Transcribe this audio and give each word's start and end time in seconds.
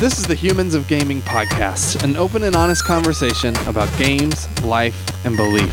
This 0.00 0.18
is 0.18 0.26
the 0.26 0.34
Humans 0.34 0.74
of 0.74 0.88
Gaming 0.88 1.20
podcast, 1.20 2.02
an 2.02 2.16
open 2.16 2.44
and 2.44 2.56
honest 2.56 2.86
conversation 2.86 3.54
about 3.66 3.86
games, 3.98 4.48
life, 4.62 4.96
and 5.26 5.36
belief. 5.36 5.70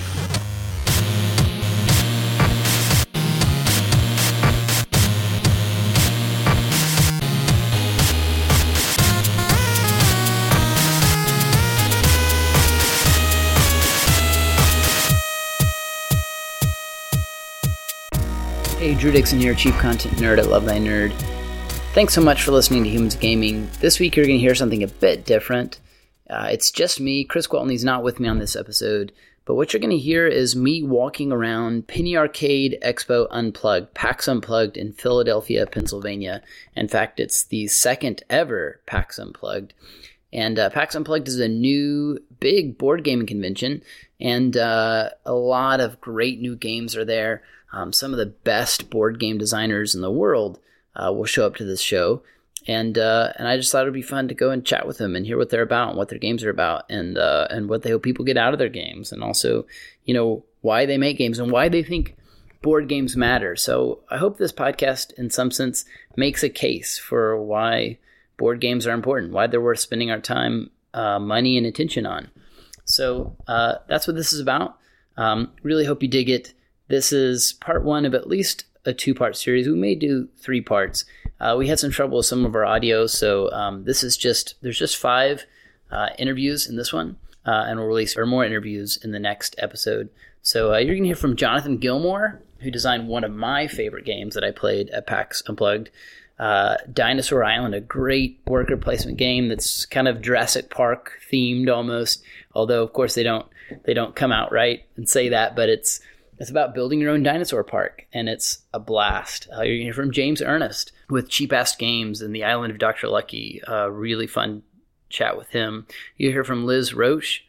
Hey, 18.77 18.93
Drew 18.93 19.13
Dixon 19.13 19.39
here, 19.39 19.55
Chief 19.55 19.73
Content 19.75 20.15
Nerd 20.15 20.37
at 20.37 20.47
Love 20.49 20.65
Thy 20.65 20.79
Nerd. 20.79 21.13
Thanks 21.93 22.13
so 22.13 22.21
much 22.21 22.43
for 22.43 22.51
listening 22.51 22.83
to 22.83 22.89
Humans 22.89 23.15
Gaming. 23.15 23.69
This 23.79 23.99
week 23.99 24.15
you're 24.15 24.27
going 24.27 24.37
to 24.37 24.43
hear 24.43 24.53
something 24.53 24.83
a 24.83 24.87
bit 24.87 25.25
different. 25.25 25.79
Uh, 26.29 26.49
it's 26.51 26.69
just 26.69 26.99
me. 26.99 27.23
Chris 27.23 27.47
Gwaltney's 27.47 27.83
not 27.83 28.03
with 28.03 28.19
me 28.19 28.27
on 28.27 28.37
this 28.37 28.55
episode, 28.55 29.11
but 29.45 29.55
what 29.55 29.73
you're 29.73 29.79
going 29.79 29.89
to 29.89 29.97
hear 29.97 30.27
is 30.27 30.55
me 30.55 30.83
walking 30.83 31.31
around 31.31 31.87
Penny 31.87 32.15
Arcade 32.15 32.77
Expo 32.83 33.27
Unplugged, 33.31 33.95
PAX 33.95 34.27
Unplugged 34.27 34.77
in 34.77 34.93
Philadelphia, 34.93 35.65
Pennsylvania. 35.65 36.43
In 36.75 36.87
fact, 36.87 37.19
it's 37.19 37.43
the 37.43 37.67
second 37.67 38.23
ever 38.29 38.79
PAX 38.85 39.17
Unplugged. 39.17 39.73
And 40.31 40.59
uh, 40.59 40.69
PAX 40.69 40.95
Unplugged 40.95 41.27
is 41.27 41.39
a 41.39 41.47
new 41.47 42.19
big 42.39 42.77
board 42.77 43.03
gaming 43.03 43.25
convention, 43.25 43.81
and 44.19 44.55
uh, 44.55 45.09
a 45.25 45.33
lot 45.33 45.79
of 45.79 45.99
great 45.99 46.39
new 46.39 46.55
games 46.55 46.95
are 46.95 47.05
there. 47.05 47.41
Um, 47.71 47.91
some 47.91 48.11
of 48.11 48.19
the 48.19 48.25
best 48.27 48.89
board 48.89 49.19
game 49.19 49.37
designers 49.37 49.95
in 49.95 50.01
the 50.01 50.11
world 50.11 50.59
uh, 50.97 51.11
will 51.13 51.25
show 51.25 51.45
up 51.45 51.55
to 51.55 51.63
this 51.63 51.81
show, 51.81 52.23
and 52.67 52.97
uh, 52.97 53.31
and 53.37 53.47
I 53.47 53.55
just 53.55 53.71
thought 53.71 53.83
it'd 53.83 53.93
be 53.93 54.01
fun 54.01 54.27
to 54.27 54.33
go 54.33 54.49
and 54.49 54.65
chat 54.65 54.85
with 54.85 54.97
them 54.97 55.15
and 55.15 55.25
hear 55.25 55.37
what 55.37 55.49
they're 55.49 55.61
about 55.61 55.89
and 55.89 55.97
what 55.97 56.09
their 56.09 56.19
games 56.19 56.43
are 56.43 56.49
about, 56.49 56.85
and 56.89 57.17
uh, 57.17 57.47
and 57.49 57.69
what 57.69 57.83
they 57.83 57.91
hope 57.91 58.03
people 58.03 58.25
get 58.25 58.37
out 58.37 58.53
of 58.53 58.59
their 58.59 58.69
games, 58.69 59.11
and 59.11 59.23
also 59.23 59.65
you 60.03 60.13
know 60.13 60.43
why 60.61 60.85
they 60.85 60.97
make 60.97 61.17
games 61.17 61.39
and 61.39 61.51
why 61.51 61.69
they 61.69 61.83
think 61.83 62.15
board 62.61 62.89
games 62.89 63.15
matter. 63.15 63.55
So 63.55 63.99
I 64.09 64.17
hope 64.17 64.37
this 64.37 64.51
podcast, 64.51 65.13
in 65.13 65.29
some 65.29 65.51
sense, 65.51 65.85
makes 66.15 66.43
a 66.43 66.49
case 66.49 66.97
for 66.97 67.41
why 67.41 67.97
board 68.37 68.59
games 68.59 68.87
are 68.87 68.93
important, 68.93 69.33
why 69.33 69.47
they're 69.47 69.61
worth 69.61 69.79
spending 69.79 70.11
our 70.11 70.19
time, 70.19 70.71
uh, 70.93 71.19
money, 71.19 71.57
and 71.57 71.65
attention 71.65 72.05
on. 72.05 72.29
So 72.85 73.35
uh, 73.47 73.75
that's 73.87 74.07
what 74.07 74.15
this 74.15 74.33
is 74.33 74.39
about. 74.39 74.77
Um, 75.17 75.51
really 75.63 75.85
hope 75.85 76.01
you 76.01 76.09
dig 76.09 76.29
it. 76.29 76.53
This 76.87 77.11
is 77.11 77.53
part 77.53 77.83
one 77.83 78.05
of 78.05 78.13
at 78.13 78.27
least 78.27 78.65
a 78.87 78.93
two 78.93 79.13
part 79.13 79.35
series. 79.35 79.67
We 79.67 79.75
may 79.75 79.93
do 79.93 80.29
three 80.37 80.61
parts. 80.61 81.05
Uh, 81.39 81.55
we 81.57 81.67
had 81.67 81.77
some 81.77 81.91
trouble 81.91 82.17
with 82.17 82.25
some 82.25 82.45
of 82.45 82.55
our 82.55 82.65
audio, 82.65 83.05
so 83.05 83.51
um, 83.51 83.83
this 83.83 84.01
is 84.01 84.17
just, 84.17 84.55
there's 84.61 84.79
just 84.79 84.97
five 84.97 85.45
uh, 85.91 86.09
interviews 86.17 86.67
in 86.67 86.77
this 86.77 86.91
one, 86.91 87.17
uh, 87.45 87.65
and 87.67 87.77
we'll 87.77 87.87
release 87.87 88.17
or 88.17 88.25
more 88.25 88.43
interviews 88.43 88.97
in 89.03 89.11
the 89.11 89.19
next 89.19 89.53
episode. 89.59 90.09
So 90.41 90.73
uh, 90.73 90.77
you're 90.77 90.95
to 90.95 91.03
hear 91.03 91.15
from 91.15 91.35
Jonathan 91.35 91.77
Gilmour, 91.77 92.39
who 92.59 92.71
designed 92.71 93.07
one 93.07 93.23
of 93.23 93.31
my 93.31 93.67
favorite 93.67 94.05
games 94.05 94.33
that 94.33 94.43
I 94.43 94.51
played 94.51 94.89
at 94.89 95.05
PAX 95.05 95.43
Unplugged. 95.47 95.89
Uh, 96.39 96.77
Dinosaur 96.91 97.43
Island, 97.43 97.75
a 97.75 97.81
great 97.81 98.39
worker 98.47 98.77
placement 98.77 99.17
game 99.17 99.49
that's 99.49 99.85
kind 99.85 100.07
of 100.07 100.21
Jurassic 100.21 100.69
Park 100.69 101.19
themed 101.31 101.69
almost. 101.69 102.23
Although, 102.53 102.83
of 102.83 102.93
course, 102.93 103.15
they 103.15 103.23
don't 103.23 103.47
they 103.83 103.93
don't 103.93 104.15
come 104.15 104.31
out 104.31 104.51
right 104.51 104.85
and 104.95 105.09
say 105.09 105.29
that, 105.29 105.55
but 105.55 105.67
it's 105.67 105.99
it's 106.39 106.49
about 106.49 106.73
building 106.73 106.99
your 106.99 107.11
own 107.11 107.23
dinosaur 107.23 107.63
park, 107.63 108.05
and 108.13 108.29
it's 108.29 108.59
a 108.73 108.79
blast. 108.79 109.47
Uh, 109.55 109.61
you're 109.61 109.83
hear 109.83 109.93
from 109.93 110.11
James 110.11 110.41
Ernest 110.41 110.91
with 111.09 111.29
Cheap 111.29 111.53
Ass 111.53 111.75
Games 111.75 112.21
and 112.21 112.35
the 112.35 112.43
Island 112.43 112.71
of 112.71 112.79
Dr. 112.79 113.07
Lucky. 113.07 113.61
Uh, 113.67 113.89
really 113.89 114.27
fun 114.27 114.63
chat 115.09 115.37
with 115.37 115.49
him. 115.49 115.87
You 116.17 116.31
hear 116.31 116.43
from 116.43 116.65
Liz 116.65 116.93
Roche, 116.93 117.41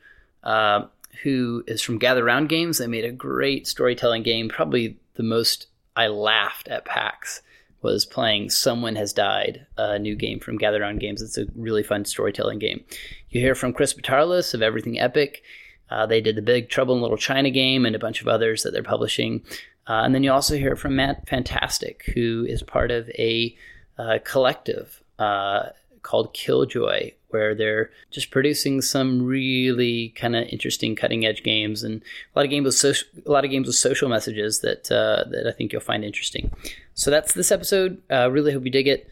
uh, 0.42 0.86
who 1.22 1.64
is 1.66 1.82
from 1.82 1.98
Gather 1.98 2.24
Round 2.24 2.48
Games. 2.48 2.78
They 2.78 2.86
made 2.86 3.04
a 3.04 3.12
great 3.12 3.66
storytelling 3.66 4.22
game, 4.22 4.48
probably 4.48 4.98
the 5.14 5.22
most 5.22 5.66
I 5.96 6.06
laughed 6.06 6.68
at 6.68 6.84
PAX 6.84 7.42
was 7.82 8.04
playing 8.04 8.50
Someone 8.50 8.96
Has 8.96 9.12
Died, 9.12 9.66
a 9.76 9.98
new 9.98 10.16
game 10.16 10.40
from 10.40 10.58
Gather 10.58 10.80
Round 10.80 11.00
Games. 11.00 11.22
It's 11.22 11.38
a 11.38 11.46
really 11.54 11.82
fun 11.82 12.04
storytelling 12.04 12.58
game. 12.58 12.84
You 13.30 13.40
hear 13.40 13.54
from 13.54 13.72
Chris 13.72 13.94
Batarlis 13.94 14.54
of 14.54 14.62
Everything 14.62 14.98
Epic. 14.98 15.42
Uh, 15.90 16.06
they 16.06 16.20
did 16.20 16.36
the 16.36 16.42
Big 16.42 16.68
Trouble 16.68 16.94
in 16.94 17.02
Little 17.02 17.16
China 17.16 17.50
game 17.50 17.86
and 17.86 17.96
a 17.96 17.98
bunch 17.98 18.20
of 18.20 18.28
others 18.28 18.62
that 18.62 18.72
they're 18.72 18.82
publishing. 18.82 19.42
Uh, 19.86 20.02
and 20.04 20.14
then 20.14 20.22
you 20.22 20.30
also 20.30 20.56
hear 20.56 20.76
from 20.76 20.96
Matt 20.96 21.26
Fantastic, 21.28 22.04
who 22.14 22.44
is 22.48 22.62
part 22.62 22.90
of 22.90 23.08
a 23.10 23.56
uh, 23.98 24.18
collective 24.24 25.02
uh, 25.18 25.70
called 26.02 26.34
Killjoy, 26.34 27.12
where 27.28 27.54
they're 27.54 27.90
just 28.10 28.30
producing 28.30 28.82
some 28.82 29.22
really 29.22 30.10
kind 30.10 30.36
of 30.36 30.46
interesting, 30.48 30.94
cutting 30.94 31.24
edge 31.24 31.42
games 31.42 31.82
and 31.82 32.02
a 32.34 32.38
lot 32.38 32.44
of 32.44 32.50
games 32.50 32.66
with 32.66 32.74
social, 32.74 33.08
a 33.26 33.30
lot 33.30 33.44
of 33.44 33.50
games 33.50 33.66
with 33.66 33.76
social 33.76 34.08
messages 34.08 34.60
that 34.60 34.90
uh, 34.92 35.24
that 35.30 35.46
I 35.46 35.52
think 35.52 35.72
you'll 35.72 35.80
find 35.80 36.04
interesting. 36.04 36.50
So 36.94 37.10
that's 37.10 37.32
this 37.32 37.50
episode. 37.50 38.00
Uh, 38.10 38.30
really 38.30 38.52
hope 38.52 38.64
you 38.64 38.70
dig 38.70 38.88
it. 38.88 39.08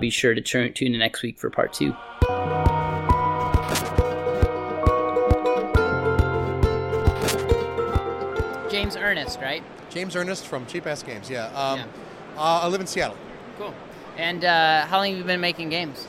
be 0.00 0.10
sure 0.10 0.34
to 0.34 0.40
tune 0.40 0.94
in 0.94 0.98
next 0.98 1.22
week 1.22 1.38
for 1.38 1.50
part 1.50 1.72
two. 1.72 1.94
Ernest, 9.14 9.40
right? 9.40 9.62
James 9.90 10.16
Ernest 10.16 10.46
from 10.46 10.66
Cheap 10.66 10.88
Ass 10.88 11.04
Games. 11.04 11.30
Yeah. 11.30 11.46
Um, 11.46 11.78
yeah. 11.78 11.86
Uh, 12.36 12.60
I 12.62 12.66
live 12.66 12.80
in 12.80 12.86
Seattle. 12.86 13.16
Cool. 13.58 13.72
And 14.16 14.44
uh, 14.44 14.86
how 14.86 14.98
long 14.98 15.10
have 15.10 15.18
you 15.18 15.24
been 15.24 15.40
making 15.40 15.68
games? 15.68 16.06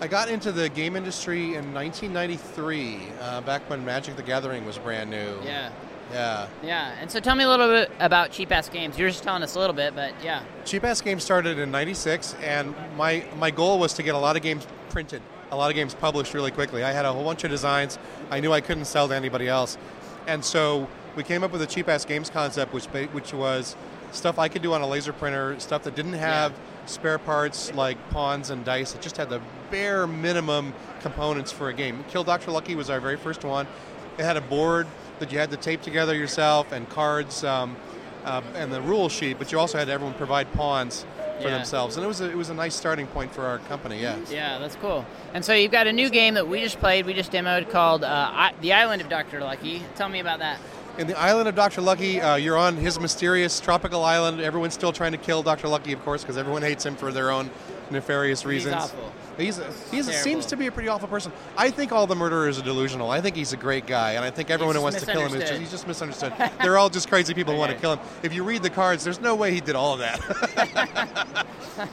I 0.00 0.06
got 0.06 0.28
into 0.28 0.52
the 0.52 0.68
game 0.68 0.94
industry 0.94 1.54
in 1.54 1.74
1993, 1.74 3.00
uh, 3.20 3.40
back 3.40 3.68
when 3.68 3.84
Magic 3.84 4.14
the 4.14 4.22
Gathering 4.22 4.64
was 4.64 4.78
brand 4.78 5.10
new. 5.10 5.40
Yeah. 5.44 5.72
Yeah. 6.12 6.46
Yeah. 6.62 6.94
And 7.00 7.10
so 7.10 7.18
tell 7.18 7.34
me 7.34 7.42
a 7.42 7.48
little 7.48 7.66
bit 7.66 7.90
about 7.98 8.30
Cheap 8.30 8.52
Ass 8.52 8.68
Games. 8.68 8.96
You're 8.96 9.08
just 9.08 9.24
telling 9.24 9.42
us 9.42 9.56
a 9.56 9.58
little 9.58 9.74
bit, 9.74 9.96
but 9.96 10.12
yeah. 10.22 10.42
Cheap 10.64 10.84
Ass 10.84 11.00
Games 11.00 11.24
started 11.24 11.58
in 11.58 11.72
96, 11.72 12.36
and 12.42 12.76
my, 12.96 13.24
my 13.38 13.50
goal 13.50 13.80
was 13.80 13.92
to 13.94 14.04
get 14.04 14.14
a 14.14 14.18
lot 14.18 14.36
of 14.36 14.42
games 14.42 14.68
printed, 14.90 15.20
a 15.50 15.56
lot 15.56 15.70
of 15.70 15.74
games 15.74 15.94
published 15.94 16.32
really 16.32 16.52
quickly. 16.52 16.84
I 16.84 16.92
had 16.92 17.06
a 17.06 17.12
whole 17.12 17.24
bunch 17.24 17.42
of 17.42 17.50
designs. 17.50 17.98
I 18.30 18.38
knew 18.38 18.52
I 18.52 18.60
couldn't 18.60 18.84
sell 18.84 19.08
to 19.08 19.16
anybody 19.16 19.48
else. 19.48 19.78
And 20.28 20.44
so 20.44 20.88
we 21.16 21.24
came 21.24 21.42
up 21.42 21.50
with 21.50 21.62
a 21.62 21.66
cheap 21.66 21.88
ass 21.88 22.04
games 22.04 22.30
concept, 22.30 22.72
which 22.72 22.84
which 22.86 23.32
was 23.32 23.74
stuff 24.12 24.38
I 24.38 24.48
could 24.48 24.62
do 24.62 24.72
on 24.74 24.82
a 24.82 24.86
laser 24.86 25.12
printer, 25.12 25.58
stuff 25.58 25.82
that 25.84 25.96
didn't 25.96 26.12
have 26.12 26.52
yeah. 26.52 26.86
spare 26.86 27.18
parts 27.18 27.74
like 27.74 27.98
pawns 28.10 28.50
and 28.50 28.64
dice. 28.64 28.94
It 28.94 29.00
just 29.00 29.16
had 29.16 29.30
the 29.30 29.40
bare 29.70 30.06
minimum 30.06 30.74
components 31.00 31.50
for 31.50 31.68
a 31.68 31.72
game. 31.72 32.04
Kill 32.08 32.22
Dr. 32.22 32.50
Lucky 32.50 32.74
was 32.74 32.90
our 32.90 33.00
very 33.00 33.16
first 33.16 33.44
one. 33.44 33.66
It 34.18 34.24
had 34.24 34.36
a 34.36 34.40
board 34.40 34.86
that 35.18 35.32
you 35.32 35.38
had 35.38 35.50
to 35.50 35.56
tape 35.56 35.82
together 35.82 36.14
yourself 36.14 36.72
and 36.72 36.88
cards 36.88 37.42
um, 37.42 37.76
uh, 38.24 38.42
and 38.54 38.72
the 38.72 38.80
rule 38.82 39.08
sheet, 39.08 39.38
but 39.38 39.52
you 39.52 39.58
also 39.58 39.78
had 39.78 39.88
everyone 39.88 40.14
provide 40.14 40.52
pawns 40.52 41.06
for 41.38 41.48
yeah. 41.48 41.56
themselves, 41.56 41.96
and 41.96 42.04
it 42.04 42.08
was 42.08 42.22
a, 42.22 42.30
it 42.30 42.36
was 42.36 42.48
a 42.48 42.54
nice 42.54 42.74
starting 42.74 43.06
point 43.08 43.34
for 43.34 43.44
our 43.44 43.58
company. 43.58 44.00
Yeah. 44.00 44.18
Yeah, 44.30 44.58
that's 44.58 44.76
cool. 44.76 45.04
And 45.34 45.44
so 45.44 45.52
you've 45.52 45.72
got 45.72 45.86
a 45.86 45.92
new 45.92 46.08
game 46.08 46.34
that 46.34 46.48
we 46.48 46.62
just 46.62 46.78
played, 46.78 47.04
we 47.04 47.12
just 47.12 47.30
demoed 47.30 47.70
called 47.70 48.04
uh, 48.04 48.30
I- 48.32 48.54
The 48.62 48.72
Island 48.72 49.02
of 49.02 49.10
Dr. 49.10 49.40
Lucky. 49.40 49.82
Tell 49.96 50.08
me 50.08 50.20
about 50.20 50.38
that 50.38 50.58
in 50.98 51.06
the 51.06 51.18
island 51.18 51.48
of 51.48 51.54
Dr. 51.54 51.80
Lucky, 51.80 52.20
uh, 52.20 52.36
you're 52.36 52.56
on 52.56 52.76
his 52.76 52.98
mysterious 52.98 53.60
tropical 53.60 54.04
island. 54.04 54.40
Everyone's 54.40 54.74
still 54.74 54.92
trying 54.92 55.12
to 55.12 55.18
kill 55.18 55.42
Dr. 55.42 55.68
Lucky, 55.68 55.92
of 55.92 56.02
course, 56.04 56.22
because 56.22 56.36
everyone 56.36 56.62
hates 56.62 56.84
him 56.84 56.96
for 56.96 57.12
their 57.12 57.30
own 57.30 57.50
nefarious 57.90 58.44
reasons. 58.44 58.74
He's 58.74 58.84
awful. 58.84 59.12
He's, 59.36 59.60
he's 59.90 60.22
seems 60.22 60.46
to 60.46 60.56
be 60.56 60.66
a 60.66 60.72
pretty 60.72 60.88
awful 60.88 61.08
person. 61.08 61.30
I 61.58 61.70
think 61.70 61.92
all 61.92 62.06
the 62.06 62.16
murderers 62.16 62.58
are 62.58 62.62
delusional. 62.62 63.10
I 63.10 63.20
think 63.20 63.36
he's 63.36 63.52
a 63.52 63.56
great 63.56 63.86
guy, 63.86 64.12
and 64.12 64.24
I 64.24 64.30
think 64.30 64.48
everyone 64.48 64.76
who 64.76 64.82
wants 64.82 65.00
to 65.00 65.06
kill 65.06 65.26
him 65.26 65.34
is 65.34 65.48
just, 65.48 65.60
he's 65.60 65.70
just 65.70 65.86
misunderstood. 65.86 66.32
They're 66.62 66.78
all 66.78 66.88
just 66.88 67.08
crazy 67.08 67.34
people 67.34 67.52
okay. 67.52 67.56
who 67.56 67.60
want 67.60 67.72
to 67.72 67.78
kill 67.78 67.92
him. 67.94 68.00
If 68.22 68.32
you 68.32 68.44
read 68.44 68.62
the 68.62 68.70
cards, 68.70 69.04
there's 69.04 69.20
no 69.20 69.34
way 69.34 69.52
he 69.52 69.60
did 69.60 69.76
all 69.76 69.92
of 69.92 69.98
that. 69.98 71.46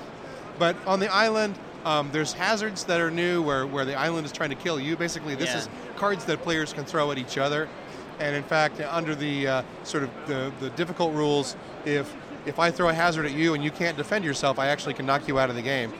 but 0.59 0.77
on 0.87 1.01
the 1.01 1.13
island, 1.13 1.55
um, 1.85 2.09
there's 2.13 2.31
hazards 2.31 2.85
that 2.85 3.01
are 3.01 3.11
new 3.11 3.41
where, 3.41 3.67
where 3.67 3.83
the 3.83 3.95
island 3.95 4.25
is 4.25 4.31
trying 4.31 4.51
to 4.51 4.55
kill 4.55 4.79
you. 4.79 4.95
Basically, 4.95 5.35
this 5.35 5.49
yeah. 5.49 5.57
is 5.57 5.69
cards 5.97 6.23
that 6.25 6.41
players 6.41 6.71
can 6.71 6.85
throw 6.85 7.11
at 7.11 7.17
each 7.17 7.37
other. 7.37 7.67
And 8.19 8.35
in 8.35 8.43
fact, 8.43 8.79
under 8.81 9.15
the 9.15 9.47
uh, 9.47 9.63
sort 9.83 10.03
of 10.03 10.09
the, 10.27 10.51
the 10.59 10.69
difficult 10.71 11.13
rules, 11.13 11.55
if 11.85 12.13
if 12.45 12.59
I 12.59 12.71
throw 12.71 12.89
a 12.89 12.93
hazard 12.93 13.25
at 13.25 13.31
you 13.31 13.53
and 13.53 13.63
you 13.63 13.71
can't 13.71 13.95
defend 13.95 14.25
yourself, 14.25 14.59
I 14.59 14.67
actually 14.67 14.93
can 14.93 15.05
knock 15.05 15.27
you 15.27 15.39
out 15.39 15.49
of 15.49 15.55
the 15.55 15.61
game. 15.61 15.93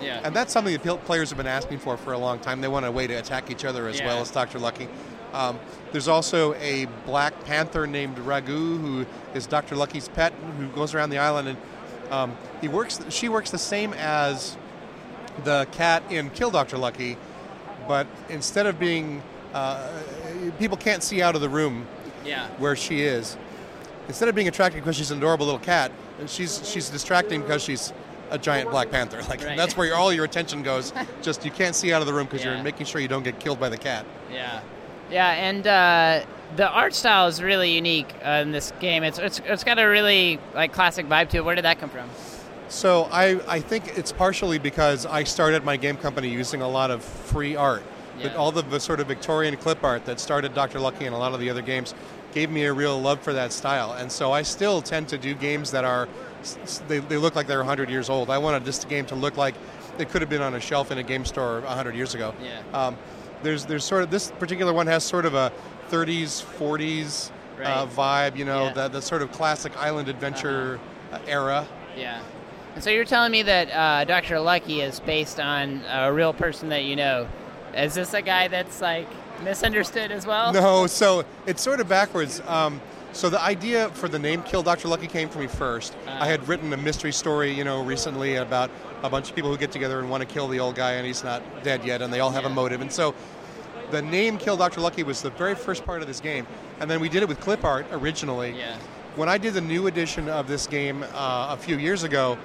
Yeah. 0.00 0.20
And 0.24 0.34
that's 0.34 0.52
something 0.52 0.76
that 0.76 1.04
players 1.04 1.28
have 1.28 1.36
been 1.36 1.46
asking 1.46 1.78
for 1.78 1.96
for 1.96 2.14
a 2.14 2.18
long 2.18 2.38
time. 2.38 2.60
They 2.60 2.68
want 2.68 2.86
a 2.86 2.90
way 2.90 3.06
to 3.06 3.14
attack 3.14 3.50
each 3.50 3.64
other 3.64 3.86
as 3.86 3.98
yeah. 3.98 4.06
well 4.06 4.20
as 4.20 4.30
Dr. 4.30 4.58
Lucky. 4.58 4.88
Um, 5.32 5.60
there's 5.92 6.08
also 6.08 6.54
a 6.54 6.86
black 7.06 7.44
panther 7.44 7.86
named 7.86 8.16
Ragu 8.16 8.80
who 8.80 9.06
is 9.34 9.46
Dr. 9.46 9.76
Lucky's 9.76 10.08
pet, 10.08 10.32
who 10.58 10.68
goes 10.68 10.94
around 10.94 11.10
the 11.10 11.18
island 11.18 11.48
and 11.48 11.58
um, 12.10 12.36
he 12.60 12.68
works. 12.68 13.00
She 13.08 13.28
works 13.28 13.50
the 13.50 13.58
same 13.58 13.92
as 13.94 14.56
the 15.44 15.66
cat 15.72 16.02
in 16.10 16.30
Kill 16.30 16.50
Dr. 16.50 16.76
Lucky, 16.76 17.16
but 17.86 18.06
instead 18.28 18.66
of 18.66 18.78
being 18.78 19.22
uh, 19.54 19.88
people 20.58 20.76
can't 20.76 21.02
see 21.02 21.22
out 21.22 21.34
of 21.34 21.40
the 21.40 21.48
room 21.48 21.86
yeah. 22.24 22.48
where 22.58 22.76
she 22.76 23.02
is. 23.02 23.36
Instead 24.08 24.28
of 24.28 24.34
being 24.34 24.48
attracted 24.48 24.80
because 24.82 24.96
she's 24.96 25.10
an 25.10 25.18
adorable 25.18 25.46
little 25.46 25.60
cat, 25.60 25.92
she's 26.26 26.68
she's 26.68 26.88
distracting 26.88 27.42
because 27.42 27.62
she's 27.62 27.92
a 28.30 28.38
giant 28.38 28.70
Black 28.70 28.90
Panther. 28.90 29.20
Like 29.28 29.42
Right. 29.42 29.56
that's 29.56 29.76
where 29.76 29.94
all 29.94 30.12
your 30.12 30.24
attention 30.24 30.62
goes. 30.62 30.92
Just 31.22 31.44
you 31.44 31.50
can't 31.50 31.74
see 31.74 31.92
out 31.92 32.00
of 32.00 32.06
the 32.06 32.14
room 32.14 32.26
because 32.26 32.44
Yeah. 32.44 32.54
you're 32.54 32.64
making 32.64 32.86
sure 32.86 33.00
you 33.00 33.08
don't 33.08 33.22
get 33.22 33.38
killed 33.40 33.60
by 33.60 33.68
the 33.68 33.76
cat. 33.76 34.04
Yeah, 34.32 34.60
yeah, 35.10 35.30
and 35.30 35.66
uh, 35.66 36.24
the 36.56 36.68
art 36.68 36.94
style 36.94 37.26
is 37.28 37.42
really 37.42 37.72
unique 37.72 38.12
uh, 38.24 38.30
in 38.42 38.52
this 38.52 38.72
game. 38.80 39.02
It's, 39.04 39.18
it's 39.18 39.40
it's 39.44 39.64
got 39.64 39.78
a 39.78 39.84
really 39.86 40.38
like 40.54 40.72
classic 40.72 41.06
vibe 41.08 41.28
to 41.30 41.38
it. 41.38 41.44
Where 41.44 41.54
did 41.54 41.64
that 41.64 41.78
come 41.80 41.90
from? 41.90 42.08
So 42.68 43.08
I, 43.10 43.40
I 43.48 43.58
think 43.60 43.98
it's 43.98 44.12
partially 44.12 44.58
because 44.60 45.04
I 45.04 45.24
started 45.24 45.64
my 45.64 45.76
game 45.76 45.96
company 45.96 46.28
using 46.28 46.62
a 46.62 46.68
lot 46.68 46.92
of 46.92 47.02
free 47.02 47.56
art. 47.56 47.82
Yeah. 48.20 48.34
All 48.36 48.52
the, 48.52 48.78
sort 48.78 49.00
of 49.00 49.08
Victorian 49.08 49.56
clip 49.56 49.82
art 49.82 50.04
that 50.04 50.20
started 50.20 50.54
Dr. 50.54 50.78
Lucky 50.80 51.06
and 51.06 51.14
a 51.14 51.18
lot 51.18 51.32
of 51.34 51.40
the 51.40 51.50
other 51.50 51.62
games 51.62 51.94
gave 52.32 52.50
me 52.50 52.64
a 52.64 52.72
real 52.72 53.00
love 53.00 53.20
for 53.20 53.32
that 53.32 53.52
style. 53.52 53.92
And 53.92 54.10
so 54.10 54.32
I 54.32 54.42
still 54.42 54.82
tend 54.82 55.08
to 55.08 55.18
do 55.18 55.34
games 55.34 55.70
that 55.72 55.84
are, 55.84 56.08
they, 56.88 56.98
they 57.00 57.16
look 57.16 57.34
like 57.34 57.46
they're 57.46 57.58
100 57.58 57.90
years 57.90 58.08
old. 58.08 58.30
I 58.30 58.38
wanted 58.38 58.64
this 58.64 58.84
game 58.84 59.06
to 59.06 59.14
look 59.14 59.36
like 59.36 59.54
it 59.98 60.08
could 60.10 60.20
have 60.22 60.30
been 60.30 60.42
on 60.42 60.54
a 60.54 60.60
shelf 60.60 60.90
in 60.90 60.98
a 60.98 61.02
game 61.02 61.24
store 61.24 61.60
100 61.62 61.94
years 61.94 62.14
ago. 62.14 62.34
Yeah. 62.42 62.62
Um, 62.72 62.96
there's, 63.42 63.64
there's 63.66 63.84
sort 63.84 64.02
of, 64.02 64.10
this 64.10 64.30
particular 64.32 64.72
one 64.72 64.86
has 64.86 65.02
sort 65.02 65.24
of 65.26 65.34
a 65.34 65.52
30s, 65.90 66.44
40s 66.58 67.30
uh, 67.62 67.86
vibe, 67.86 68.36
you 68.36 68.44
know, 68.44 68.64
Yeah. 68.64 68.70
Uh-huh. 68.70 68.88
the, 68.88 69.00
the 69.00 69.02
sort 69.02 69.22
of 69.22 69.32
classic 69.32 69.76
island 69.76 70.08
adventure 70.08 70.78
uh 71.12 71.18
era. 71.26 71.66
Yeah. 71.96 72.22
And 72.74 72.84
so 72.84 72.90
you're 72.90 73.04
telling 73.04 73.32
me 73.32 73.42
that 73.42 73.70
uh, 73.72 74.04
Dr. 74.04 74.38
Lucky 74.38 74.80
is 74.80 75.00
based 75.00 75.40
on 75.40 75.82
a 75.88 76.12
real 76.12 76.32
person 76.32 76.68
that 76.68 76.84
you 76.84 76.94
know. 76.94 77.26
Is 77.74 77.94
this 77.94 78.14
a 78.14 78.22
guy 78.22 78.48
that's 78.48 78.80
like 78.80 79.08
misunderstood 79.42 80.10
as 80.10 80.26
well? 80.26 80.52
No, 80.52 80.86
so 80.86 81.24
it's 81.46 81.62
sort 81.62 81.80
of 81.80 81.88
backwards. 81.88 82.40
Um, 82.46 82.80
so 83.12 83.28
the 83.28 83.40
idea 83.42 83.88
for 83.90 84.08
the 84.08 84.18
name 84.18 84.42
"Kill 84.42 84.62
Dr. 84.62 84.88
Lucky" 84.88 85.06
came 85.06 85.28
from 85.28 85.42
me 85.42 85.46
first. 85.48 85.96
I 86.06 86.26
had 86.26 86.46
written 86.48 86.72
a 86.72 86.76
mystery 86.76 87.12
story, 87.12 87.52
you 87.52 87.64
know, 87.64 87.82
recently 87.82 88.36
about 88.36 88.70
a 89.02 89.10
bunch 89.10 89.30
of 89.30 89.34
people 89.34 89.50
who 89.50 89.56
get 89.56 89.72
together 89.72 89.98
and 89.98 90.10
want 90.10 90.20
to 90.20 90.28
kill 90.28 90.46
the 90.48 90.60
old 90.60 90.74
guy, 90.74 90.92
and 90.92 91.06
he's 91.06 91.24
not 91.24 91.42
dead 91.64 91.84
yet, 91.84 92.02
and 92.02 92.12
they 92.12 92.20
all 92.20 92.30
have 92.30 92.44
a 92.44 92.48
motive. 92.50 92.80
And 92.80 92.92
so 92.92 93.14
the 93.90 94.02
name 94.02 94.38
"Kill 94.38 94.56
Dr. 94.56 94.80
Lucky" 94.80 95.02
was 95.02 95.22
the 95.22 95.30
very 95.30 95.54
first 95.54 95.84
part 95.84 96.02
of 96.02 96.08
this 96.08 96.20
game, 96.20 96.46
and 96.78 96.90
then 96.90 97.00
we 97.00 97.08
did 97.08 97.22
it 97.22 97.28
with 97.28 97.40
clip 97.40 97.64
art 97.64 97.86
originally. 97.90 98.52
Yeah. 98.56 98.76
When 99.16 99.28
I 99.28 99.38
did 99.38 99.54
the 99.54 99.60
new 99.60 99.88
edition 99.88 100.28
of 100.28 100.46
this 100.46 100.68
game 100.68 101.02
uh, 101.14 101.48
a 101.50 101.56
few 101.56 101.78
years 101.78 102.04
ago, 102.04 102.38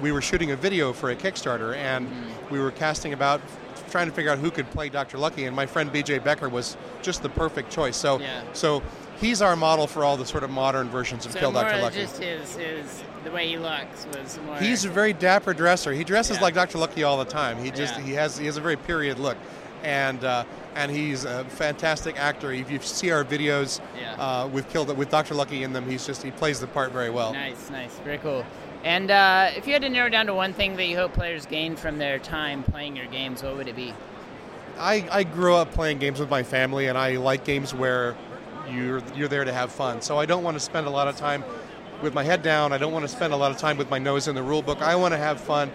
we 0.00 0.12
were 0.12 0.22
shooting 0.22 0.50
a 0.52 0.56
video 0.56 0.92
for 0.92 1.10
a 1.10 1.16
Kickstarter, 1.16 1.76
and 1.76 2.06
Mm-hmm. 2.06 2.52
we 2.54 2.60
were 2.60 2.70
casting 2.70 3.12
about 3.12 3.40
trying 3.90 4.06
to 4.08 4.12
figure 4.14 4.30
out 4.30 4.38
who 4.38 4.50
could 4.50 4.70
play 4.70 4.88
Dr. 4.88 5.18
Lucky, 5.18 5.44
and 5.44 5.54
my 5.54 5.66
friend 5.66 5.92
BJ 5.92 6.22
Becker 6.22 6.48
was 6.48 6.76
just 7.02 7.22
the 7.22 7.28
perfect 7.28 7.70
choice. 7.70 7.96
So, 7.96 8.18
Yeah. 8.20 8.42
so 8.54 8.82
he's 9.20 9.42
our 9.42 9.54
model 9.54 9.86
for 9.86 10.02
all 10.04 10.16
the 10.16 10.24
sort 10.24 10.44
of 10.44 10.50
modern 10.50 10.88
versions 10.88 11.26
of 11.26 11.32
So 11.32 11.38
Kill 11.40 11.52
Dr. 11.52 11.80
Lucky. 11.82 12.00
just 12.00 12.18
his, 12.18 12.56
his 12.56 13.02
the 13.24 13.30
way 13.30 13.46
he 13.48 13.58
looks 13.58 14.06
was 14.16 14.38
more. 14.46 14.56
He's 14.56 14.84
a 14.84 14.88
very 14.88 15.12
dapper 15.12 15.52
dresser. 15.54 15.92
He 15.92 16.04
dresses 16.04 16.38
Yeah. 16.38 16.42
like 16.44 16.54
Dr. 16.54 16.78
Lucky 16.78 17.02
all 17.04 17.18
the 17.18 17.26
time. 17.30 17.62
He 17.62 17.70
just 17.70 17.94
Yeah. 17.96 18.02
he 18.04 18.12
has 18.14 18.38
he 18.38 18.46
has 18.46 18.56
a 18.56 18.60
very 18.62 18.76
period 18.76 19.18
look, 19.18 19.36
and 19.84 20.24
uh, 20.24 20.44
and 20.74 20.90
he's 20.90 21.24
a 21.26 21.44
fantastic 21.44 22.18
actor. 22.18 22.50
If 22.50 22.70
you 22.70 22.80
see 22.80 23.10
our 23.10 23.24
videos 23.24 23.80
uh, 24.18 24.48
with 24.50 24.68
Kill 24.70 24.86
with 24.86 25.10
Dr. 25.10 25.34
Lucky 25.34 25.62
in 25.64 25.72
them, 25.74 25.88
he's 25.88 26.06
just 26.06 26.22
he 26.22 26.30
plays 26.30 26.60
the 26.60 26.66
part 26.66 26.92
very 26.92 27.10
well. 27.10 27.32
nice, 27.34 27.68
nice, 27.70 27.92
very 28.04 28.18
cool. 28.18 28.44
And 28.84 29.10
uh, 29.10 29.50
if 29.56 29.66
you 29.66 29.72
had 29.72 29.82
to 29.82 29.88
narrow 29.88 30.08
down 30.08 30.26
to 30.26 30.34
one 30.34 30.52
thing 30.52 30.76
that 30.76 30.86
you 30.86 30.96
hope 30.96 31.12
players 31.12 31.46
gain 31.46 31.76
from 31.76 31.98
their 31.98 32.18
time 32.18 32.62
playing 32.64 32.96
your 32.96 33.06
games, 33.06 33.42
what 33.42 33.56
would 33.56 33.68
it 33.68 33.76
be? 33.76 33.94
I, 34.78 35.06
I 35.10 35.22
grew 35.22 35.54
up 35.54 35.72
playing 35.72 35.98
games 35.98 36.18
with 36.18 36.30
my 36.30 36.42
family, 36.42 36.86
and 36.88 36.98
I 36.98 37.16
like 37.16 37.44
games 37.44 37.72
where 37.74 38.16
you're 38.70 39.02
you're 39.14 39.28
there 39.28 39.44
to 39.44 39.52
have 39.52 39.70
fun. 39.70 40.00
So 40.00 40.18
I 40.18 40.26
don't 40.26 40.42
want 40.42 40.56
to 40.56 40.60
spend 40.60 40.86
a 40.86 40.90
lot 40.90 41.08
of 41.08 41.16
time 41.16 41.44
with 42.00 42.14
my 42.14 42.24
head 42.24 42.42
down. 42.42 42.72
I 42.72 42.78
don't 42.78 42.92
want 42.92 43.04
to 43.04 43.08
spend 43.08 43.32
a 43.32 43.36
lot 43.36 43.50
of 43.52 43.58
time 43.58 43.76
with 43.76 43.90
my 43.90 43.98
nose 43.98 44.26
in 44.28 44.34
the 44.34 44.42
rule 44.42 44.62
book. 44.62 44.82
I 44.82 44.96
want 44.96 45.12
to 45.12 45.18
have 45.18 45.40
fun 45.40 45.70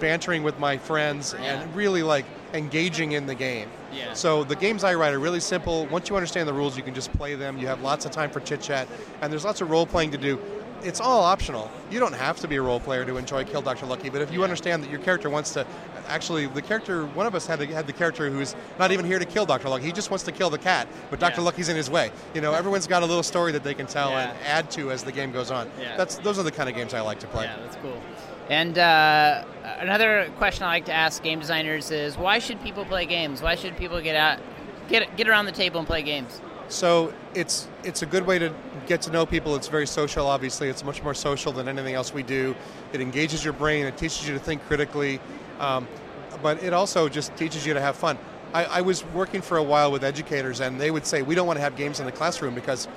bantering 0.00 0.42
with 0.42 0.58
my 0.58 0.76
friends 0.76 1.34
Yeah. 1.38 1.62
and 1.62 1.74
really 1.74 2.02
like 2.02 2.26
engaging 2.52 3.12
in 3.12 3.26
the 3.26 3.34
game. 3.34 3.68
Yeah. 3.92 4.12
So 4.12 4.44
the 4.44 4.56
games 4.56 4.84
I 4.84 4.94
write 4.94 5.14
are 5.14 5.18
really 5.18 5.40
simple. 5.40 5.86
Once 5.86 6.08
you 6.08 6.16
understand 6.16 6.48
the 6.48 6.52
rules, 6.52 6.76
you 6.76 6.82
can 6.82 6.94
just 6.94 7.12
play 7.12 7.34
them. 7.34 7.58
You 7.58 7.66
have 7.68 7.80
lots 7.82 8.04
of 8.04 8.10
time 8.10 8.30
for 8.30 8.40
chit 8.40 8.60
chat, 8.60 8.88
and 9.22 9.32
there's 9.32 9.44
lots 9.44 9.60
of 9.60 9.70
role 9.70 9.86
playing 9.86 10.10
to 10.12 10.18
do. 10.18 10.38
It's 10.86 11.00
all 11.00 11.22
optional. 11.22 11.70
You 11.90 11.98
don't 11.98 12.14
have 12.14 12.38
to 12.40 12.48
be 12.48 12.56
a 12.56 12.62
role 12.62 12.78
player 12.78 13.04
to 13.04 13.16
enjoy 13.16 13.44
Kill 13.44 13.60
Dr. 13.60 13.86
Lucky, 13.86 14.08
but 14.08 14.20
if 14.22 14.32
you 14.32 14.44
understand 14.44 14.84
that 14.84 14.90
your 14.90 15.00
character 15.00 15.28
wants 15.28 15.52
to, 15.54 15.66
actually, 16.06 16.46
the 16.46 16.62
character, 16.62 17.06
one 17.06 17.26
of 17.26 17.34
us 17.34 17.44
had, 17.46 17.60
had 17.60 17.86
the 17.88 17.92
character 17.92 18.30
who's 18.30 18.54
not 18.78 18.92
even 18.92 19.04
here 19.04 19.18
to 19.18 19.24
kill 19.24 19.46
Dr. 19.46 19.68
Lucky. 19.68 19.84
He 19.86 19.92
just 19.92 20.10
wants 20.10 20.24
to 20.24 20.32
kill 20.32 20.48
the 20.48 20.58
cat, 20.58 20.86
but 21.10 21.18
Dr. 21.18 21.40
Yeah. 21.40 21.44
Lucky's 21.46 21.68
in 21.68 21.76
his 21.76 21.90
way. 21.90 22.12
You 22.34 22.40
know, 22.40 22.54
everyone's 22.54 22.86
got 22.86 23.02
a 23.02 23.06
little 23.06 23.24
story 23.24 23.50
that 23.52 23.64
they 23.64 23.74
can 23.74 23.86
tell 23.86 24.10
Yeah. 24.10 24.30
and 24.30 24.38
add 24.46 24.70
to 24.72 24.92
as 24.92 25.02
the 25.02 25.10
game 25.12 25.32
goes 25.32 25.50
on. 25.50 25.68
Yeah. 25.80 25.96
That's 25.96 26.18
those 26.18 26.38
are 26.38 26.44
the 26.44 26.52
kind 26.52 26.68
of 26.68 26.76
games 26.76 26.94
I 26.94 27.00
like 27.00 27.18
to 27.20 27.26
play. 27.26 27.44
Yeah, 27.44 27.56
that's 27.62 27.76
cool. 27.76 28.00
And 28.48 28.78
uh, 28.78 29.44
another 29.78 30.30
question 30.38 30.62
I 30.64 30.68
like 30.68 30.84
to 30.84 30.92
ask 30.92 31.20
game 31.22 31.40
designers 31.40 31.90
is, 31.90 32.16
why 32.16 32.38
should 32.38 32.62
people 32.62 32.84
play 32.84 33.04
games? 33.06 33.42
Why 33.42 33.56
should 33.56 33.76
people 33.76 34.00
get 34.00 34.14
out, 34.14 34.38
get 34.88 35.16
get 35.16 35.28
around 35.28 35.46
the 35.46 35.52
table 35.52 35.78
and 35.80 35.86
play 35.86 36.02
games? 36.02 36.40
So 36.68 37.12
it's 37.34 37.68
it's 37.84 38.02
a 38.02 38.06
good 38.06 38.26
way 38.26 38.38
to 38.38 38.52
get 38.86 39.02
to 39.02 39.10
know 39.10 39.24
people. 39.26 39.54
It's 39.56 39.68
very 39.68 39.86
social. 39.86 40.26
Obviously, 40.26 40.68
it's 40.68 40.84
much 40.84 41.02
more 41.02 41.14
social 41.14 41.52
than 41.52 41.68
anything 41.68 41.94
else 41.94 42.12
we 42.12 42.22
do. 42.22 42.54
It 42.92 43.00
engages 43.00 43.44
your 43.44 43.52
brain. 43.52 43.86
It 43.86 43.96
teaches 43.96 44.26
you 44.26 44.34
to 44.34 44.40
think 44.40 44.62
critically, 44.66 45.20
um, 45.60 45.86
but 46.42 46.62
it 46.62 46.72
also 46.72 47.08
just 47.08 47.36
teaches 47.36 47.64
you 47.66 47.74
to 47.74 47.80
have 47.80 47.96
fun. 47.96 48.18
I, 48.54 48.64
I 48.64 48.80
was 48.80 49.04
working 49.06 49.42
for 49.42 49.58
a 49.58 49.62
while 49.62 49.92
with 49.92 50.02
educators, 50.04 50.60
and 50.60 50.80
they 50.80 50.90
would 50.90 51.06
say 51.06 51.22
we 51.22 51.34
don't 51.34 51.46
want 51.46 51.56
to 51.58 51.62
have 51.62 51.76
games 51.76 52.00
in 52.00 52.06
the 52.06 52.12
classroom 52.12 52.54
because 52.54 52.88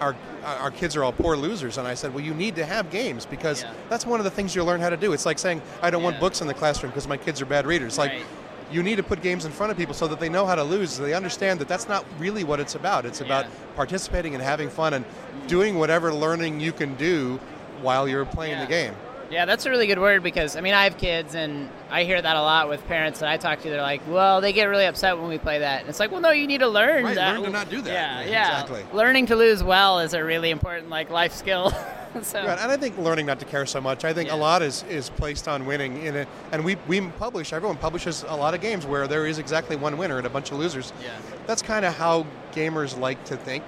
our 0.00 0.16
our 0.44 0.70
kids 0.70 0.96
are 0.96 1.04
all 1.04 1.12
poor 1.12 1.36
losers. 1.36 1.76
And 1.76 1.86
I 1.86 1.92
said, 1.94 2.14
well, 2.14 2.24
you 2.24 2.32
need 2.32 2.56
to 2.56 2.64
have 2.64 2.90
games 2.90 3.26
because 3.26 3.62
Yeah. 3.62 3.72
that's 3.90 4.06
one 4.06 4.18
of 4.20 4.24
the 4.24 4.30
things 4.30 4.54
you 4.54 4.64
learn 4.64 4.80
how 4.80 4.88
to 4.88 4.96
do. 4.96 5.12
It's 5.12 5.26
like 5.26 5.38
saying 5.38 5.60
I 5.82 5.90
don't 5.90 6.02
want 6.02 6.18
books 6.18 6.40
in 6.40 6.46
the 6.46 6.54
classroom 6.54 6.90
because 6.90 7.06
my 7.06 7.18
kids 7.18 7.42
are 7.42 7.46
bad 7.46 7.66
readers. 7.66 7.98
Like 7.98 8.12
Right. 8.12 8.24
You 8.70 8.82
need 8.82 8.96
to 8.96 9.02
put 9.02 9.22
games 9.22 9.44
in 9.44 9.52
front 9.52 9.72
of 9.72 9.78
people 9.78 9.94
so 9.94 10.06
that 10.08 10.20
they 10.20 10.28
know 10.28 10.46
how 10.46 10.54
to 10.54 10.62
lose. 10.62 10.90
So 10.90 11.02
they 11.02 11.14
understand 11.14 11.60
that 11.60 11.68
that's 11.68 11.88
not 11.88 12.04
really 12.18 12.44
what 12.44 12.60
it's 12.60 12.74
about. 12.74 13.04
It's 13.04 13.20
about 13.20 13.44
Yeah. 13.46 13.50
participating 13.76 14.34
and 14.34 14.42
having 14.42 14.70
fun 14.70 14.94
and 14.94 15.04
doing 15.48 15.78
whatever 15.78 16.12
learning 16.14 16.60
you 16.60 16.72
can 16.72 16.94
do 16.94 17.40
while 17.82 18.06
you're 18.08 18.24
playing 18.26 18.52
Yeah. 18.58 18.64
the 18.64 18.70
game. 18.70 18.94
Yeah, 19.30 19.44
that's 19.44 19.64
a 19.64 19.70
really 19.70 19.86
good 19.86 19.98
word 20.00 20.22
because 20.24 20.56
I 20.56 20.60
mean 20.60 20.74
I 20.74 20.84
have 20.84 20.98
kids 20.98 21.34
and 21.36 21.68
I 21.88 22.02
hear 22.04 22.20
that 22.20 22.36
a 22.36 22.42
lot 22.42 22.68
with 22.68 22.84
parents 22.88 23.20
that 23.20 23.28
I 23.28 23.36
talk 23.36 23.60
to. 23.62 23.70
They're 23.70 23.80
like, 23.80 24.02
"Well, 24.08 24.40
they 24.40 24.52
get 24.52 24.64
really 24.64 24.86
upset 24.86 25.16
when 25.18 25.28
we 25.28 25.38
play 25.38 25.60
that." 25.60 25.80
And 25.80 25.88
it's 25.88 26.00
like, 26.00 26.10
"Well, 26.10 26.20
no, 26.20 26.30
you 26.30 26.46
need 26.48 26.58
to 26.60 26.68
learn 26.68 27.04
Right, 27.04 27.14
that. 27.14 27.34
learn 27.36 27.44
to 27.44 27.50
not 27.50 27.70
do 27.70 27.80
that. 27.82 27.92
Yeah, 27.92 28.16
Right, 28.18 28.28
yeah. 28.28 28.50
exactly. 28.62 28.84
Learning 28.92 29.26
to 29.26 29.36
lose 29.36 29.62
well 29.62 30.00
is 30.00 30.14
a 30.14 30.24
really 30.24 30.50
important 30.50 30.90
like 30.90 31.10
life 31.10 31.32
skill. 31.32 31.70
so 32.22 32.44
Right, 32.44 32.58
and 32.58 32.72
I 32.72 32.76
think 32.76 32.98
learning 32.98 33.26
not 33.26 33.38
to 33.38 33.44
care 33.46 33.66
so 33.66 33.80
much. 33.80 34.04
I 34.04 34.12
think 34.12 34.28
Yeah. 34.30 34.34
a 34.34 34.36
lot 34.36 34.62
is, 34.62 34.82
is 34.90 35.10
placed 35.10 35.46
on 35.46 35.64
winning 35.64 36.02
in 36.04 36.16
it, 36.16 36.26
and 36.50 36.64
we 36.64 36.76
we 36.88 37.00
publish. 37.00 37.52
Everyone 37.52 37.76
publishes 37.76 38.24
a 38.26 38.36
lot 38.36 38.54
of 38.54 38.60
games 38.60 38.84
where 38.84 39.06
there 39.06 39.26
is 39.26 39.38
exactly 39.38 39.76
one 39.76 39.96
winner 39.96 40.18
and 40.18 40.26
a 40.26 40.30
bunch 40.30 40.50
of 40.50 40.58
losers. 40.58 40.92
Yeah. 41.00 41.10
That's 41.46 41.62
kind 41.62 41.84
of 41.84 41.94
how 41.96 42.26
gamers 42.52 42.98
like 42.98 43.22
to 43.26 43.36
think. 43.36 43.62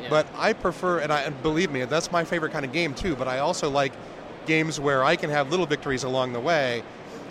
Yeah. 0.00 0.06
But 0.08 0.26
I 0.38 0.52
prefer, 0.52 1.00
and 1.00 1.12
I 1.12 1.22
and 1.22 1.42
believe 1.42 1.70
me, 1.72 1.84
that's 1.84 2.12
my 2.12 2.22
favorite 2.24 2.52
kind 2.52 2.64
of 2.64 2.70
game 2.72 2.94
too. 2.94 3.16
But 3.16 3.26
I 3.26 3.40
also 3.40 3.68
like 3.68 3.92
games 4.46 4.80
where 4.80 5.04
I 5.04 5.16
can 5.16 5.30
have 5.30 5.50
little 5.50 5.66
victories 5.66 6.04
along 6.04 6.32
the 6.32 6.40
way. 6.40 6.82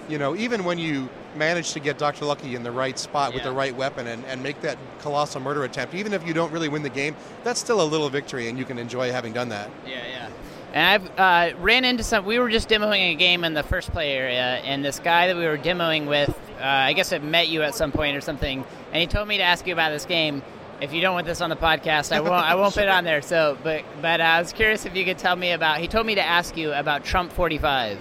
You 0.07 0.17
know, 0.17 0.35
even 0.35 0.63
when 0.63 0.79
you 0.79 1.07
manage 1.35 1.73
to 1.73 1.79
get 1.79 1.97
Dr. 1.97 2.25
Lucky 2.25 2.55
in 2.55 2.63
the 2.63 2.71
right 2.71 2.97
spot 2.97 3.33
with 3.33 3.43
the 3.43 3.51
right 3.51 3.75
weapon 3.75 4.07
and, 4.07 4.25
and 4.25 4.41
make 4.41 4.59
that 4.61 4.77
colossal 4.99 5.39
murder 5.39 5.63
attempt, 5.63 5.93
even 5.93 6.13
if 6.13 6.25
you 6.25 6.33
don't 6.33 6.51
really 6.51 6.69
win 6.69 6.81
the 6.81 6.89
game, 6.89 7.15
that's 7.43 7.59
still 7.59 7.81
a 7.81 7.85
little 7.85 8.09
victory, 8.09 8.49
and 8.49 8.57
you 8.57 8.65
can 8.65 8.79
enjoy 8.79 9.11
having 9.11 9.33
done 9.33 9.49
that. 9.49 9.69
Yeah, 9.85 10.01
yeah. 10.07 10.29
And 10.73 11.03
I've 11.19 11.19
uh, 11.55 11.57
ran 11.59 11.85
into 11.85 12.03
some. 12.03 12.25
We 12.25 12.37
were 12.39 12.49
just 12.49 12.69
demoing 12.69 13.13
a 13.13 13.15
game 13.15 13.43
in 13.43 13.53
the 13.53 13.63
first 13.63 13.91
play 13.91 14.11
area, 14.11 14.57
and 14.63 14.83
this 14.85 14.99
guy 14.99 15.27
that 15.27 15.35
we 15.35 15.45
were 15.45 15.57
demoing 15.57 16.07
with, 16.07 16.29
uh, 16.59 16.63
I 16.63 16.93
guess, 16.93 17.09
had 17.09 17.23
met 17.23 17.47
you 17.47 17.63
at 17.63 17.73
some 17.73 17.91
point 17.91 18.15
or 18.15 18.21
something, 18.21 18.63
and 18.91 19.01
he 19.01 19.07
told 19.07 19.27
me 19.27 19.37
to 19.37 19.43
ask 19.43 19.65
you 19.65 19.73
about 19.73 19.89
this 19.89 20.05
game. 20.05 20.43
If 20.81 20.93
you 20.93 21.01
don't 21.01 21.13
want 21.13 21.25
this 21.27 21.41
on 21.41 21.49
the 21.49 21.55
podcast, 21.57 22.11
I 22.13 22.21
won't. 22.21 22.33
I 22.33 22.55
won't 22.55 22.73
put 22.73 22.83
it 22.83 22.89
on 22.89 23.03
there. 23.03 23.21
So, 23.21 23.57
but 23.63 23.83
but 24.01 24.21
I 24.21 24.39
was 24.39 24.53
curious 24.53 24.85
if 24.85 24.95
you 24.95 25.03
could 25.05 25.17
tell 25.17 25.35
me 25.35 25.51
about. 25.51 25.79
He 25.79 25.87
told 25.87 26.05
me 26.05 26.15
to 26.15 26.23
ask 26.23 26.55
you 26.55 26.71
about 26.71 27.03
Trump 27.03 27.31
forty 27.33 27.57
five. 27.57 27.99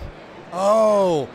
Oh, 0.53 1.29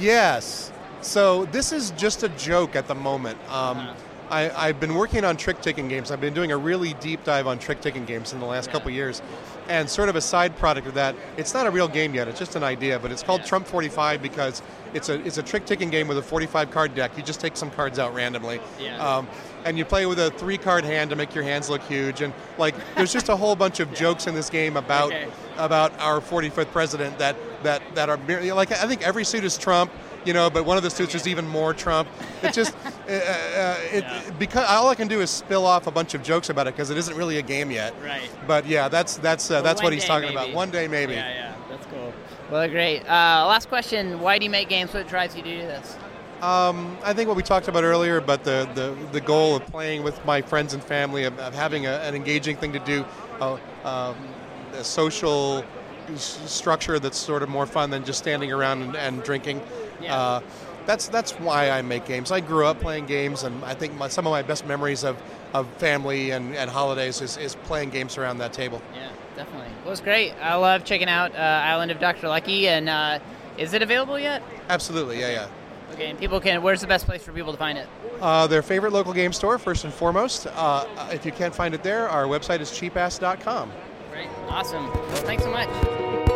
yes. 0.00 0.70
So 1.00 1.44
this 1.46 1.72
is 1.72 1.90
just 1.92 2.22
a 2.22 2.28
joke 2.30 2.76
at 2.76 2.86
the 2.88 2.94
moment. 2.94 3.38
Um, 3.50 3.78
Uh-huh. 3.78 3.94
I, 4.30 4.68
I've 4.68 4.80
been 4.80 4.94
working 4.94 5.22
on 5.22 5.36
trick 5.36 5.60
taking 5.60 5.86
games. 5.86 6.10
I've 6.10 6.20
been 6.20 6.32
doing 6.32 6.50
a 6.50 6.56
really 6.56 6.94
deep 6.94 7.22
dive 7.24 7.46
on 7.46 7.58
trick 7.58 7.82
taking 7.82 8.06
games 8.06 8.32
in 8.32 8.40
the 8.40 8.46
last 8.46 8.66
Yeah. 8.68 8.72
couple 8.72 8.90
years. 8.90 9.20
And 9.68 9.88
sort 9.88 10.08
of 10.10 10.16
a 10.16 10.20
side 10.20 10.56
product 10.56 10.86
of 10.86 10.94
that, 10.94 11.14
it's 11.36 11.54
not 11.54 11.66
a 11.66 11.70
real 11.70 11.88
game 11.88 12.14
yet, 12.14 12.28
it's 12.28 12.38
just 12.38 12.54
an 12.54 12.62
idea, 12.62 12.98
but 12.98 13.10
it's 13.10 13.22
called 13.22 13.40
Yeah. 13.40 13.46
Trump 13.46 13.66
45 13.66 14.20
because 14.20 14.60
it's 14.92 15.08
a, 15.08 15.14
it's 15.26 15.38
a 15.38 15.42
trick 15.42 15.64
taking 15.64 15.88
game 15.90 16.06
with 16.06 16.18
a 16.18 16.22
45 16.22 16.70
card 16.70 16.94
deck. 16.94 17.16
You 17.16 17.22
just 17.22 17.40
take 17.40 17.56
some 17.56 17.70
cards 17.70 17.98
out 17.98 18.14
randomly. 18.14 18.60
Yeah. 18.78 18.98
Um, 18.98 19.26
and 19.64 19.78
you 19.78 19.84
play 19.86 20.04
with 20.04 20.18
a 20.18 20.30
three 20.32 20.58
card 20.58 20.84
hand 20.84 21.08
to 21.10 21.16
make 21.16 21.34
your 21.34 21.44
hands 21.44 21.70
look 21.70 21.82
huge. 21.82 22.20
And 22.20 22.34
like, 22.58 22.74
there's 22.94 23.12
just 23.12 23.30
a 23.30 23.36
whole 23.36 23.56
bunch 23.56 23.80
of 23.80 23.92
jokes 24.02 24.26
in 24.26 24.34
this 24.34 24.50
game 24.50 24.76
about 24.76 25.12
Okay. 25.12 25.26
about 25.56 25.98
our 26.00 26.20
45th 26.20 26.70
president 26.70 27.16
that 27.18 27.36
that 27.62 27.80
that 27.94 28.10
are 28.10 28.18
like 28.54 28.70
I 28.72 28.86
think 28.86 29.02
every 29.02 29.24
suit 29.24 29.44
is 29.44 29.56
Trump, 29.56 29.90
you 30.26 30.34
know, 30.34 30.50
but 30.50 30.66
one 30.66 30.76
of 30.76 30.82
the 30.82 30.90
suits 30.90 31.14
is 31.14 31.26
even 31.26 31.48
more 31.48 31.72
Trump. 31.72 32.08
It 32.42 32.52
just 32.52 32.74
uh, 33.08 33.12
uh, 33.12 33.76
it, 33.92 34.04
Yeah. 34.04 34.30
because 34.38 34.66
all 34.68 34.88
I 34.88 34.94
can 34.94 35.08
do 35.08 35.20
is 35.20 35.30
spill 35.30 35.66
off 35.66 35.86
a 35.86 35.90
bunch 35.90 36.14
of 36.14 36.22
jokes 36.22 36.48
about 36.50 36.66
it 36.66 36.74
because 36.74 36.90
it 36.90 36.96
isn't 36.96 37.16
really 37.16 37.38
a 37.38 37.42
game 37.42 37.70
yet. 37.70 37.94
Right. 38.02 38.28
But 38.46 38.66
yeah, 38.66 38.88
that's 38.88 39.16
that's 39.18 39.50
uh, 39.50 39.54
Well, 39.54 39.62
that's 39.62 39.82
what 39.82 39.92
he's 39.92 40.04
talking 40.04 40.34
maybe. 40.34 40.36
about. 40.50 40.54
One 40.54 40.70
day 40.70 40.88
maybe. 40.88 41.14
Yeah, 41.14 41.28
yeah, 41.28 41.54
that's 41.68 41.86
cool. 41.86 42.12
Well, 42.50 42.68
great. 42.68 43.00
Uh, 43.06 43.46
last 43.48 43.68
question: 43.68 44.20
Why 44.20 44.38
do 44.38 44.44
you 44.44 44.50
make 44.50 44.68
games? 44.68 44.92
What 44.94 45.08
drives 45.08 45.36
you 45.36 45.42
to 45.42 45.50
do 45.50 45.62
this? 45.62 45.96
Um, 46.42 46.98
I 47.02 47.14
think 47.14 47.28
what 47.28 47.36
we 47.38 47.42
talked 47.42 47.68
about 47.68 47.84
earlier, 47.84 48.20
but 48.20 48.44
the, 48.44 48.68
the, 48.74 48.94
the 49.12 49.20
goal 49.20 49.56
of 49.56 49.64
playing 49.66 50.02
with 50.02 50.22
my 50.26 50.42
friends 50.42 50.74
and 50.74 50.84
family, 50.84 51.24
of, 51.24 51.38
of 51.38 51.54
having 51.54 51.86
a, 51.86 51.92
an 52.00 52.14
engaging 52.14 52.56
thing 52.56 52.72
to 52.74 52.78
do, 52.80 53.02
uh, 53.40 53.56
um, 53.84 54.14
a 54.74 54.84
social 54.84 55.64
s- 56.12 56.38
structure 56.44 56.98
that's 56.98 57.16
sort 57.16 57.42
of 57.42 57.48
more 57.48 57.64
fun 57.64 57.88
than 57.88 58.04
just 58.04 58.18
standing 58.18 58.52
around 58.52 58.82
and, 58.82 58.94
and 58.96 59.22
drinking. 59.22 59.62
Yeah. 60.02 60.40
That's 60.86 61.08
that's 61.08 61.32
why 61.32 61.70
I 61.70 61.82
make 61.82 62.04
games. 62.04 62.30
I 62.30 62.40
grew 62.40 62.66
up 62.66 62.80
playing 62.80 63.06
games, 63.06 63.42
and 63.42 63.64
I 63.64 63.74
think 63.74 63.94
my, 63.94 64.08
some 64.08 64.26
of 64.26 64.30
my 64.30 64.42
best 64.42 64.66
memories 64.66 65.02
of, 65.02 65.20
of 65.54 65.66
family 65.76 66.30
and, 66.30 66.54
and 66.54 66.70
holidays 66.70 67.20
is, 67.20 67.36
is 67.38 67.54
playing 67.54 67.90
games 67.90 68.18
around 68.18 68.38
that 68.38 68.52
table. 68.52 68.82
Yeah, 68.94 69.08
definitely. 69.36 69.68
Well, 69.82 69.92
it's 69.92 70.00
great. 70.00 70.32
I 70.42 70.56
love 70.56 70.84
checking 70.84 71.08
out 71.08 71.34
uh, 71.34 71.38
Island 71.38 71.90
of 71.90 72.00
Dr. 72.00 72.28
Lucky. 72.28 72.68
And 72.68 72.88
uh, 72.88 73.18
is 73.56 73.72
it 73.72 73.82
available 73.82 74.18
yet? 74.18 74.42
Absolutely, 74.68 75.20
yeah, 75.20 75.30
yeah. 75.30 75.48
Okay, 75.92 76.10
and 76.10 76.18
people 76.18 76.40
can. 76.40 76.62
Where's 76.62 76.80
the 76.80 76.86
best 76.86 77.06
place 77.06 77.22
for 77.22 77.32
people 77.32 77.52
to 77.52 77.58
find 77.58 77.78
it? 77.78 77.88
Uh, 78.20 78.46
their 78.46 78.62
favorite 78.62 78.92
local 78.92 79.12
game 79.12 79.32
store, 79.32 79.58
first 79.58 79.84
and 79.84 79.92
foremost. 79.92 80.46
Uh, 80.54 80.86
if 81.12 81.24
you 81.24 81.32
can't 81.32 81.54
find 81.54 81.74
it 81.74 81.82
there, 81.82 82.08
our 82.08 82.24
website 82.24 82.60
is 82.60 82.70
cheapass.com. 82.70 83.70
Great, 84.10 84.28
awesome. 84.48 84.86
Well, 84.86 85.16
thanks 85.16 85.44
so 85.44 85.50
much. 85.50 86.30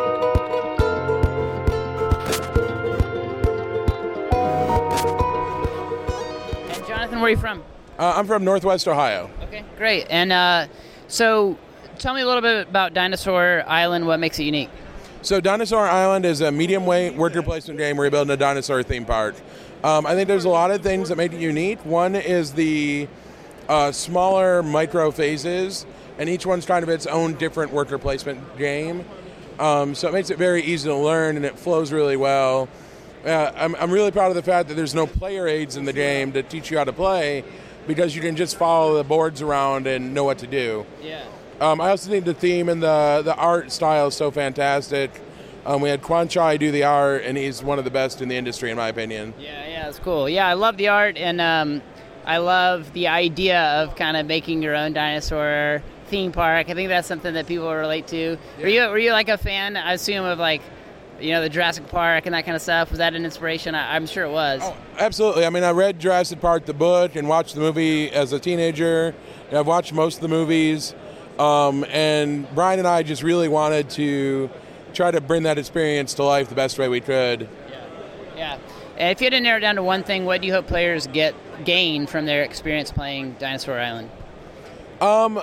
And 7.19 7.23
where 7.25 7.31
are 7.31 7.35
you 7.35 7.41
from? 7.41 7.65
Uh, 7.99 8.15
I'm 8.15 8.29
from 8.29 8.45
Northwest 8.45 8.87
Ohio. 8.87 9.29
Okay, 9.43 9.65
great. 9.77 10.07
And 10.09 10.33
uh, 10.33 10.69
so, 11.09 11.59
tell 11.99 12.15
me 12.15 12.21
a 12.21 12.27
little 12.29 12.43
bit 12.43 12.69
about 12.69 12.95
Dinosaur 12.95 13.65
Island. 13.67 14.07
What 14.07 14.21
makes 14.21 14.39
it 14.39 14.45
unique? 14.45 14.71
So, 15.23 15.41
Dinosaur 15.41 15.89
Island 15.89 16.25
is 16.25 16.43
a 16.43 16.53
medium 16.53 16.87
weight 16.87 17.17
worker 17.17 17.43
placement 17.43 17.77
game 17.77 17.97
where 17.97 18.07
you're 18.07 18.13
building 18.13 18.33
a 18.33 18.37
dinosaur 18.37 18.85
theme 18.85 19.05
park. 19.05 19.35
Um, 19.83 20.07
I 20.07 20.15
think 20.15 20.29
there's 20.29 20.45
a 20.45 20.49
lot 20.49 20.71
of 20.71 20.81
things 20.81 21.09
that 21.09 21.17
make 21.17 21.33
it 21.33 21.41
unique. 21.41 21.85
One 21.85 22.15
is 22.15 22.53
the 22.53 23.09
uh, 23.69 23.91
smaller 23.91 24.63
micro 24.63 25.11
phases, 25.11 25.87
and 26.19 26.29
each 26.29 26.47
one's 26.47 26.67
kind 26.67 26.85
of 26.85 26.89
its 26.89 27.09
own 27.09 27.35
different 27.35 27.73
worker 27.73 27.99
placement 27.99 28.57
game. 28.57 29.05
Um, 29.59 29.97
so, 29.97 30.07
it 30.07 30.13
makes 30.13 30.31
it 30.31 30.39
very 30.39 30.63
easy 30.63 30.89
to 30.89 30.95
learn 30.95 31.35
and 31.35 31.45
it 31.45 31.59
flows 31.59 31.91
really 31.91 32.17
well. 32.17 32.69
Uh, 33.25 33.53
I'm, 33.57 33.75
I'm 33.77 33.91
really 33.91 34.11
proud 34.11 34.29
of 34.29 34.35
the 34.35 34.43
fact 34.43 34.69
that 34.69 34.75
there's 34.75 34.95
no 34.95 35.07
player 35.07 35.47
aids 35.47 35.77
in 35.77 35.85
the 35.85 35.93
game 35.93 36.33
to 36.33 36.43
teach 36.43 36.71
you 36.71 36.79
how 36.79 36.85
to 36.85 36.93
play 36.93 37.45
because 37.87 38.15
you 38.15 38.23
can 38.23 38.37
just 38.37 38.57
follow 38.57 38.97
the 38.97 39.05
boards 39.05 39.43
around 39.43 39.87
and 39.87 40.15
know 40.15 40.25
what 40.25 40.39
to 40.39 40.47
do. 40.47 40.87
Yeah. 41.03 41.25
Um, 41.61 41.81
I 41.81 41.91
also 41.91 42.09
think 42.09 42.25
the 42.25 42.35
theme 42.35 42.69
and 42.69 42.81
the 42.83 43.23
the 43.25 43.35
art 43.35 43.73
style 43.73 44.09
is 44.09 44.15
so 44.15 44.31
fantastic. 44.31 45.11
Um, 45.67 45.81
we 45.83 45.89
had 45.89 46.03
Kwanchai 46.03 46.59
do 46.59 46.71
the 46.71 46.85
art, 46.85 47.25
and 47.25 47.37
he's 47.37 47.63
one 47.63 47.79
of 47.79 47.85
the 47.85 47.91
best 47.91 48.23
in 48.23 48.29
the 48.29 48.37
industry, 48.37 48.71
in 48.71 48.77
my 48.77 48.89
opinion. 48.89 49.35
Yeah, 49.39 49.69
yeah, 49.69 49.89
it's 49.89 49.99
cool. 49.99 50.29
Yeah, 50.29 50.47
I 50.47 50.55
love 50.55 50.77
the 50.77 50.89
art, 50.89 51.19
and 51.19 51.41
um, 51.41 51.83
I 52.25 52.39
love 52.39 52.93
the 52.93 53.09
idea 53.09 53.61
of 53.83 53.97
kind 53.97 54.17
of 54.17 54.27
making 54.27 54.63
your 54.63 54.77
own 54.77 54.93
dinosaur 54.93 55.83
theme 56.07 56.33
park. 56.33 56.71
I 56.71 56.75
think 56.75 56.89
that's 56.89 57.09
something 57.09 57.35
that 57.35 57.47
people 57.47 57.75
relate 57.75 58.07
to. 58.09 58.39
Were 58.61 58.69
you 58.69 58.83
were 58.89 58.99
you 58.99 59.13
like 59.13 59.29
a 59.29 59.37
fan? 59.37 59.77
I 59.77 59.95
assume 59.95 60.25
of 60.25 60.39
like, 60.39 60.63
you 61.21 61.33
know, 61.33 61.41
the 61.41 61.49
Jurassic 61.49 61.89
Park 61.89 62.27
and 62.27 62.35
that 62.35 62.45
kind 62.45 62.55
of 62.55 62.63
stuff. 62.63 62.91
Was 62.91 62.99
that 62.99 63.15
an 63.15 63.25
inspiration? 63.25 63.75
I, 63.75 63.97
I'm 63.97 64.07
sure 64.07 64.25
it 64.25 64.31
was. 64.31 64.61
Oh, 64.63 64.77
absolutely. 64.99 65.45
I 65.47 65.51
mean, 65.51 65.65
I 65.65 65.71
read 65.71 65.99
Jurassic 65.99 66.41
Park, 66.41 66.67
the 66.67 66.75
book, 66.75 67.17
and 67.17 67.29
watched 67.29 67.55
the 67.55 67.61
movie 67.61 68.11
as 68.11 68.33
a 68.33 68.39
teenager. 68.39 69.15
And 69.49 69.59
I've 69.59 69.67
watched 69.67 69.93
most 69.93 70.17
of 70.17 70.23
the 70.23 70.29
movies. 70.29 70.95
Um, 71.39 71.85
and 71.91 72.53
Brian 72.55 72.79
and 72.79 72.89
I 72.89 73.03
just 73.03 73.23
really 73.23 73.49
wanted 73.49 73.91
to 73.91 74.51
try 74.95 75.11
to 75.11 75.21
bring 75.21 75.45
that 75.45 75.59
experience 75.59 76.15
to 76.15 76.25
life 76.25 76.49
the 76.49 76.55
best 76.55 76.79
way 76.79 76.89
we 76.89 77.01
could. 77.01 77.49
Yeah. 78.37 78.59
yeah. 78.97 79.11
if 79.11 79.21
you 79.21 79.27
had 79.27 79.33
to 79.33 79.41
narrow 79.41 79.59
it 79.59 79.61
down 79.61 79.77
to 79.77 79.83
one 79.83 80.03
thing, 80.03 80.25
what 80.25 80.41
do 80.41 80.47
you 80.47 80.53
hope 80.53 80.67
players 80.67 81.07
get 81.07 81.35
gain 81.65 82.07
from 82.07 82.27
their 82.27 82.43
experience 82.43 82.91
playing 82.91 83.37
Dinosaur 83.39 83.79
Island? 83.79 84.11
Um, 85.01 85.41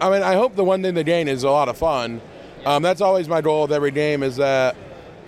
I 0.00 0.10
mean, 0.10 0.22
I 0.22 0.34
hope 0.34 0.56
the 0.56 0.64
one 0.64 0.82
thing 0.82 0.94
they 0.94 1.04
gain 1.04 1.28
is 1.28 1.42
a 1.42 1.50
lot 1.50 1.68
of 1.68 1.76
fun. 1.76 2.20
Um, 2.66 2.82
that's 2.82 3.00
always 3.00 3.28
my 3.28 3.40
goal 3.40 3.62
with 3.62 3.72
every 3.72 3.92
game. 3.92 4.24
Is 4.24 4.36
that 4.36 4.76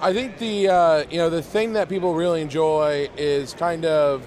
I 0.00 0.12
think 0.12 0.38
the 0.38 0.68
uh, 0.68 1.04
you 1.09 1.18
know 1.18 1.30
the 1.30 1.40
thing 1.40 1.75
that 1.75 1.88
people 1.88 2.14
really 2.14 2.42
enjoy 2.42 3.09
is 3.16 3.54
kind 3.54 3.85
of 3.85 4.26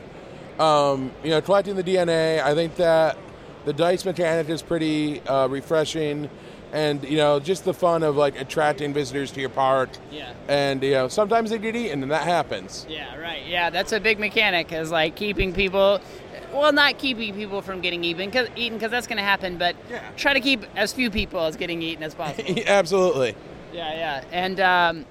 um, 0.58 1.12
you 1.22 1.32
know 1.32 1.42
collecting 1.42 1.76
the 1.76 1.84
DNA. 1.84 2.42
I 2.42 2.56
think 2.56 2.78
that 2.78 3.18
the 3.66 3.74
dice 3.74 4.06
mechanic 4.06 4.48
is 4.48 4.62
pretty 4.62 5.20
uh, 5.28 5.50
refreshing, 5.50 6.30
and 6.72 7.04
you 7.04 7.18
know 7.18 7.42
just 7.42 7.66
the 7.66 7.74
fun 7.74 8.02
of 8.04 8.16
like 8.16 8.40
attracting 8.40 8.94
visitors 8.94 9.30
to 9.32 9.42
your 9.42 9.50
park. 9.50 9.90
Yeah. 10.10 10.32
And 10.48 10.82
you 10.82 10.92
know 10.92 11.10
sometimes 11.10 11.50
they 11.50 11.58
get 11.58 11.76
eaten, 11.76 12.04
and 12.04 12.12
that 12.14 12.24
happens. 12.24 12.86
Yeah, 12.88 13.18
right. 13.18 13.46
Yeah, 13.46 13.72
that's 13.72 13.92
a 13.92 14.00
big 14.00 14.20
mechanic 14.20 14.72
is 14.72 14.90
like 14.90 15.18
keeping 15.18 15.52
people 15.52 16.00
well, 16.54 16.72
not 16.74 16.98
keeping 16.98 17.34
people 17.34 17.62
from 17.62 17.82
getting 17.82 18.04
eaten 18.04 18.32
cause, 18.32 18.48
eaten 18.56 18.78
because 18.78 18.92
that's 18.92 19.08
going 19.08 19.18
to 19.18 19.24
happen, 19.24 19.58
but 19.58 19.76
Yeah. 19.90 20.02
try 20.18 20.34
to 20.34 20.40
keep 20.40 20.64
as 20.76 20.92
few 20.94 21.10
people 21.10 21.42
as 21.46 21.56
getting 21.56 21.82
eaten 21.82 22.04
as 22.04 22.14
possible. 22.24 22.56
Absolutely. 22.68 23.36
yeah, 23.74 23.94
yeah. 23.94 24.24
And 24.32 24.60
um, 24.60 25.06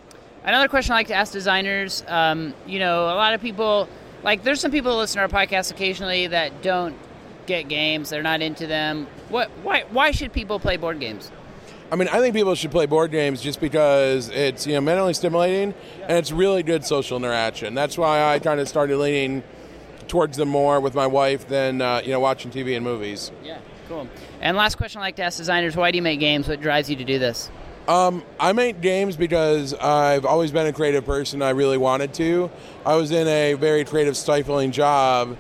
another 0.45 0.69
question 0.69 0.93
I 0.93 0.97
like 0.97 1.09
to 1.09 1.15
ask 1.15 1.33
designers, 1.33 2.05
um, 2.09 2.55
you 2.67 2.79
know, 2.79 3.05
a 3.05 3.17
lot 3.17 3.35
of 3.35 3.41
people, 3.41 3.89
like, 4.23 4.43
there's 4.43 4.61
some 4.61 4.71
people 4.71 4.93
that 4.93 4.99
listen 4.99 5.17
to 5.17 5.23
our 5.23 5.47
podcast 5.47 5.71
occasionally 5.71 6.27
that 6.29 6.63
don't 6.63 6.97
get 7.47 7.69
games. 7.69 8.11
They're 8.11 8.23
not 8.23 8.43
into 8.43 8.67
them. 8.67 9.07
What? 9.29 9.51
Why? 9.63 9.85
Why 9.91 10.11
should 10.11 10.33
people 10.33 10.61
play 10.61 10.77
board 10.77 11.01
games? 11.01 11.31
I 11.93 11.97
mean, 11.97 12.07
I 12.07 12.21
think 12.21 12.37
people 12.37 12.55
should 12.55 12.71
play 12.71 12.87
board 12.87 13.11
games 13.11 13.43
just 13.43 13.61
because 13.61 14.29
it's 14.29 14.65
you 14.67 14.75
know 14.75 14.81
mentally 14.81 15.13
stimulating 15.15 15.75
and 16.03 16.19
it's 16.19 16.31
really 16.31 16.63
good 16.63 16.85
social 16.85 17.17
interaction. 17.17 17.75
That's 17.75 17.99
why 17.99 18.33
I 18.33 18.39
kind 18.39 18.61
of 18.61 18.69
started 18.69 18.97
leaning 18.99 19.43
towards 20.11 20.37
them 20.37 20.49
more 20.49 20.81
with 20.81 20.95
my 20.95 21.07
wife 21.07 21.49
than 21.49 21.81
uh, 21.81 22.03
you 22.05 22.11
know 22.11 22.21
watching 22.21 22.51
TV 22.51 22.77
and 22.77 22.85
movies. 22.85 23.31
Yeah, 23.43 23.59
cool. 23.89 24.09
And 24.41 24.57
last 24.57 24.77
question 24.77 25.01
I 25.01 25.05
like 25.05 25.17
to 25.17 25.23
ask 25.23 25.39
designers: 25.39 25.77
Why 25.77 25.91
do 25.91 25.97
you 25.97 26.03
make 26.03 26.21
games? 26.21 26.49
What 26.49 26.61
drives 26.61 26.91
you 26.91 26.97
to 26.97 27.05
do 27.05 27.19
this? 27.19 27.49
Um, 27.89 28.23
I 28.39 28.53
make 28.53 28.81
games 28.81 29.17
because 29.17 29.73
I've 29.75 30.27
always 30.27 30.51
been 30.51 30.67
a 30.67 30.73
creative 30.73 31.07
person. 31.07 31.43
I 31.43 31.51
really 31.51 31.79
wanted 31.79 32.13
to. 32.15 32.51
I 32.85 32.95
was 32.97 33.11
in 33.11 33.27
a 33.27 33.55
very 33.55 33.85
creative, 33.85 34.17
stifling 34.17 34.71
job, 34.71 35.37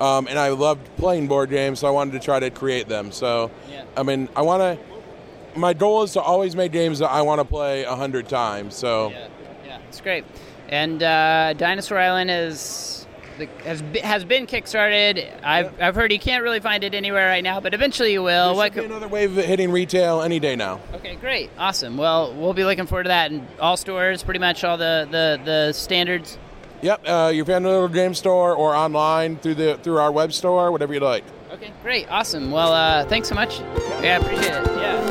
um, 0.00 0.26
and 0.26 0.38
I 0.38 0.48
loved 0.48 0.88
playing 0.96 1.28
board 1.28 1.50
games, 1.50 1.78
so 1.80 1.86
I 1.86 1.90
wanted 1.90 2.12
to 2.12 2.20
try 2.20 2.40
to 2.40 2.50
create 2.50 2.88
them. 2.88 3.12
So, 3.12 3.50
Yeah. 3.70 3.84
I 3.96 4.02
mean, 4.02 4.28
I 4.34 4.42
want 4.42 4.60
to. 4.62 5.58
My 5.58 5.72
goal 5.72 6.02
is 6.02 6.12
to 6.14 6.20
always 6.20 6.56
make 6.56 6.72
games 6.72 6.98
that 6.98 7.10
I 7.10 7.22
want 7.22 7.40
to 7.40 7.44
play 7.44 7.84
a 7.84 7.94
hundred 7.94 8.28
times. 8.28 8.74
So. 8.74 9.10
Yeah, 9.10 9.28
yeah, 9.64 9.78
it's 9.88 10.00
great. 10.00 10.24
And 10.68 11.02
uh, 11.02 11.52
Dinosaur 11.56 11.98
Island 11.98 12.30
is 12.30 12.93
the, 13.38 13.46
has 13.64 13.82
be, 13.82 13.98
has 14.00 14.24
been 14.24 14.46
kickstarted. 14.46 15.42
I've, 15.42 15.72
I've 15.80 15.94
heard 15.94 16.12
you 16.12 16.18
can't 16.18 16.42
really 16.42 16.60
find 16.60 16.84
it 16.84 16.94
anywhere 16.94 17.28
right 17.28 17.42
now, 17.44 17.60
but 17.60 17.74
eventually 17.74 18.12
you 18.12 18.22
will. 18.22 18.48
There 18.48 18.56
What 18.56 18.72
could- 18.72 18.84
another 18.84 19.08
wave 19.08 19.36
of 19.36 19.44
hitting 19.44 19.70
retail 19.70 20.22
any 20.22 20.38
day 20.40 20.56
now. 20.56 20.80
okay, 20.94 21.16
great, 21.16 21.50
awesome. 21.58 21.96
Well, 21.96 22.34
we'll 22.34 22.54
be 22.54 22.64
looking 22.64 22.86
forward 22.86 23.04
to 23.04 23.08
that. 23.08 23.30
And 23.30 23.46
all 23.60 23.76
stores, 23.76 24.22
pretty 24.22 24.40
much 24.40 24.64
all 24.64 24.76
the 24.76 25.06
the, 25.10 25.40
the 25.44 25.72
standards. 25.72 26.38
Yep, 26.82 27.02
uh, 27.06 27.32
your 27.34 27.44
family 27.46 27.70
little 27.70 27.88
game 27.88 28.12
store 28.14 28.54
or 28.54 28.74
online 28.74 29.36
through 29.38 29.54
the 29.54 29.78
through 29.82 29.98
our 29.98 30.12
web 30.12 30.32
store, 30.32 30.70
whatever 30.70 30.92
you 30.92 31.00
like. 31.00 31.24
Okay, 31.52 31.72
great, 31.82 32.06
awesome. 32.10 32.50
Well, 32.50 32.72
uh, 32.72 33.04
thanks 33.06 33.28
so 33.28 33.34
much. 33.34 33.60
Yeah, 34.02 34.18
appreciate 34.18 34.54
it. 34.54 34.66
Yeah. 34.76 35.10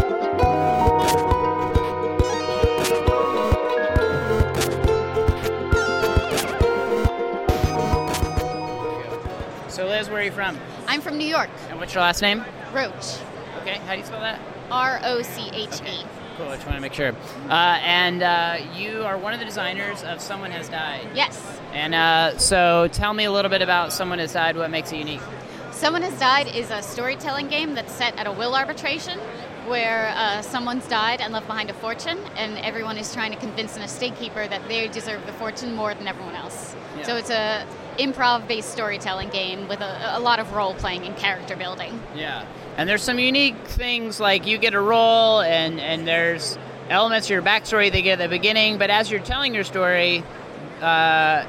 Where 10.10 10.22
are 10.22 10.24
you 10.24 10.32
from? 10.32 10.58
I'm 10.88 11.02
from 11.02 11.18
New 11.18 11.28
York. 11.28 11.50
And 11.70 11.80
what's 11.80 11.94
your 11.94 12.04
last 12.04 12.22
name? 12.22 12.44
Roche. 12.74 13.18
Okay, 13.62 13.78
how 13.86 13.94
do 13.94 14.00
you 14.00 14.06
spell 14.06 14.22
that? 14.22 14.40
R 14.72 15.00
O 15.04 15.22
C 15.22 15.50
H 15.54 15.82
E. 15.82 16.06
Cool, 16.38 16.48
I 16.48 16.56
just 16.56 16.66
want 16.66 16.78
to 16.78 16.82
make 16.82 16.94
sure. 16.94 17.14
Uh, 17.48 17.80
and 17.84 18.24
uh, 18.24 18.58
you 18.76 19.04
are 19.04 19.18
one 19.18 19.34
of 19.34 19.40
the 19.40 19.46
designers 19.46 20.04
of 20.04 20.20
Someone 20.20 20.50
Has 20.52 20.68
Died. 20.68 21.08
Yes. 21.14 21.60
And 21.74 21.94
uh, 21.94 22.38
so 22.40 22.90
tell 22.92 23.14
me 23.14 23.26
a 23.26 23.32
little 23.32 23.50
bit 23.50 23.62
about 23.62 23.94
Someone 23.94 24.20
Has 24.20 24.34
Died, 24.34 24.58
what 24.58 24.72
makes 24.72 24.92
it 24.92 24.98
unique. 24.98 25.22
Someone 25.72 26.02
Has 26.02 26.20
Died 26.20 26.48
is 26.48 26.72
a 26.72 26.82
storytelling 26.82 27.50
game 27.50 27.76
that's 27.76 27.94
set 27.94 28.18
at 28.18 28.26
a 28.26 28.32
will 28.32 28.56
arbitration 28.56 29.20
where 29.68 30.12
uh, 30.16 30.42
someone's 30.42 30.88
died 30.88 31.22
and 31.22 31.32
left 31.32 31.48
behind 31.48 31.70
a 31.70 31.74
fortune, 31.74 32.18
and 32.36 32.58
everyone 32.60 32.98
is 32.98 33.14
trying 33.14 33.32
to 33.32 33.38
convince 33.38 33.78
an 33.78 33.84
estate 33.84 34.16
keeper 34.18 34.48
that 34.48 34.68
they 34.68 34.88
deserve 34.88 35.26
the 35.26 35.34
fortune 35.34 35.74
more 35.74 35.94
than 35.94 36.08
everyone 36.08 36.36
else. 36.36 36.76
Yeah. 36.98 37.04
So 37.04 37.16
it's 37.16 37.30
a 37.30 37.66
improv-based 37.98 38.70
storytelling 38.70 39.30
game 39.30 39.68
with 39.68 39.82
a, 39.82 40.18
a 40.18 40.20
lot 40.20 40.40
of 40.40 40.54
role 40.54 40.74
playing 40.76 41.06
and 41.06 41.16
character 41.18 41.56
building. 41.56 42.00
Yeah. 42.16 42.46
And 42.78 42.90
there's 42.90 43.04
some 43.04 43.20
unique 43.20 43.58
things 43.68 44.20
like 44.20 44.48
you 44.48 44.58
get 44.58 44.74
a 44.74 44.82
role, 44.82 45.42
and, 45.42 45.80
and 45.80 46.08
there's 46.08 46.58
elements 46.90 47.28
of 47.28 47.32
your 47.32 47.42
backstory 47.42 47.92
they 47.92 48.02
get 48.02 48.20
at 48.20 48.24
the 48.24 48.30
beginning, 48.30 48.78
but 48.78 48.90
as 48.90 49.10
you're 49.12 49.20
telling 49.20 49.54
your 49.54 49.64
story, 49.64 50.24
uh, 50.82 51.46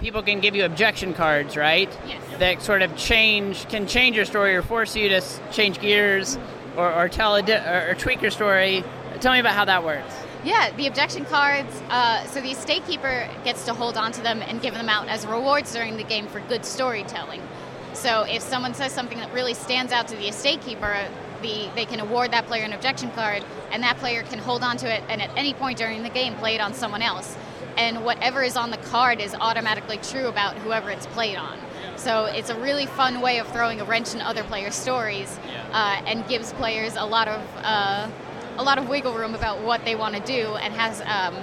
people 0.00 0.22
can 0.22 0.40
give 0.40 0.54
you 0.54 0.64
objection 0.64 1.12
cards, 1.12 1.56
right? 1.56 1.90
Yes. 2.06 2.22
That 2.38 2.62
sort 2.62 2.82
of 2.82 2.96
change, 2.96 3.68
can 3.68 3.86
change 3.86 4.16
your 4.16 4.24
story 4.24 4.56
or 4.56 4.62
force 4.62 4.96
you 4.96 5.08
to 5.10 5.22
change 5.52 5.80
gears 5.80 6.38
or, 6.76 6.92
or 6.92 7.08
tell 7.08 7.34
a 7.34 7.42
di- 7.42 7.52
or, 7.52 7.90
or 7.90 7.94
tweak 7.94 8.22
your 8.22 8.30
story. 8.30 8.82
Tell 9.20 9.32
me 9.32 9.40
about 9.40 9.54
how 9.54 9.66
that 9.66 9.84
works. 9.84 10.14
Yeah, 10.42 10.74
the 10.74 10.86
objection 10.86 11.26
cards. 11.26 11.82
Uh, 11.90 12.24
so 12.24 12.40
the 12.40 12.52
estate 12.52 12.86
keeper 12.86 13.28
gets 13.44 13.66
to 13.66 13.74
hold 13.74 13.98
on 13.98 14.10
to 14.12 14.22
them 14.22 14.40
and 14.40 14.62
give 14.62 14.72
them 14.72 14.88
out 14.88 15.08
as 15.08 15.26
rewards 15.26 15.72
during 15.72 15.98
the 15.98 16.02
game 16.02 16.26
for 16.26 16.40
good 16.40 16.64
storytelling. 16.64 17.42
So 17.92 18.22
if 18.22 18.40
someone 18.40 18.72
says 18.72 18.92
something 18.92 19.18
that 19.18 19.32
really 19.34 19.52
stands 19.52 19.92
out 19.92 20.08
to 20.08 20.16
the 20.16 20.28
estate 20.28 20.62
keeper, 20.62 21.06
the, 21.42 21.68
they 21.74 21.84
can 21.84 22.00
award 22.00 22.30
that 22.32 22.46
player 22.46 22.64
an 22.64 22.72
objection 22.72 23.10
card, 23.10 23.44
and 23.70 23.82
that 23.82 23.98
player 23.98 24.22
can 24.22 24.38
hold 24.38 24.62
on 24.62 24.78
to 24.78 24.92
it 24.92 25.02
and 25.08 25.20
at 25.20 25.30
any 25.36 25.52
point 25.52 25.76
during 25.76 26.02
the 26.02 26.08
game 26.08 26.34
play 26.36 26.54
it 26.54 26.60
on 26.60 26.72
someone 26.72 27.02
else. 27.02 27.36
And 27.76 28.04
whatever 28.04 28.42
is 28.42 28.56
on 28.56 28.70
the 28.70 28.78
card 28.78 29.20
is 29.20 29.34
automatically 29.34 29.98
true 29.98 30.26
about 30.26 30.56
whoever 30.58 30.90
it's 30.90 31.06
played 31.06 31.36
on. 31.36 31.58
So 31.96 32.24
it's 32.24 32.48
a 32.48 32.58
really 32.58 32.86
fun 32.86 33.20
way 33.20 33.38
of 33.38 33.48
throwing 33.48 33.80
a 33.80 33.84
wrench 33.84 34.14
in 34.14 34.22
other 34.22 34.42
players' 34.44 34.74
stories, 34.74 35.38
uh, 35.72 36.02
and 36.06 36.26
gives 36.28 36.52
players 36.54 36.96
a 36.96 37.04
lot 37.04 37.28
of 37.28 37.42
uh, 37.58 38.08
a 38.58 38.62
lot 38.62 38.78
of 38.78 38.88
wiggle 38.88 39.14
room 39.14 39.34
about 39.34 39.60
what 39.62 39.84
they 39.84 39.94
want 39.94 40.14
to 40.16 40.20
do, 40.20 40.54
and 40.56 40.72
has 40.74 41.00
um, 41.02 41.34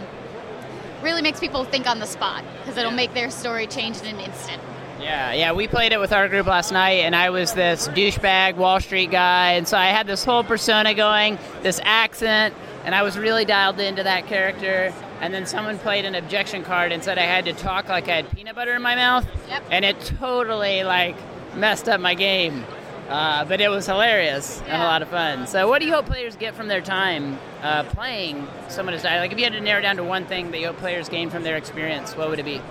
really 1.03 1.21
makes 1.21 1.39
people 1.39 1.63
think 1.63 1.87
on 1.87 1.99
the 1.99 2.05
spot 2.05 2.43
because 2.59 2.77
it'll 2.77 2.91
make 2.91 3.13
their 3.13 3.29
story 3.31 3.67
change 3.67 3.99
in 4.01 4.07
an 4.07 4.19
instant. 4.19 4.61
Yeah, 4.99 5.31
yeah, 5.33 5.51
we 5.53 5.67
played 5.67 5.91
it 5.91 5.99
with 5.99 6.11
our 6.11 6.27
group 6.27 6.47
last 6.47 6.71
night, 6.71 7.01
and 7.01 7.15
I 7.15 7.29
was 7.29 7.53
this 7.53 7.87
douchebag 7.89 8.55
Wall 8.55 8.79
Street 8.79 9.11
guy, 9.11 9.51
and 9.51 9.67
so 9.67 9.77
I 9.77 9.87
had 9.87 10.07
this 10.07 10.25
whole 10.25 10.43
persona 10.43 10.95
going, 10.95 11.37
this 11.61 11.79
accent, 11.83 12.55
and 12.83 12.95
I 12.95 13.03
was 13.03 13.15
really 13.17 13.45
dialed 13.45 13.79
into 13.79 14.01
that 14.03 14.25
character. 14.25 14.91
And 15.21 15.33
then 15.33 15.45
someone 15.47 15.77
played 15.79 16.05
an 16.05 16.13
objection 16.15 16.63
card 16.63 16.91
and 16.91 17.03
said 17.03 17.17
I 17.17 17.23
had 17.23 17.45
to 17.45 17.53
talk 17.53 17.89
like 17.89 18.07
I 18.07 18.17
had 18.17 18.29
peanut 18.35 18.55
butter 18.55 18.73
in 18.75 18.81
my 18.81 18.95
mouth, 18.95 19.25
Yep. 19.49 19.63
and 19.71 19.85
it 19.85 19.99
totally 20.19 20.83
like 20.83 21.15
messed 21.55 21.87
up 21.89 21.99
my 21.99 22.13
game. 22.15 22.63
Uh, 23.07 23.45
but 23.45 23.61
it 23.61 23.69
was 23.69 23.85
hilarious 23.85 24.61
and 24.67 24.81
a 24.81 24.85
lot 24.85 25.01
of 25.01 25.07
fun. 25.07 25.47
So, 25.47 25.69
what 25.69 25.79
do 25.79 25.87
you 25.87 25.93
hope 25.93 26.07
players 26.07 26.35
get 26.35 26.55
from 26.55 26.67
their 26.67 26.81
time 26.81 27.39
uh, 27.61 27.83
playing 27.83 28.45
Someone 28.67 28.93
Has 28.93 29.03
Died? 29.03 29.19
Like, 29.19 29.31
if 29.31 29.37
you 29.37 29.45
had 29.45 29.53
to 29.53 29.61
narrow 29.61 29.81
down 29.81 29.95
to 29.95 30.03
one 30.03 30.25
thing 30.25 30.51
that 30.51 30.59
you 30.59 30.67
hope 30.67 30.77
players 30.77 31.07
gain 31.07 31.29
from 31.29 31.43
their 31.43 31.55
experience, 31.55 32.17
what 32.17 32.29
would 32.29 32.39
it 32.39 32.45
be? 32.45 32.61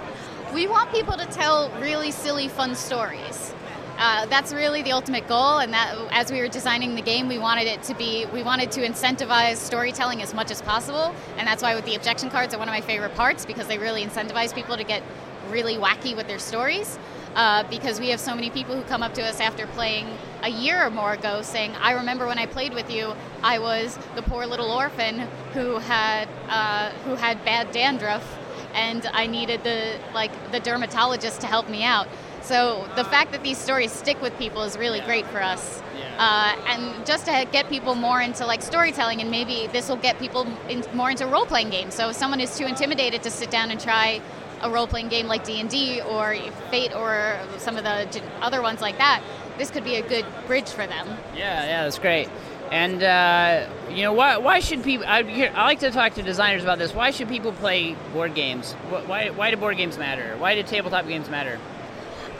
We 0.52 0.66
want 0.66 0.93
people 0.93 1.16
to 1.16 1.25
tell 1.26 1.71
really 1.81 2.11
silly, 2.11 2.49
fun 2.49 2.75
stories. 2.75 3.55
Uh, 3.99 4.26
that's 4.26 4.52
really 4.52 4.83
the 4.83 4.93
ultimate 4.93 5.26
goal, 5.26 5.59
and 5.59 5.73
that 5.73 5.97
as 6.11 6.31
we 6.31 6.40
were 6.40 6.49
designing 6.49 6.97
the 6.97 7.02
game, 7.02 7.28
we 7.28 7.38
wanted 7.38 7.66
it 7.66 7.83
to 7.85 7.95
be, 7.95 8.26
we 8.26 8.43
wanted 8.43 8.71
to 8.73 8.87
incentivize 8.87 9.57
storytelling 9.57 10.21
as 10.21 10.35
much 10.35 10.50
as 10.50 10.61
possible, 10.61 11.14
and 11.38 11.49
that's 11.49 11.62
why 11.62 11.75
with 11.75 11.87
the 11.87 11.95
objection 11.95 12.28
cards 12.28 12.55
are 12.55 12.59
one 12.59 12.69
of 12.69 12.75
my 12.75 12.83
favorite 12.83 13.14
parts 13.14 13.47
because 13.47 13.66
they 13.69 13.78
really 13.78 14.05
incentivize 14.05 14.55
people 14.55 14.76
to 14.76 14.85
get 14.85 15.02
really 15.50 15.76
wacky 15.76 16.14
with 16.14 16.26
their 16.26 16.38
stories. 16.38 16.99
Uh, 17.37 17.62
because 17.69 18.00
we 18.00 18.09
have 18.09 18.19
so 18.19 18.35
many 18.35 18.49
people 18.49 18.75
who 18.75 18.83
come 18.85 19.02
up 19.02 19.12
to 19.12 19.23
us 19.23 19.40
after 19.40 19.66
playing 19.66 20.07
a 20.43 20.49
year 20.49 20.85
or 20.85 20.90
more 20.90 21.12
ago 21.12 21.43
saying, 21.43 21.73
I 21.81 21.93
remember 21.93 22.26
when 22.26 22.38
I 22.38 22.47
played 22.47 22.75
with 22.75 22.90
you, 22.90 23.14
I 23.43 23.59
was 23.59 23.99
the 24.14 24.23
poor 24.23 24.47
little 24.47 24.71
orphan 24.71 25.26
who 25.52 25.78
had, 25.78 26.28
uh, 26.49 26.90
who 27.05 27.14
had 27.14 27.45
bad 27.45 27.73
dandruff 27.73 28.38
and 28.76 29.07
I 29.12 29.26
needed 29.26 29.64
the 29.64 29.99
like 30.14 30.52
the 30.52 30.61
dermatologist 30.61 31.40
to 31.40 31.47
help 31.47 31.69
me 31.69 31.83
out. 31.83 32.07
So 32.43 32.88
the 32.95 33.02
fact 33.05 33.33
that 33.33 33.43
these 33.43 33.59
stories 33.59 33.90
stick 33.90 34.23
with 34.23 34.38
people 34.38 34.62
is 34.62 34.78
really 34.78 35.00
great 35.00 35.26
for 35.26 35.43
us. 35.43 35.83
Uh, 36.19 36.55
and 36.69 37.05
just 37.05 37.26
to 37.26 37.47
get 37.50 37.69
people 37.69 37.95
more 37.97 38.21
into 38.21 38.47
like 38.47 38.62
storytelling, 38.62 39.21
and 39.21 39.31
maybe 39.31 39.66
this 39.73 39.88
will 39.88 39.97
get 39.97 40.19
people 40.19 40.47
in, 40.69 40.85
more 40.95 41.11
into 41.11 41.26
role 41.26 41.45
playing 41.45 41.71
games. 41.71 41.95
So 41.95 42.11
if 42.11 42.16
someone 42.16 42.40
is 42.40 42.57
too 42.57 42.64
intimidated 42.64 43.23
to 43.25 43.31
sit 43.31 43.50
down 43.50 43.71
and 43.71 43.81
try 43.81 44.21
a 44.62 44.71
role 44.71 44.87
playing 44.87 45.09
game 45.09 45.26
like 45.26 45.45
D 45.45 45.61
and 45.61 45.69
D 45.69 46.00
or 46.02 46.37
Fate 46.71 46.95
or 46.95 47.38
some 47.59 47.76
of 47.76 47.85
the 47.85 48.23
other 48.40 48.62
ones 48.62 48.81
like 48.81 48.99
that, 48.99 49.23
this 49.59 49.71
could 49.71 49.85
be 49.85 49.97
a 49.97 50.03
good 50.03 50.25
bridge 50.47 50.69
for 50.69 50.87
them. 50.87 51.07
Yeah, 51.35 51.65
yeah, 51.65 51.85
that's 51.85 51.99
great. 51.99 52.29
And 52.71 53.03
uh, 53.03 53.69
you 53.91 54.03
know, 54.03 54.13
why, 54.13 54.39
why 54.39 54.61
should 54.61 54.83
people? 54.83 55.07
I, 55.07 55.21
I 55.55 55.63
like 55.65 55.81
to 55.81 55.91
talk 55.91 56.15
to 56.15 56.23
designers 56.23 56.63
about 56.65 56.79
this. 56.79 56.95
Why 56.95 57.11
should 57.11 57.29
people 57.29 57.53
play 57.53 57.97
board 58.13 58.35
games? 58.35 58.73
Why, 58.91 59.31
why 59.31 59.51
do 59.51 59.57
board 59.57 59.77
games 59.77 59.99
matter? 59.99 60.37
Why 60.39 60.55
do 60.55 60.63
tabletop 60.63 61.07
games 61.07 61.31
matter? 61.31 61.61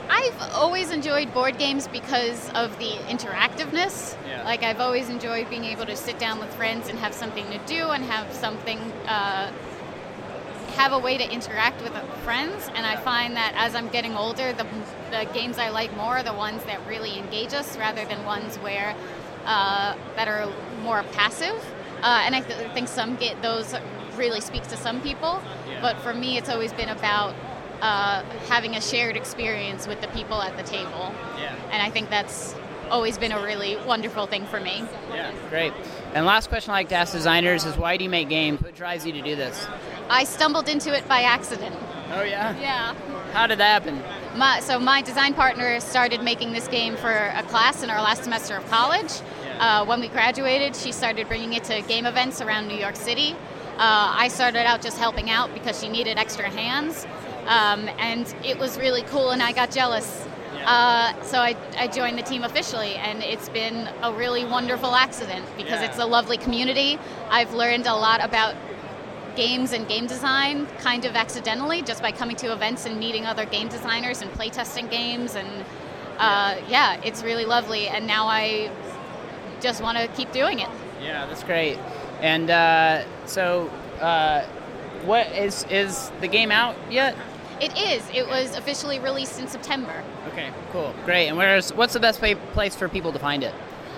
I've 0.09 0.41
always 0.53 0.91
enjoyed 0.91 1.33
board 1.33 1.57
games 1.57 1.87
because 1.87 2.49
of 2.51 2.77
the 2.79 2.91
interactiveness. 3.09 4.15
Yeah. 4.25 4.43
Like 4.43 4.63
I've 4.63 4.79
always 4.79 5.09
enjoyed 5.09 5.49
being 5.49 5.65
able 5.65 5.85
to 5.85 5.95
sit 5.95 6.17
down 6.17 6.39
with 6.39 6.53
friends 6.53 6.87
and 6.87 6.97
have 6.99 7.13
something 7.13 7.45
to 7.51 7.57
do 7.65 7.89
and 7.89 8.03
have 8.05 8.31
something, 8.33 8.79
uh, 9.07 9.51
have 10.77 10.93
a 10.93 10.99
way 10.99 11.17
to 11.17 11.31
interact 11.31 11.81
with 11.81 11.93
friends. 12.23 12.69
And 12.75 12.85
I 12.85 12.95
find 12.95 13.35
that 13.35 13.53
as 13.55 13.75
I'm 13.75 13.89
getting 13.89 14.15
older, 14.15 14.53
the, 14.53 14.65
the 15.11 15.27
games 15.33 15.57
I 15.57 15.69
like 15.69 15.95
more 15.97 16.17
are 16.17 16.23
the 16.23 16.33
ones 16.33 16.63
that 16.65 16.79
really 16.87 17.17
engage 17.17 17.53
us 17.53 17.77
rather 17.77 18.05
than 18.05 18.23
ones 18.25 18.57
where 18.57 18.95
uh, 19.45 19.95
that 20.15 20.27
are 20.27 20.51
more 20.83 21.03
passive. 21.13 21.57
Uh, 22.01 22.21
and 22.25 22.35
I 22.35 22.41
th- 22.41 22.71
think 22.73 22.87
some 22.87 23.15
get 23.15 23.41
those 23.41 23.73
really 24.15 24.41
speak 24.41 24.63
to 24.67 24.77
some 24.77 25.01
people, 25.01 25.41
but 25.81 25.97
for 25.99 26.13
me, 26.13 26.37
it's 26.37 26.49
always 26.49 26.73
been 26.73 26.89
about 26.89 27.33
uh, 27.81 28.23
having 28.49 28.75
a 28.75 28.81
shared 28.81 29.15
experience 29.15 29.87
with 29.87 30.01
the 30.01 30.07
people 30.09 30.41
at 30.41 30.57
the 30.57 30.63
table. 30.63 31.13
Yeah. 31.37 31.55
And 31.71 31.81
I 31.81 31.89
think 31.89 32.09
that's 32.09 32.55
always 32.89 33.17
been 33.17 33.31
a 33.31 33.41
really 33.41 33.77
wonderful 33.77 34.27
thing 34.27 34.45
for 34.45 34.59
me. 34.59 34.83
Yeah, 35.11 35.31
great. 35.49 35.73
And 36.13 36.25
last 36.25 36.49
question 36.49 36.71
I 36.71 36.75
like 36.75 36.89
to 36.89 36.95
ask 36.95 37.13
designers 37.13 37.65
is 37.65 37.77
why 37.77 37.97
do 37.97 38.03
you 38.03 38.09
make 38.09 38.29
games? 38.29 38.61
What 38.61 38.75
drives 38.75 39.05
you 39.05 39.13
to 39.13 39.21
do 39.21 39.35
this? 39.35 39.67
I 40.09 40.23
stumbled 40.23 40.69
into 40.69 40.95
it 40.95 41.07
by 41.07 41.21
accident. 41.21 41.75
Oh 42.11 42.23
yeah. 42.23 42.57
Yeah. 42.59 42.95
How 43.33 43.47
did 43.47 43.59
that 43.59 43.83
happen? 43.83 44.01
My, 44.37 44.59
so 44.61 44.79
my 44.79 45.01
design 45.01 45.33
partner 45.33 45.79
started 45.79 46.23
making 46.23 46.53
this 46.53 46.67
game 46.67 46.95
for 46.95 47.11
a 47.11 47.43
class 47.43 47.83
in 47.83 47.89
our 47.89 48.01
last 48.01 48.23
semester 48.23 48.55
of 48.55 48.67
college. 48.69 49.11
Uh, 49.59 49.85
when 49.85 49.99
we 49.99 50.07
graduated, 50.07 50.75
she 50.75 50.91
started 50.91 51.27
bringing 51.27 51.53
it 51.53 51.63
to 51.65 51.81
game 51.83 52.05
events 52.05 52.41
around 52.41 52.67
New 52.67 52.77
York 52.77 52.95
City. 52.95 53.33
Uh, 53.77 54.13
I 54.15 54.27
started 54.29 54.65
out 54.65 54.81
just 54.81 54.97
helping 54.97 55.29
out 55.29 55.53
because 55.53 55.79
she 55.79 55.89
needed 55.89 56.17
extra 56.17 56.49
hands, 56.49 57.05
um, 57.45 57.87
and 57.99 58.33
it 58.43 58.57
was 58.57 58.77
really 58.77 59.03
cool, 59.03 59.29
and 59.29 59.41
I 59.41 59.51
got 59.51 59.71
jealous. 59.71 60.26
Uh, 60.67 61.13
so 61.23 61.39
I, 61.39 61.55
I 61.77 61.87
joined 61.87 62.17
the 62.17 62.23
team 62.23 62.43
officially, 62.43 62.95
and 62.95 63.23
it's 63.23 63.47
been 63.47 63.87
a 64.03 64.11
really 64.13 64.43
wonderful 64.43 64.93
accident 64.93 65.45
because 65.55 65.79
Yeah. 65.81 65.85
it's 65.89 65.97
a 65.97 66.05
lovely 66.05 66.35
community. 66.37 66.99
I've 67.29 67.53
learned 67.53 67.87
a 67.87 67.95
lot 67.95 68.21
about 68.23 68.53
games 69.37 69.71
and 69.71 69.87
game 69.87 70.07
design 70.07 70.67
kind 70.79 71.05
of 71.05 71.15
accidentally 71.15 71.81
just 71.83 72.01
by 72.01 72.11
coming 72.11 72.35
to 72.35 72.51
events 72.51 72.85
and 72.85 72.99
meeting 72.99 73.25
other 73.25 73.45
game 73.45 73.67
designers 73.69 74.21
and 74.23 74.29
playtesting 74.33 74.89
games 74.89 75.35
and 75.35 75.63
uh, 76.17 76.55
yeah 76.67 76.99
it's 77.03 77.21
really 77.21 77.45
lovely 77.45 77.87
and 77.87 78.07
now 78.07 78.25
i 78.25 78.67
just 79.61 79.79
want 79.83 79.95
to 79.95 80.07
keep 80.17 80.31
doing 80.31 80.57
it 80.57 80.69
Yeah, 81.03 81.27
that's 81.27 81.43
great. 81.43 81.77
And 82.19 82.49
uh, 82.49 83.03
so, 83.27 83.69
uh, 84.01 84.41
what 85.05 85.27
is 85.27 85.65
is 85.69 86.11
the 86.19 86.27
game 86.27 86.51
out 86.51 86.75
yet? 86.89 87.15
it 87.61 87.75
is 87.77 88.03
it 88.13 88.27
was 88.27 88.55
officially 88.57 88.99
released 88.99 89.39
in 89.39 89.47
september 89.47 90.03
Okay, 90.27 90.51
cool, 90.71 90.93
great. 91.05 91.27
And 91.27 91.37
where's 91.37 91.73
what's 91.73 91.93
the 91.93 91.99
best 91.99 92.21
place 92.53 92.75
for 92.75 92.89
people 92.89 93.11
to 93.11 93.19
find 93.19 93.43
it? 93.43 93.53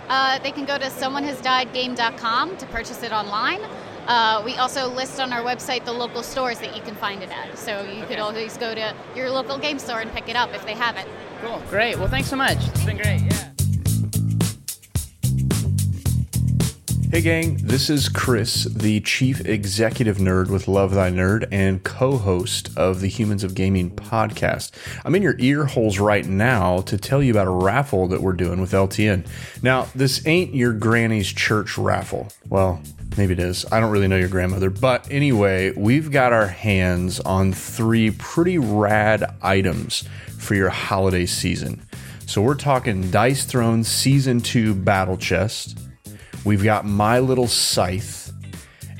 uh, 0.08 0.39
they 0.39 0.52
can 0.52 0.65
go 0.65 0.76
to 0.78 0.86
someonehasdiedgame.com 0.86 2.58
to 2.58 2.65
purchase 2.68 3.04
it 3.04 3.12
online 3.12 3.62
uh, 4.08 4.42
we 4.44 4.56
also 4.56 4.89
list 4.89 5.20
on 5.20 5.32
our 5.32 5.44
website 5.44 5.86
the 5.86 5.94
local 5.94 6.24
stores 6.24 6.58
that 6.60 6.76
you 6.76 6.82
can 6.82 6.96
find 6.96 7.22
it 7.22 7.30
at 7.30 7.56
so 7.56 7.84
you 7.84 8.04
could 8.06 8.18
always 8.18 8.58
go 8.58 8.74
to 8.74 8.96
your 9.15 9.30
local 9.30 9.60
game 9.60 9.78
store 9.78 10.00
and 10.00 10.12
pick 10.12 10.28
it 10.28 10.36
up 10.36 10.52
if 10.56 10.65
they 10.65 10.74
have 10.74 10.98
it 10.98 11.08
Cool, 11.42 11.62
great. 11.70 11.98
Well, 11.98 12.10
thanks 12.10 12.30
so 12.30 12.36
much. 12.36 12.58
It's 12.68 12.84
been 12.84 12.98
great. 12.98 13.22
Yeah. 13.22 13.49
Hey, 17.12 17.22
gang, 17.22 17.58
this 17.58 17.89
is 17.89 18.08
Chris, 18.08 18.65
the 18.65 19.00
chief 19.00 19.43
executive 19.43 20.17
nerd 20.17 20.52
with 20.52 20.67
Love 20.67 20.93
Thy 20.93 21.10
Nerd 21.10 21.48
and 21.52 21.84
co 21.84 22.17
host 22.17 22.69
of 22.78 23.02
the 23.02 23.08
Humans 23.08 23.43
of 23.43 23.56
Gaming 23.56 23.89
podcast. 23.89 24.69
I'm 25.04 25.15
in 25.15 25.24
your 25.24 25.36
ear 25.39 25.65
holes 25.65 25.98
right 25.98 26.24
now 26.24 26.82
to 26.82 27.00
tell 27.00 27.24
you 27.24 27.32
about 27.32 27.48
a 27.48 27.65
raffle 27.65 28.08
that 28.10 28.22
we're 28.22 28.34
doing 28.34 28.62
with 28.62 28.74
LTN. 28.74 29.26
Now, 29.63 29.88
this 29.95 30.26
ain't 30.28 30.54
your 30.54 30.72
granny's 30.72 31.34
church 31.34 31.80
raffle. 31.80 32.28
Well, 32.48 32.80
maybe 33.17 33.34
it 33.34 33.39
is. 33.39 33.65
I 33.72 33.80
don't 33.80 33.89
really 33.89 34.08
know 34.08 34.15
your 34.15 34.30
grandmother. 34.30 34.69
But 34.69 35.08
anyway, 35.10 35.72
we've 35.72 36.12
got 36.12 36.32
our 36.32 36.48
hands 36.48 37.19
on 37.22 37.54
three 37.54 38.12
pretty 38.12 38.60
rad 38.60 39.36
items 39.41 40.04
for 40.38 40.54
your 40.54 40.69
holiday 40.69 41.26
season. 41.26 41.82
So 42.28 42.43
we're 42.43 42.54
talking 42.54 43.10
Dice 43.10 43.45
Throne 43.45 43.84
Season 43.84 44.41
2 44.41 44.76
Battle 44.76 45.17
Chest. 45.17 45.76
We've 46.45 46.63
got 46.63 46.86
My 46.86 47.19
Little 47.19 47.47
Scythe. 47.47 48.32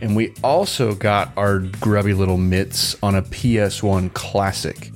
And 0.02 0.15
we 0.15 0.34
also 0.43 0.95
got 0.95 1.32
our 1.38 1.60
grubby 1.60 2.13
little 2.13 2.38
mitts 2.38 2.95
on 3.04 3.15
a 3.15 3.21
PS1 3.21 4.13
Classic. 4.13 4.91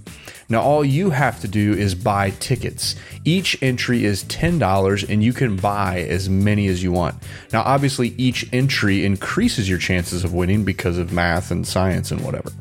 Now, 0.50 0.62
all 0.62 0.86
you 0.86 1.10
have 1.10 1.40
to 1.42 1.48
do 1.48 1.74
is 1.74 1.96
buy 1.96 2.32
tickets. 2.32 2.96
Each 3.26 3.62
entry 3.64 4.06
is 4.06 4.24
$10 4.26 5.10
and 5.10 5.24
you 5.24 5.34
can 5.34 5.56
buy 5.56 6.02
as 6.02 6.30
many 6.30 6.68
as 6.68 6.84
you 6.84 6.92
want. 6.92 7.16
Now, 7.52 7.64
obviously, 7.64 8.10
each 8.18 8.48
entry 8.54 9.06
increases 9.06 9.68
your 9.68 9.80
chances 9.80 10.24
of 10.24 10.34
winning 10.34 10.64
because 10.64 10.98
of 10.98 11.12
math 11.12 11.50
and 11.50 11.66
science 11.66 12.12
and 12.12 12.24
whatever. 12.24 12.52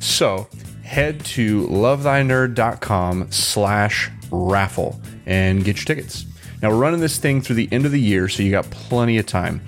So 0.00 0.48
head 0.84 1.24
to 1.24 1.66
lovethynerd.com 1.66 3.32
slash 3.32 4.10
raffle 4.30 5.00
and 5.26 5.64
get 5.64 5.78
your 5.78 5.86
tickets. 5.86 6.26
Now 6.64 6.70
we're 6.70 6.76
running 6.76 7.00
this 7.00 7.18
thing 7.18 7.42
through 7.42 7.56
the 7.56 7.68
end 7.72 7.84
of 7.84 7.92
the 7.92 8.00
year, 8.00 8.26
so 8.26 8.42
you 8.42 8.50
got 8.50 8.64
plenty 8.70 9.18
of 9.18 9.26
time. 9.26 9.60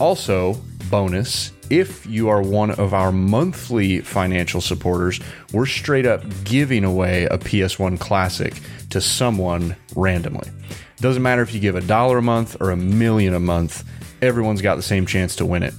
Also, 0.00 0.54
bonus, 0.90 1.52
if 1.70 2.04
you 2.06 2.28
are 2.28 2.42
one 2.42 2.72
of 2.72 2.92
our 2.92 3.12
monthly 3.12 4.00
financial 4.00 4.60
supporters, 4.60 5.20
we're 5.52 5.64
straight 5.64 6.06
up 6.06 6.24
giving 6.42 6.82
away 6.82 7.26
a 7.26 7.38
PS1 7.38 8.00
Classic 8.00 8.52
to 8.90 9.00
someone 9.00 9.76
randomly. 9.94 10.50
Doesn't 10.96 11.22
matter 11.22 11.40
if 11.40 11.54
you 11.54 11.60
give 11.60 11.76
a 11.76 11.82
dollar 11.82 12.18
a 12.18 12.22
month 12.22 12.60
or 12.60 12.72
a 12.72 12.76
million 12.76 13.32
a 13.34 13.38
month, 13.38 13.84
everyone's 14.20 14.60
got 14.60 14.74
the 14.74 14.82
same 14.82 15.06
chance 15.06 15.36
to 15.36 15.46
win 15.46 15.62
it. 15.62 15.74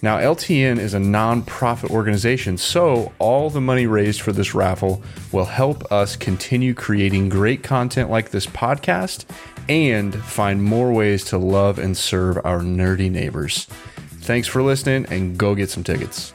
Now, 0.00 0.18
LTN 0.18 0.78
is 0.78 0.94
a 0.94 1.00
non-profit 1.00 1.90
organization, 1.90 2.56
so 2.56 3.12
all 3.18 3.50
the 3.50 3.60
money 3.60 3.86
raised 3.86 4.20
for 4.20 4.30
this 4.32 4.54
raffle 4.54 5.02
will 5.32 5.44
help 5.46 5.90
us 5.90 6.14
continue 6.14 6.72
creating 6.72 7.28
great 7.28 7.64
content 7.64 8.08
like 8.08 8.30
this 8.30 8.46
podcast 8.46 9.24
and 9.68 10.14
find 10.14 10.62
more 10.62 10.92
ways 10.92 11.24
to 11.26 11.38
love 11.38 11.78
and 11.80 11.96
serve 11.96 12.36
our 12.44 12.60
nerdy 12.60 13.10
neighbors. 13.10 13.64
Thanks 14.20 14.46
for 14.46 14.62
listening 14.62 15.06
and 15.10 15.36
go 15.36 15.54
get 15.56 15.68
some 15.68 15.82
tickets. 15.82 16.32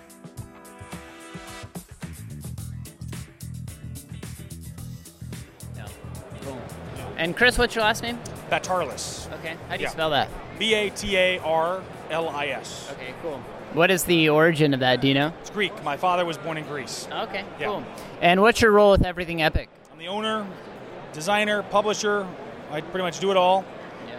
And 7.17 7.35
Chris, 7.35 7.57
what's 7.57 7.75
your 7.75 7.83
last 7.83 8.03
name? 8.03 8.19
Batarlis. 8.51 9.31
Okay. 9.39 9.55
How 9.69 9.75
do 9.75 9.81
you 9.81 9.87
Yeah. 9.87 9.91
spell 9.91 10.09
that? 10.09 10.29
B 10.59 10.73
A 10.73 10.89
T 10.89 11.15
A 11.17 11.39
R 11.39 11.81
L 12.09 12.29
I 12.29 12.47
S. 12.47 12.89
Okay, 12.91 13.13
cool. 13.21 13.41
What 13.73 13.89
is 13.89 14.03
the 14.03 14.29
origin 14.29 14.73
of 14.73 14.79
that? 14.81 15.01
Do 15.01 15.07
you 15.07 15.13
know? 15.15 15.33
It's 15.41 15.49
Greek. 15.49 15.83
My 15.83 15.97
father 15.97 16.25
was 16.25 16.37
born 16.37 16.57
in 16.57 16.63
Greece. 16.65 17.07
Okay, 17.11 17.43
Yeah. 17.59 17.65
cool. 17.67 17.83
And 18.21 18.41
what's 18.41 18.61
your 18.61 18.71
role 18.71 18.91
with 18.91 19.03
Everything 19.05 19.41
Epic? 19.41 19.67
I'm 19.91 19.97
the 19.97 20.07
owner, 20.07 20.45
designer, 21.11 21.63
publisher. 21.63 22.27
I 22.71 22.81
pretty 22.81 23.03
much 23.03 23.19
do 23.19 23.31
it 23.31 23.37
all. 23.37 23.65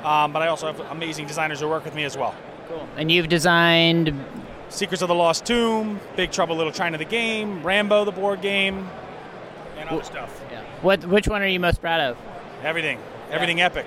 Um, 0.05 0.33
but 0.33 0.43
I 0.43 0.49
also 0.49 0.67
have 0.67 0.81
amazing 0.91 1.27
designers 1.27 1.61
who 1.61 1.69
work 1.69 1.85
with 1.85 1.95
me 1.95 2.05
as 2.05 2.17
well. 2.17 2.35
Cool. 2.69 2.87
And 2.97 3.11
you've 3.11 3.29
designed. 3.29 4.13
Secrets 4.71 5.03
of 5.03 5.09
the 5.09 5.15
Lost 5.15 5.47
Tomb, 5.47 6.01
Big 6.17 6.33
Trouble 6.33 6.57
Little 6.57 6.73
China 6.73 6.99
the 6.99 7.05
game, 7.05 7.63
Rambo 7.63 8.05
the 8.05 8.11
board 8.13 8.43
game, 8.43 8.89
and 9.79 9.89
other 9.89 10.03
stuff. 10.03 10.43
Yeah. 10.51 10.61
What? 10.83 11.05
Which 11.05 11.29
one 11.29 11.43
are 11.43 11.47
you 11.47 11.61
most 11.61 11.81
proud 11.81 12.01
of? 12.01 12.19
Everything. 12.65 12.99
Everything 13.31 13.61
epic. 13.61 13.87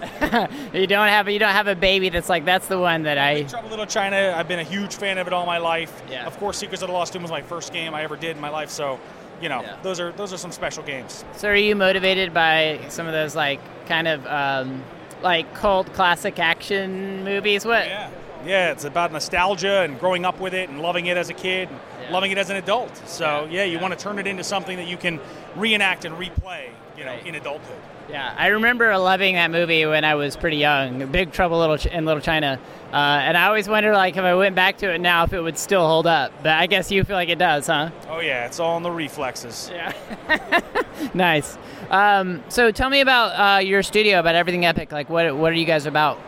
You 0.72 0.86
don't 0.86 1.08
have 1.08 1.28
you 1.28 1.38
don't 1.38 1.52
have 1.52 1.66
a 1.66 1.74
baby 1.74 2.08
that's 2.08 2.28
like 2.28 2.44
that's 2.44 2.68
the 2.68 2.78
one 2.78 3.02
that 3.04 3.18
I. 3.18 3.42
Trouble 3.44 3.70
Little 3.70 3.86
China, 3.86 4.34
I've 4.36 4.48
been 4.48 4.58
a 4.58 4.64
huge 4.64 4.94
fan 4.96 5.18
of 5.18 5.26
it 5.26 5.32
all 5.32 5.46
my 5.46 5.58
life. 5.58 6.02
Yeah. 6.10 6.26
Of 6.26 6.38
course, 6.38 6.58
Secrets 6.58 6.82
of 6.82 6.88
the 6.88 6.92
Lost 6.94 7.12
Tomb 7.12 7.22
was 7.22 7.30
my 7.30 7.42
first 7.42 7.72
game 7.72 7.94
I 7.94 8.02
ever 8.02 8.16
did 8.16 8.36
in 8.36 8.40
my 8.40 8.50
life, 8.50 8.70
so 8.70 8.98
you 9.40 9.48
know, 9.48 9.62
Yeah. 9.62 9.76
those 9.82 10.00
are 10.00 10.12
those 10.12 10.32
are 10.32 10.36
some 10.36 10.52
special 10.52 10.82
games. 10.82 11.24
So 11.36 11.48
are 11.48 11.56
you 11.56 11.74
motivated 11.76 12.34
by 12.34 12.80
some 12.88 13.06
of 13.06 13.12
those 13.12 13.34
like 13.36 13.60
kind 13.86 14.06
of 14.08 14.26
um, 14.26 14.82
like 15.22 15.52
cult 15.54 15.92
classic 15.94 16.38
action 16.38 17.24
movies? 17.24 17.64
What? 17.64 17.86
Yeah. 17.86 18.10
Yeah, 18.46 18.70
it's 18.70 18.84
about 18.84 19.10
nostalgia 19.10 19.80
and 19.82 19.98
growing 19.98 20.24
up 20.24 20.38
with 20.38 20.54
it 20.54 20.68
and 20.68 20.80
loving 20.80 21.06
it 21.06 21.16
as 21.16 21.28
a 21.28 21.34
kid, 21.34 21.68
and 21.68 21.78
Yeah. 22.04 22.12
loving 22.12 22.30
it 22.30 22.38
as 22.38 22.50
an 22.50 22.56
adult. 22.56 22.96
So, 23.08 23.48
Yeah, 23.50 23.64
you 23.64 23.80
want 23.80 23.98
to 23.98 24.02
turn 24.02 24.20
it 24.20 24.28
into 24.28 24.44
something 24.44 24.76
that 24.76 24.86
you 24.86 24.96
can 24.96 25.18
reenact 25.56 26.04
and 26.04 26.14
replay, 26.16 26.66
you 26.98 27.04
know, 27.04 27.12
Right. 27.12 27.26
in 27.26 27.34
adulthood. 27.36 27.76
Yeah, 28.10 28.34
I 28.38 28.48
remember 28.48 28.96
loving 28.96 29.34
that 29.34 29.50
movie 29.50 29.84
when 29.84 30.02
I 30.04 30.14
was 30.14 30.34
pretty 30.36 30.56
young. 30.56 31.06
Big 31.12 31.30
Trouble 31.30 31.58
Little 31.58 31.76
Ch- 31.76 31.86
in 31.86 32.06
Little 32.06 32.22
China, 32.22 32.58
uh, 32.90 32.96
and 32.96 33.36
I 33.36 33.46
always 33.46 33.68
wonder 33.68 33.92
like 33.92 34.16
if 34.16 34.24
I 34.24 34.34
went 34.34 34.54
back 34.54 34.78
to 34.78 34.90
it 34.92 34.98
now 35.00 35.24
if 35.24 35.32
it 35.34 35.40
would 35.42 35.58
still 35.58 35.86
hold 35.86 36.06
up. 36.06 36.32
But 36.42 36.52
I 36.52 36.66
guess 36.66 36.90
you 36.90 37.04
feel 37.04 37.16
like 37.16 37.28
it 37.28 37.38
does, 37.38 37.66
huh? 37.66 37.90
Oh, 38.08 38.20
yeah, 38.20 38.46
it's 38.46 38.58
all 38.60 38.76
in 38.78 38.82
the 38.82 38.90
reflexes. 38.90 39.70
Yeah. 39.72 39.92
nice. 41.14 41.58
Um, 41.90 42.42
so 42.48 42.70
tell 42.70 42.90
me 42.90 43.00
about 43.00 43.28
uh, 43.56 43.60
your 43.60 43.82
studio, 43.82 44.20
about 44.20 44.34
everything 44.34 44.64
Epic. 44.64 44.90
Like, 44.92 45.08
what 45.08 45.36
what 45.36 45.52
are 45.52 45.56
you 45.56 45.66
guys 45.66 45.86
about? 45.86 46.18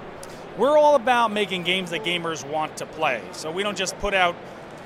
We're 0.58 0.76
all 0.76 0.94
about 0.96 1.32
making 1.32 1.62
games 1.62 1.90
that 1.90 2.04
gamers 2.04 2.46
want 2.46 2.76
to 2.78 2.86
play. 2.86 3.22
So 3.32 3.50
we 3.50 3.62
don't 3.62 3.76
just 3.78 3.98
put 4.00 4.12
out 4.12 4.34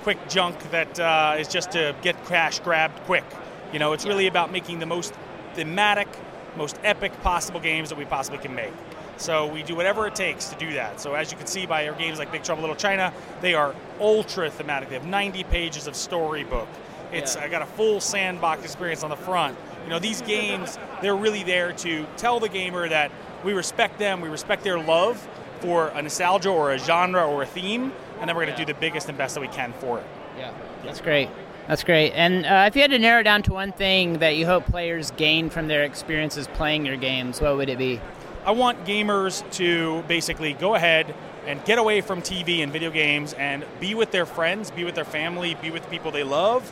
quick 0.03 0.29
junk 0.29 0.57
that 0.71 1.01
uh, 1.01 1.37
is 1.39 1.49
just 1.49 1.73
to 1.73 1.95
get 2.03 2.23
cash 2.27 2.61
grabbed 2.61 3.01
quick. 3.05 3.25
You 3.73 3.79
know, 3.81 3.93
it's 3.95 4.07
really 4.07 4.29
about 4.29 4.53
making 4.53 4.79
the 4.79 4.87
most 4.87 5.13
thematic, 5.55 6.09
most 6.57 6.79
epic 6.85 7.13
possible 7.23 7.61
games 7.61 7.89
that 7.89 7.99
we 7.99 8.05
possibly 8.05 8.39
can 8.39 8.55
make. 8.55 8.73
So 9.17 9.47
we 9.47 9.63
do 9.63 9.75
whatever 9.77 10.07
it 10.07 10.15
takes 10.15 10.47
to 10.47 10.57
do 10.57 10.73
that. 10.75 11.01
So 11.01 11.15
as 11.15 11.31
you 11.31 11.39
can 11.39 11.47
see 11.47 11.67
by 11.67 11.87
our 11.89 11.95
games 11.95 12.19
like 12.19 12.33
Big 12.33 12.43
Trouble 12.43 12.63
Little 12.63 12.77
China, 12.77 13.13
they 13.41 13.55
are 13.55 13.75
ultra 14.01 14.51
thematic. 14.51 14.89
They 14.89 14.97
have 14.97 15.07
90 15.07 15.45
pages 15.45 15.87
of 15.87 15.95
storybook. 15.95 16.69
It's 17.13 17.37
Yeah. 17.37 17.45
I 17.45 17.49
got 17.49 17.63
a 17.63 17.67
full 17.67 18.01
sandbox 18.01 18.65
experience 18.65 19.05
on 19.05 19.11
the 19.11 19.17
front. 19.17 19.57
You 19.85 19.91
know, 19.91 19.99
these 20.01 20.21
games 20.23 20.79
they're 21.01 21.15
really 21.15 21.45
there 21.45 21.73
to 21.73 22.07
tell 22.17 22.41
the 22.41 22.49
gamer 22.49 22.89
that 22.89 23.11
we 23.45 23.53
respect 23.53 23.99
them, 23.99 24.21
we 24.21 24.29
respect 24.29 24.65
their 24.65 24.79
love 24.81 25.25
for 25.61 25.89
a 25.89 26.03
nostalgia 26.03 26.51
or 26.51 26.73
a 26.73 26.79
genre 26.79 27.25
or 27.27 27.43
a 27.43 27.47
theme, 27.47 27.93
and 28.21 28.29
then 28.29 28.35
we're 28.37 28.45
going 28.47 28.55
to 28.55 28.61
Yeah. 28.61 28.67
do 28.67 28.73
the 28.73 28.81
biggest 28.81 29.09
and 29.09 29.17
best 29.17 29.35
that 29.35 29.41
we 29.41 29.49
can 29.49 29.73
for 29.75 29.99
it. 29.99 30.07
Yeah, 30.39 30.51
that's 30.85 31.01
great. 31.01 31.29
That's 31.67 31.83
great. 31.83 32.13
And 32.13 32.45
uh, 32.45 32.65
if 32.67 32.77
you 32.77 32.83
had 32.83 32.91
to 32.91 32.99
narrow 32.99 33.23
down 33.23 33.43
to 33.45 33.53
one 33.55 33.73
thing 33.73 34.19
that 34.19 34.37
you 34.37 34.45
hope 34.45 34.67
players 34.67 35.13
gain 35.13 35.49
from 35.49 35.67
their 35.67 35.83
experiences 35.83 36.47
playing 36.49 36.85
your 36.85 36.99
games, 36.99 37.41
what 37.41 37.57
would 37.57 37.71
it 37.71 37.79
be? 37.79 38.01
I 38.45 38.51
want 38.51 38.85
gamers 38.85 39.51
to 39.53 40.03
basically 40.03 40.53
go 40.53 40.75
ahead 40.75 41.15
and 41.47 41.65
get 41.65 41.79
away 41.79 42.03
from 42.03 42.21
TV 42.21 42.63
and 42.63 42.71
video 42.71 42.91
games 42.91 43.33
and 43.33 43.65
be 43.81 43.95
with 43.95 44.11
their 44.11 44.27
friends, 44.27 44.71
be 44.71 44.85
with 44.85 44.95
their 44.95 45.07
family, 45.07 45.57
be 45.63 45.71
with 45.71 45.89
people 45.89 46.11
they 46.11 46.23
love, 46.23 46.71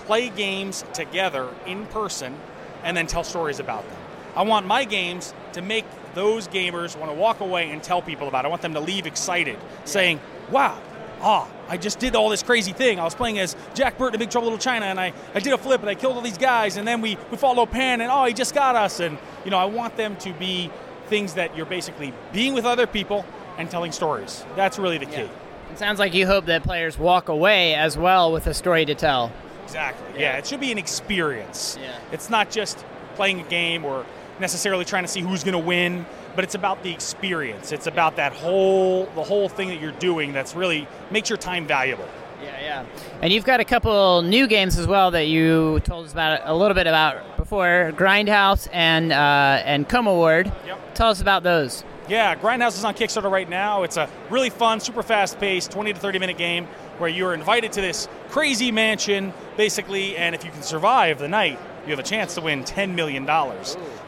play 0.00 0.28
games 0.28 0.84
together 0.92 1.48
in 1.64 1.86
person, 1.86 2.38
and 2.82 2.94
then 2.94 3.06
tell 3.06 3.24
stories 3.24 3.60
about 3.60 3.88
them. 3.88 3.96
I 4.36 4.42
want 4.42 4.66
my 4.66 4.84
games 4.84 5.32
to 5.54 5.62
make 5.62 5.86
those 6.14 6.48
gamers 6.48 6.98
want 6.98 7.10
to 7.10 7.16
walk 7.16 7.40
away 7.40 7.70
and 7.70 7.82
tell 7.82 8.02
people 8.02 8.28
about 8.28 8.44
it. 8.44 8.48
I 8.48 8.50
want 8.50 8.60
them 8.60 8.74
to 8.74 8.80
leave 8.80 9.06
excited, 9.06 9.58
saying, 9.84 10.20
wow, 10.50 10.78
ah, 11.20 11.48
I 11.68 11.76
just 11.76 11.98
did 11.98 12.14
all 12.16 12.28
this 12.28 12.42
crazy 12.42 12.72
thing. 12.72 13.00
I 13.00 13.04
was 13.04 13.14
playing 13.14 13.38
as 13.38 13.56
Jack 13.74 13.98
Burton 13.98 14.14
in 14.14 14.18
Big 14.20 14.30
Trouble 14.30 14.48
in 14.48 14.54
Little 14.54 14.62
China, 14.62 14.86
and 14.86 15.00
I, 15.00 15.12
I 15.34 15.40
did 15.40 15.52
a 15.52 15.58
flip, 15.58 15.80
and 15.80 15.90
I 15.90 15.94
killed 15.94 16.16
all 16.16 16.22
these 16.22 16.38
guys, 16.38 16.76
and 16.76 16.86
then 16.86 17.00
we, 17.00 17.16
we 17.30 17.36
fought 17.36 17.56
Lo 17.56 17.66
Pan, 17.66 18.00
and 18.00 18.10
oh, 18.10 18.24
he 18.24 18.34
just 18.34 18.54
got 18.54 18.76
us. 18.76 19.00
And, 19.00 19.18
you 19.44 19.50
know, 19.50 19.58
I 19.58 19.64
want 19.64 19.96
them 19.96 20.16
to 20.16 20.32
be 20.34 20.70
things 21.06 21.34
that 21.34 21.56
you're 21.56 21.66
basically 21.66 22.12
being 22.32 22.54
with 22.54 22.64
other 22.64 22.86
people 22.86 23.24
and 23.58 23.70
telling 23.70 23.92
stories. 23.92 24.44
That's 24.56 24.78
really 24.78 24.98
the 24.98 25.06
key. 25.06 25.28
It 25.70 25.78
sounds 25.78 25.98
like 25.98 26.14
you 26.14 26.26
hope 26.26 26.46
that 26.46 26.62
players 26.62 26.98
walk 26.98 27.28
away 27.28 27.74
as 27.74 27.96
well 27.96 28.32
with 28.32 28.46
a 28.46 28.54
story 28.54 28.84
to 28.84 28.94
tell. 28.94 29.32
Exactly. 29.64 30.06
Yeah. 30.14 30.32
Yeah. 30.32 30.38
it 30.38 30.46
should 30.46 30.60
be 30.60 30.70
an 30.72 30.78
experience. 30.78 31.78
Yeah. 31.80 31.96
It's 32.12 32.30
not 32.30 32.50
just 32.50 32.84
playing 33.16 33.40
a 33.40 33.44
game 33.44 33.84
or 33.84 34.04
necessarily 34.40 34.84
trying 34.84 35.04
to 35.04 35.08
see 35.08 35.20
who's 35.20 35.44
going 35.44 35.52
to 35.52 35.58
win, 35.58 36.06
but 36.34 36.44
it's 36.44 36.54
about 36.54 36.82
the 36.82 36.92
experience. 36.92 37.72
It's 37.72 37.86
about 37.86 38.16
that 38.16 38.32
whole 38.32 39.06
the 39.14 39.22
whole 39.22 39.48
thing 39.48 39.68
that 39.68 39.80
you're 39.80 39.92
doing 39.92 40.32
that's 40.32 40.54
really 40.54 40.86
makes 41.10 41.28
your 41.28 41.38
time 41.38 41.66
valuable. 41.66 42.08
Yeah, 42.42 42.60
yeah. 42.60 42.86
And 43.22 43.32
you've 43.32 43.44
got 43.44 43.60
a 43.60 43.64
couple 43.64 44.22
new 44.22 44.46
games 44.46 44.78
as 44.78 44.86
well 44.86 45.10
that 45.12 45.28
you 45.28 45.80
told 45.80 46.06
us 46.06 46.12
about 46.12 46.40
a 46.44 46.54
little 46.54 46.74
bit 46.74 46.86
about 46.86 47.36
before, 47.36 47.92
Grindhouse 47.96 48.68
and 48.72 49.12
uh, 49.12 49.62
and 49.64 49.88
Coma 49.88 50.12
Ward. 50.12 50.52
Yep. 50.66 50.94
Tell 50.94 51.08
us 51.08 51.20
about 51.20 51.42
those. 51.42 51.84
Yeah, 52.06 52.36
Grindhouse 52.36 52.76
is 52.76 52.84
on 52.84 52.94
Kickstarter 52.94 53.30
right 53.30 53.48
now. 53.48 53.82
It's 53.82 53.96
a 53.96 54.10
really 54.28 54.50
fun, 54.50 54.78
super 54.80 55.02
fast 55.02 55.40
paced, 55.40 55.70
20 55.70 55.94
to 55.94 55.98
30 55.98 56.18
minute 56.18 56.36
game 56.36 56.66
where 56.98 57.08
you're 57.08 57.32
invited 57.32 57.72
to 57.72 57.80
this 57.80 58.08
crazy 58.28 58.70
mansion, 58.70 59.32
basically, 59.56 60.16
and 60.16 60.34
if 60.34 60.44
you 60.44 60.50
can 60.50 60.62
survive 60.62 61.18
the 61.18 61.28
night, 61.28 61.58
you 61.86 61.90
have 61.90 61.98
a 61.98 62.02
chance 62.02 62.34
to 62.34 62.42
win 62.42 62.62
$10 62.62 62.94
million. 62.94 63.24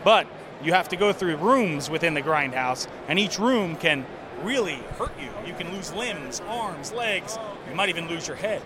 But 0.05 0.27
you 0.63 0.73
have 0.73 0.89
to 0.89 0.97
go 0.97 1.13
through 1.13 1.37
rooms 1.37 1.89
within 1.91 2.15
the 2.15 2.23
Grindhouse, 2.23 2.87
and 3.09 3.19
each 3.19 3.39
room 3.39 3.77
can 3.77 4.05
really 4.43 4.77
hurt 4.99 5.13
you. 5.21 5.29
You 5.47 5.55
can 5.55 5.73
lose 5.73 5.93
limbs, 5.93 6.41
arms, 6.49 6.93
legs, 6.93 7.39
you 7.69 7.75
might 7.75 7.89
even 7.89 8.09
lose 8.09 8.27
your 8.27 8.37
head. 8.37 8.63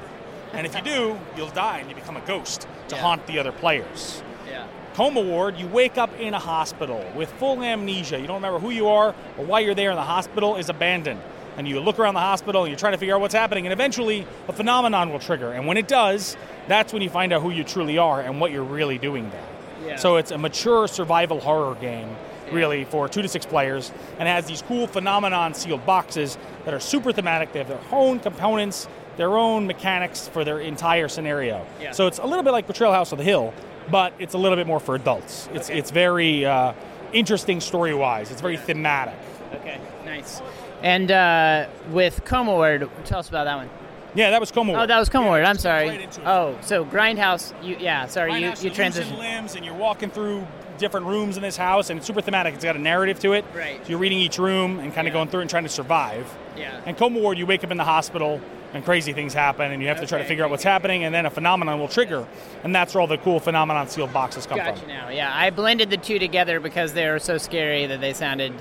And 0.52 0.66
if 0.66 0.74
you 0.74 0.82
do, 0.82 1.18
you'll 1.36 1.48
die 1.50 1.78
and 1.78 1.88
you 1.88 1.94
become 1.94 2.16
a 2.16 2.20
ghost 2.22 2.66
to 2.88 2.96
Yeah. 2.96 3.02
haunt 3.02 3.26
the 3.26 3.38
other 3.38 3.52
players. 3.52 4.22
Yeah. 4.50 4.64
Coma 4.94 5.20
ward, 5.20 5.56
you 5.56 5.68
wake 5.68 5.96
up 5.96 6.10
in 6.18 6.34
a 6.34 6.38
hospital 6.40 7.04
with 7.14 7.30
full 7.34 7.62
amnesia. 7.62 8.18
You 8.18 8.26
don't 8.26 8.36
remember 8.36 8.58
who 8.58 8.70
you 8.70 8.88
are 8.88 9.14
or 9.38 9.44
why 9.44 9.60
you're 9.60 9.74
there, 9.76 9.90
and 9.90 9.98
the 9.98 10.02
hospital 10.02 10.56
is 10.56 10.68
abandoned. 10.68 11.20
And 11.56 11.68
you 11.68 11.78
look 11.80 11.98
around 11.98 12.14
the 12.14 12.20
hospital 12.20 12.62
and 12.62 12.70
you're 12.70 12.78
trying 12.78 12.92
to 12.94 12.98
figure 12.98 13.14
out 13.14 13.20
what's 13.20 13.34
happening, 13.34 13.66
and 13.66 13.72
eventually 13.72 14.26
a 14.48 14.52
phenomenon 14.52 15.12
will 15.12 15.18
trigger. 15.20 15.52
And 15.52 15.66
when 15.66 15.76
it 15.76 15.86
does, 15.86 16.36
that's 16.66 16.92
when 16.92 17.02
you 17.02 17.10
find 17.10 17.32
out 17.32 17.42
who 17.42 17.50
you 17.50 17.62
truly 17.62 17.98
are 17.98 18.20
and 18.20 18.40
what 18.40 18.50
you're 18.50 18.64
really 18.64 18.98
doing 18.98 19.30
there. 19.30 19.44
Yeah. 19.84 19.96
So 19.96 20.16
it's 20.16 20.30
a 20.30 20.38
mature 20.38 20.86
survival 20.88 21.40
horror 21.40 21.74
game, 21.76 22.08
really, 22.52 22.84
for 22.84 23.08
two 23.08 23.22
to 23.22 23.28
six 23.28 23.46
players, 23.46 23.92
and 24.18 24.28
has 24.28 24.46
these 24.46 24.62
cool 24.62 24.86
phenomenon 24.86 25.54
sealed 25.54 25.84
boxes 25.86 26.36
that 26.64 26.74
are 26.74 26.80
super 26.80 27.12
thematic. 27.12 27.52
They 27.52 27.60
have 27.60 27.68
their 27.68 27.80
own 27.92 28.20
components, 28.20 28.88
their 29.16 29.36
own 29.36 29.66
mechanics 29.66 30.28
for 30.28 30.44
their 30.44 30.60
entire 30.60 31.08
scenario. 31.08 31.64
Yeah. 31.80 31.92
So 31.92 32.06
it's 32.06 32.18
a 32.18 32.26
little 32.26 32.42
bit 32.42 32.52
like 32.52 32.66
Betrayal 32.66 32.92
House 32.92 33.12
of 33.12 33.18
the 33.18 33.24
Hill, 33.24 33.52
but 33.90 34.12
it's 34.18 34.34
a 34.34 34.38
little 34.38 34.56
bit 34.56 34.66
more 34.66 34.80
for 34.80 34.94
adults. 34.94 35.48
It's 35.52 35.68
Okay. 35.70 35.78
it's 35.78 35.90
very 35.90 36.44
uh, 36.44 36.72
interesting 37.12 37.60
story 37.60 37.94
wise. 37.94 38.30
It's 38.30 38.40
very 38.40 38.56
thematic. 38.56 39.14
Okay, 39.54 39.80
nice. 40.04 40.40
And 40.82 41.10
uh, 41.10 41.66
with 41.90 42.22
Award, 42.32 42.88
tell 43.04 43.18
us 43.18 43.28
about 43.28 43.44
that 43.44 43.56
one. 43.56 43.68
Yeah, 44.14 44.30
that 44.30 44.40
was 44.40 44.50
Como. 44.50 44.74
Oh, 44.74 44.86
that 44.86 44.98
was 44.98 45.08
Coma 45.08 45.28
Ward. 45.28 45.44
I'm 45.44 45.58
sorry. 45.58 45.88
right 45.88 46.18
oh, 46.26 46.58
so 46.62 46.84
Grindhouse. 46.84 47.52
You 47.62 47.76
yeah. 47.78 48.06
Sorry, 48.06 48.32
you 48.34 48.50
Grindhouse, 48.50 48.64
you 48.64 48.70
you're 48.70 48.86
losing 48.86 49.18
limbs 49.18 49.54
and 49.54 49.64
you're 49.64 49.74
walking 49.74 50.10
through 50.10 50.46
different 50.78 51.06
rooms 51.06 51.36
in 51.36 51.42
this 51.42 51.56
house, 51.56 51.90
and 51.90 51.98
it's 51.98 52.06
super 52.06 52.22
thematic. 52.22 52.54
It's 52.54 52.64
got 52.64 52.74
a 52.74 52.80
narrative 52.80 53.20
to 53.20 53.34
it. 53.34 53.44
Right. 53.54 53.80
So 53.84 53.90
you're 53.90 53.98
reading 53.98 54.18
each 54.18 54.38
room 54.38 54.80
and 54.80 54.94
kind 54.94 55.06
of 55.06 55.12
Yeah. 55.12 55.18
going 55.18 55.28
through 55.28 55.42
and 55.42 55.50
trying 55.50 55.64
to 55.64 55.68
survive. 55.68 56.26
Yeah. 56.56 56.80
And 56.86 56.96
Coma 56.96 57.20
Ward, 57.20 57.38
you 57.38 57.46
wake 57.46 57.62
up 57.62 57.70
in 57.70 57.76
the 57.76 57.84
hospital 57.84 58.40
and 58.72 58.84
crazy 58.84 59.12
things 59.12 59.34
happen, 59.34 59.72
and 59.72 59.82
you 59.82 59.88
have 59.88 60.00
to 60.00 60.06
try 60.06 60.18
to 60.18 60.24
figure 60.24 60.44
out 60.44 60.50
what's 60.50 60.62
happening, 60.62 61.02
and 61.04 61.12
then 61.14 61.26
a 61.26 61.30
phenomenon 61.30 61.80
will 61.80 61.88
trigger, 61.88 62.24
and 62.62 62.74
that's 62.74 62.94
where 62.94 63.00
all 63.00 63.08
the 63.08 63.18
cool 63.18 63.40
phenomenon 63.40 63.88
sealed 63.88 64.12
boxes 64.12 64.46
come 64.46 64.58
Gotcha 64.58 64.78
from. 64.78 64.88
now. 64.88 65.08
Yeah, 65.08 65.30
I 65.34 65.50
blended 65.50 65.90
the 65.90 65.96
two 65.96 66.18
together 66.20 66.60
because 66.60 66.92
they 66.92 67.08
were 67.08 67.18
so 67.18 67.36
scary 67.36 67.86
that 67.86 68.00
they 68.00 68.12
sounded 68.12 68.52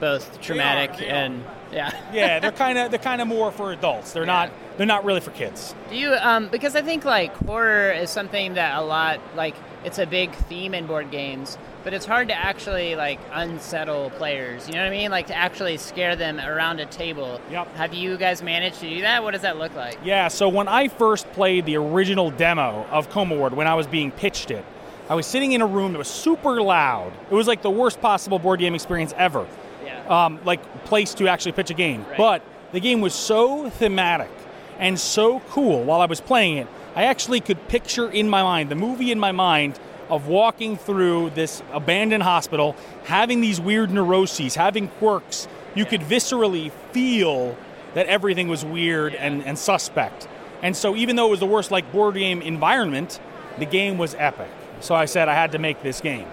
both 0.00 0.40
traumatic 0.40 0.96
they 0.96 1.10
are. 1.10 1.14
and 1.14 1.44
yeah. 1.72 1.90
yeah, 2.12 2.38
they're 2.38 2.52
kind 2.52 2.78
of 2.78 2.90
they're 2.90 2.98
kind 2.98 3.20
of 3.20 3.28
more 3.28 3.50
for 3.52 3.72
adults. 3.72 4.12
They're 4.12 4.26
not 4.26 4.50
they're 4.76 4.86
not 4.86 5.04
really 5.04 5.20
for 5.20 5.30
kids. 5.30 5.74
Do 5.90 5.96
you 5.96 6.14
um 6.14 6.48
because 6.48 6.76
I 6.76 6.82
think 6.82 7.04
like 7.04 7.34
horror 7.46 7.92
is 7.92 8.10
something 8.10 8.54
that 8.54 8.78
a 8.78 8.82
lot 8.82 9.20
like 9.36 9.54
it's 9.84 9.98
a 9.98 10.06
big 10.06 10.32
theme 10.32 10.74
in 10.74 10.86
board 10.86 11.10
games, 11.10 11.56
but 11.84 11.94
it's 11.94 12.04
hard 12.06 12.28
to 12.28 12.34
actually 12.34 12.96
like 12.96 13.20
unsettle 13.32 14.10
players. 14.10 14.66
You 14.66 14.74
know 14.74 14.80
what 14.80 14.88
I 14.88 14.90
mean? 14.90 15.10
Like 15.10 15.28
to 15.28 15.34
actually 15.36 15.76
scare 15.76 16.16
them 16.16 16.40
around 16.40 16.80
a 16.80 16.86
table. 16.86 17.40
Yep. 17.50 17.74
Have 17.76 17.94
you 17.94 18.16
guys 18.16 18.42
managed 18.42 18.80
to 18.80 18.88
do 18.88 19.00
that? 19.02 19.22
What 19.22 19.32
does 19.32 19.42
that 19.42 19.56
look 19.58 19.74
like? 19.74 19.98
Yeah, 20.04 20.28
so 20.28 20.48
when 20.48 20.68
I 20.68 20.88
first 20.88 21.30
played 21.32 21.64
the 21.66 21.76
original 21.76 22.30
demo 22.30 22.86
of 22.90 23.08
Coma 23.10 23.36
Ward, 23.36 23.54
when 23.54 23.66
I 23.66 23.74
was 23.74 23.86
being 23.86 24.10
pitched 24.10 24.50
it, 24.50 24.64
I 25.08 25.14
was 25.14 25.26
sitting 25.26 25.52
in 25.52 25.62
a 25.62 25.66
room 25.66 25.92
that 25.92 25.98
was 25.98 26.08
super 26.08 26.60
loud. 26.60 27.12
It 27.30 27.34
was 27.34 27.46
like 27.46 27.62
the 27.62 27.70
worst 27.70 28.00
possible 28.00 28.38
board 28.38 28.60
game 28.60 28.74
experience 28.74 29.14
ever. 29.16 29.46
Yeah. 29.88 30.26
um, 30.26 30.40
like 30.44 30.84
place 30.84 31.14
to 31.14 31.28
actually 31.28 31.52
pitch 31.52 31.70
a 31.70 31.74
game. 31.74 32.04
Right. 32.08 32.18
But 32.18 32.42
the 32.72 32.80
game 32.80 33.00
was 33.00 33.14
so 33.14 33.70
thematic 33.70 34.30
and 34.78 34.98
so 34.98 35.40
cool 35.48 35.82
while 35.82 36.00
I 36.00 36.06
was 36.06 36.20
playing 36.20 36.58
it. 36.58 36.66
I 36.94 37.04
actually 37.04 37.40
could 37.40 37.68
picture 37.68 38.10
in 38.10 38.28
my 38.28 38.42
mind 38.42 38.70
the 38.70 38.74
movie 38.74 39.10
in 39.10 39.18
my 39.18 39.32
mind 39.32 39.78
of 40.08 40.26
walking 40.26 40.76
through 40.76 41.30
this 41.30 41.62
abandoned 41.72 42.22
hospital, 42.22 42.74
having 43.04 43.40
these 43.40 43.60
weird 43.60 43.90
neuroses, 43.90 44.54
having 44.54 44.88
quirks. 44.88 45.48
You 45.74 45.84
could 45.84 46.00
viscerally 46.00 46.72
feel 46.92 47.56
that 47.94 48.06
everything 48.06 48.48
was 48.48 48.64
weird 48.64 49.14
and, 49.14 49.42
and 49.44 49.58
suspect. 49.58 50.28
And 50.62 50.76
so, 50.76 50.96
even 50.96 51.16
though 51.16 51.28
it 51.28 51.30
was 51.30 51.40
the 51.40 51.46
worst 51.46 51.70
like 51.70 51.90
board 51.92 52.14
game 52.14 52.42
environment, 52.42 53.20
the 53.58 53.66
game 53.66 53.98
was 53.98 54.14
epic. 54.18 54.48
So 54.80 54.94
I 54.94 55.04
said 55.06 55.28
I 55.28 55.34
had 55.34 55.52
to 55.52 55.58
make 55.58 55.82
this 55.82 56.00
game. 56.00 56.26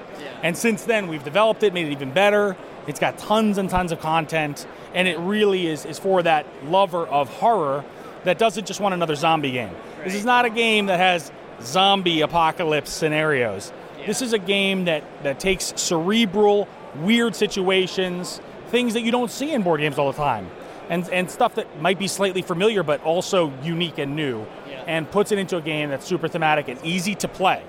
And 0.44 0.56
since 0.58 0.84
then, 0.84 1.08
we've 1.08 1.24
developed 1.24 1.64
it, 1.64 1.74
made 1.74 1.88
it 1.88 1.92
even 1.92 2.12
better. 2.12 2.56
It's 2.88 3.00
got 3.00 3.18
tons 3.18 3.58
and 3.58 3.70
tons 3.70 3.92
of 3.92 4.00
content, 4.00 4.68
and 4.94 5.08
it 5.08 5.18
really 5.20 5.68
is, 5.68 5.86
is 5.86 5.98
for 5.98 6.22
that 6.24 6.46
lover 6.66 7.06
of 7.08 7.30
horror 7.30 7.84
that 8.26 8.38
doesn't 8.38 8.68
just 8.68 8.80
want 8.80 8.94
another 8.94 9.16
zombie 9.16 9.52
game. 9.52 9.74
This 10.04 10.16
is 10.16 10.26
not 10.26 10.46
a 10.46 10.50
game 10.50 10.88
that 10.88 11.00
has 11.00 11.32
zombie 11.62 12.22
apocalypse 12.22 12.92
scenarios. 12.92 13.72
This 14.06 14.22
is 14.22 14.34
a 14.34 14.40
game 14.40 14.86
that, 14.86 15.04
that 15.24 15.40
takes 15.40 15.74
cerebral, 15.78 16.68
weird 16.98 17.36
situations, 17.36 18.40
things 18.68 18.94
that 18.94 19.02
you 19.02 19.12
don't 19.12 19.32
see 19.32 19.52
in 19.52 19.64
board 19.64 19.80
games 19.80 19.98
all 19.98 20.12
the 20.12 20.18
time, 20.18 20.50
and, 20.90 21.08
and 21.10 21.30
stuff 21.30 21.56
that 21.56 21.82
might 21.82 21.98
be 21.98 22.08
slightly 22.08 22.42
familiar 22.42 22.84
but 22.84 23.04
also 23.04 23.52
unique 23.64 23.98
and 23.98 24.16
new, 24.16 24.46
and 24.86 25.10
puts 25.10 25.32
it 25.32 25.40
into 25.40 25.58
a 25.58 25.62
game 25.62 25.90
that's 25.90 26.06
super 26.06 26.28
thematic 26.28 26.68
and 26.68 26.84
easy 26.84 27.16
to 27.16 27.28
play. 27.28 27.64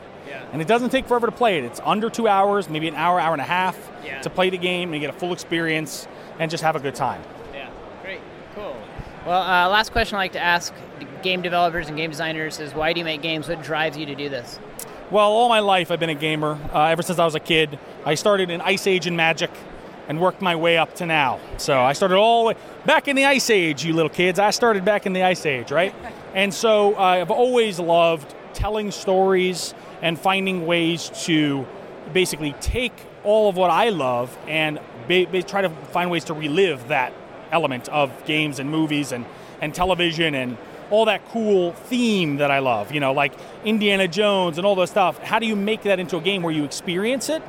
And 0.52 0.62
it 0.62 0.68
doesn't 0.68 0.90
take 0.90 1.06
forever 1.06 1.26
to 1.26 1.32
play 1.32 1.58
it. 1.58 1.64
It's 1.64 1.80
under 1.84 2.08
two 2.10 2.28
hours, 2.28 2.68
maybe 2.68 2.88
an 2.88 2.94
hour, 2.94 3.18
hour 3.20 3.32
and 3.32 3.40
a 3.42 3.44
half 3.46 3.76
Yeah. 4.04 4.20
to 4.22 4.30
play 4.30 4.50
the 4.50 4.58
game 4.58 4.92
and 4.92 5.00
get 5.00 5.10
a 5.10 5.12
full 5.12 5.32
experience 5.32 6.06
and 6.38 6.50
just 6.50 6.62
have 6.62 6.76
a 6.76 6.80
good 6.80 6.94
time. 6.94 7.22
Yeah, 7.54 7.68
great, 8.02 8.20
cool. 8.54 8.76
Well, 9.26 9.42
uh, 9.42 9.68
last 9.68 9.92
question 9.92 10.16
I 10.16 10.20
like 10.20 10.32
to 10.32 10.40
ask 10.40 10.72
game 11.22 11.42
developers 11.42 11.88
and 11.88 11.96
game 11.96 12.10
designers 12.10 12.60
is 12.60 12.74
why 12.74 12.92
do 12.92 13.00
you 13.00 13.04
make 13.04 13.22
games? 13.22 13.48
What 13.48 13.62
drives 13.62 13.96
you 13.96 14.06
to 14.06 14.14
do 14.14 14.28
this? 14.28 14.58
Well, 15.10 15.28
all 15.28 15.48
my 15.48 15.60
life 15.60 15.90
I've 15.90 16.00
been 16.00 16.10
a 16.10 16.14
gamer. 16.14 16.58
Uh, 16.72 16.84
ever 16.84 17.02
since 17.02 17.18
I 17.18 17.24
was 17.24 17.34
a 17.34 17.40
kid, 17.40 17.78
I 18.04 18.14
started 18.14 18.50
in 18.50 18.60
Ice 18.60 18.86
Age 18.86 19.06
and 19.06 19.16
Magic, 19.16 19.50
and 20.08 20.20
worked 20.20 20.40
my 20.40 20.54
way 20.54 20.78
up 20.78 20.94
to 20.96 21.06
now. 21.06 21.40
So 21.56 21.80
I 21.80 21.92
started 21.92 22.16
all 22.16 22.42
the 22.44 22.48
way 22.48 22.54
back 22.84 23.08
in 23.08 23.16
the 23.16 23.24
Ice 23.24 23.50
Age, 23.50 23.84
you 23.84 23.92
little 23.92 24.08
kids. 24.08 24.38
I 24.38 24.50
started 24.50 24.84
back 24.84 25.04
in 25.04 25.12
the 25.12 25.24
Ice 25.24 25.44
Age, 25.44 25.70
right? 25.72 25.94
And 26.34 26.52
so 26.52 26.94
uh, 26.96 26.98
I've 27.00 27.30
always 27.30 27.80
loved 27.80 28.34
telling 28.52 28.90
stories 28.90 29.72
and 30.06 30.16
finding 30.16 30.66
ways 30.66 31.10
to 31.24 31.66
basically 32.12 32.54
take 32.60 32.92
all 33.24 33.48
of 33.48 33.56
what 33.56 33.72
I 33.72 33.88
love 33.88 34.38
and 34.46 34.78
ba- 35.08 35.26
ba- 35.28 35.42
try 35.42 35.62
to 35.62 35.68
find 35.68 36.12
ways 36.12 36.22
to 36.26 36.34
relive 36.34 36.86
that 36.86 37.12
element 37.50 37.88
of 37.88 38.12
games 38.24 38.60
and 38.60 38.70
movies 38.70 39.10
and, 39.10 39.24
and 39.60 39.74
television 39.74 40.36
and 40.36 40.58
all 40.90 41.06
that 41.06 41.28
cool 41.30 41.72
theme 41.72 42.36
that 42.36 42.52
I 42.52 42.60
love, 42.60 42.92
you 42.92 43.00
know, 43.00 43.12
like 43.12 43.32
Indiana 43.64 44.06
Jones 44.06 44.58
and 44.58 44.64
all 44.64 44.76
those 44.76 44.90
stuff. 44.90 45.18
How 45.18 45.40
do 45.40 45.46
you 45.46 45.56
make 45.56 45.82
that 45.82 45.98
into 45.98 46.18
a 46.18 46.20
game 46.20 46.44
where 46.44 46.54
you 46.54 46.62
experience 46.62 47.28
it? 47.28 47.42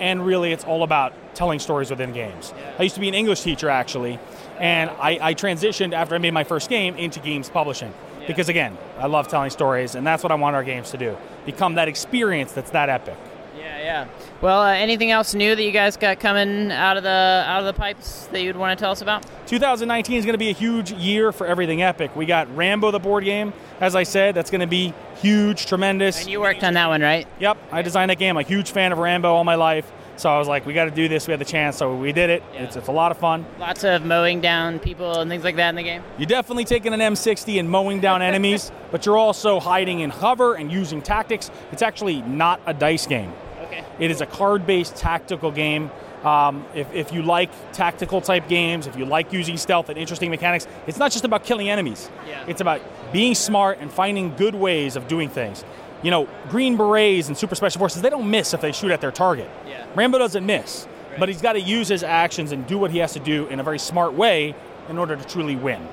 And 0.00 0.26
really, 0.26 0.50
it's 0.50 0.64
all 0.64 0.82
about 0.82 1.12
telling 1.36 1.60
stories 1.60 1.90
within 1.90 2.12
games. 2.12 2.52
I 2.76 2.82
used 2.82 2.96
to 2.96 3.00
be 3.00 3.06
an 3.06 3.14
English 3.14 3.42
teacher, 3.42 3.70
actually, 3.70 4.18
and 4.58 4.90
I, 4.90 5.28
I 5.28 5.34
transitioned 5.34 5.92
after 5.92 6.16
I 6.16 6.18
made 6.18 6.34
my 6.34 6.42
first 6.42 6.68
game 6.68 6.96
into 6.96 7.20
games 7.20 7.48
publishing. 7.48 7.94
Because 8.30 8.48
again, 8.48 8.78
I 8.96 9.08
love 9.08 9.26
telling 9.26 9.50
stories, 9.50 9.96
and 9.96 10.06
that's 10.06 10.22
what 10.22 10.30
I 10.30 10.36
want 10.36 10.54
our 10.54 10.62
games 10.62 10.92
to 10.92 10.96
do 10.96 11.16
become 11.44 11.74
that 11.74 11.88
experience 11.88 12.52
that's 12.52 12.70
that 12.70 12.88
epic. 12.88 13.16
Yeah, 13.58 13.78
yeah. 13.80 14.08
Well, 14.40 14.62
uh, 14.62 14.72
anything 14.72 15.10
else 15.10 15.34
new 15.34 15.56
that 15.56 15.62
you 15.64 15.72
guys 15.72 15.96
got 15.96 16.20
coming 16.20 16.70
out 16.70 16.96
of 16.96 17.02
the 17.02 17.08
out 17.08 17.58
of 17.58 17.66
the 17.66 17.72
pipes 17.72 18.26
that 18.26 18.40
you'd 18.42 18.56
want 18.56 18.78
to 18.78 18.80
tell 18.80 18.92
us 18.92 19.02
about? 19.02 19.26
2019 19.48 20.16
is 20.16 20.24
going 20.24 20.34
to 20.34 20.38
be 20.38 20.50
a 20.50 20.54
huge 20.54 20.92
year 20.92 21.32
for 21.32 21.44
everything 21.44 21.82
epic. 21.82 22.14
We 22.14 22.24
got 22.24 22.54
Rambo 22.56 22.92
the 22.92 23.00
board 23.00 23.24
game, 23.24 23.52
as 23.80 23.96
I 23.96 24.04
said, 24.04 24.36
that's 24.36 24.52
going 24.52 24.60
to 24.60 24.68
be 24.68 24.94
huge, 25.20 25.66
tremendous. 25.66 26.20
And 26.20 26.30
you 26.30 26.40
worked 26.40 26.62
on 26.62 26.74
that 26.74 26.86
one, 26.86 27.00
right? 27.00 27.26
Yep, 27.40 27.58
I 27.72 27.82
designed 27.82 28.10
that 28.10 28.20
game. 28.20 28.36
I'm 28.36 28.44
a 28.44 28.48
huge 28.48 28.70
fan 28.70 28.92
of 28.92 28.98
Rambo 28.98 29.28
all 29.28 29.42
my 29.42 29.56
life. 29.56 29.90
So 30.20 30.28
I 30.28 30.38
was 30.38 30.48
like, 30.48 30.66
we 30.66 30.74
got 30.74 30.84
to 30.84 30.90
do 30.90 31.08
this. 31.08 31.26
We 31.26 31.30
had 31.30 31.40
the 31.40 31.46
chance, 31.46 31.78
so 31.78 31.96
we 31.96 32.12
did 32.12 32.28
it. 32.28 32.42
It's, 32.52 32.76
it's 32.76 32.88
a 32.88 32.92
lot 32.92 33.10
of 33.10 33.16
fun. 33.16 33.46
Lots 33.58 33.84
of 33.84 34.04
mowing 34.04 34.42
down 34.42 34.78
people 34.78 35.18
and 35.18 35.30
things 35.30 35.44
like 35.44 35.56
that 35.56 35.70
in 35.70 35.76
the 35.76 35.82
game. 35.82 36.02
You're 36.18 36.26
definitely 36.26 36.66
taking 36.66 36.92
an 36.92 37.00
M60 37.00 37.58
and 37.58 37.70
mowing 37.70 38.00
down 38.00 38.20
enemies, 38.30 38.70
but 38.90 39.06
you're 39.06 39.16
also 39.16 39.58
hiding 39.60 40.00
in 40.00 40.10
cover 40.10 40.52
and 40.52 40.70
using 40.70 41.00
tactics. 41.00 41.50
It's 41.72 41.80
actually 41.80 42.20
not 42.20 42.60
a 42.66 42.74
dice 42.74 43.06
game. 43.06 43.32
Okay. 43.62 43.82
It 43.98 44.10
is 44.10 44.20
a 44.20 44.26
card-based 44.26 44.94
tactical 44.94 45.50
game. 45.50 45.90
Um, 46.22 46.66
if, 46.74 46.92
if 46.92 47.14
you 47.14 47.22
like 47.22 47.50
tactical 47.72 48.20
type 48.20 48.46
games, 48.46 48.86
if 48.86 48.96
you 48.96 49.06
like 49.06 49.32
using 49.32 49.56
stealth 49.56 49.88
and 49.88 49.98
interesting 49.98 50.28
mechanics, 50.28 50.66
it's 50.86 50.98
not 50.98 51.12
just 51.12 51.24
about 51.24 51.44
killing 51.44 51.70
enemies. 51.70 52.10
Yeah. 52.28 52.44
It's 52.46 52.60
about 52.60 52.82
being 53.10 53.34
smart 53.34 53.78
and 53.80 53.90
finding 53.90 54.36
good 54.36 54.54
ways 54.54 54.96
of 54.96 55.08
doing 55.08 55.30
things. 55.30 55.64
You 56.02 56.10
know, 56.10 56.28
Green 56.48 56.76
Berets 56.76 57.28
and 57.28 57.36
Super 57.36 57.54
Special 57.54 57.78
Forces, 57.78 58.00
they 58.02 58.10
don't 58.10 58.30
miss 58.30 58.54
if 58.54 58.60
they 58.60 58.72
shoot 58.72 58.90
at 58.90 59.00
their 59.00 59.12
target. 59.12 59.50
Yeah. 59.66 59.84
Rambo 59.94 60.18
doesn't 60.18 60.44
miss, 60.46 60.86
but 61.18 61.28
he's 61.28 61.42
got 61.42 61.52
to 61.54 61.60
use 61.60 61.88
his 61.88 62.02
actions 62.02 62.52
and 62.52 62.66
do 62.66 62.78
what 62.78 62.90
he 62.90 62.98
has 62.98 63.12
to 63.12 63.20
do 63.20 63.46
in 63.48 63.60
a 63.60 63.62
very 63.62 63.78
smart 63.78 64.14
way 64.14 64.54
in 64.88 64.98
order 64.98 65.14
to 65.16 65.24
truly 65.26 65.56
win. 65.56 65.86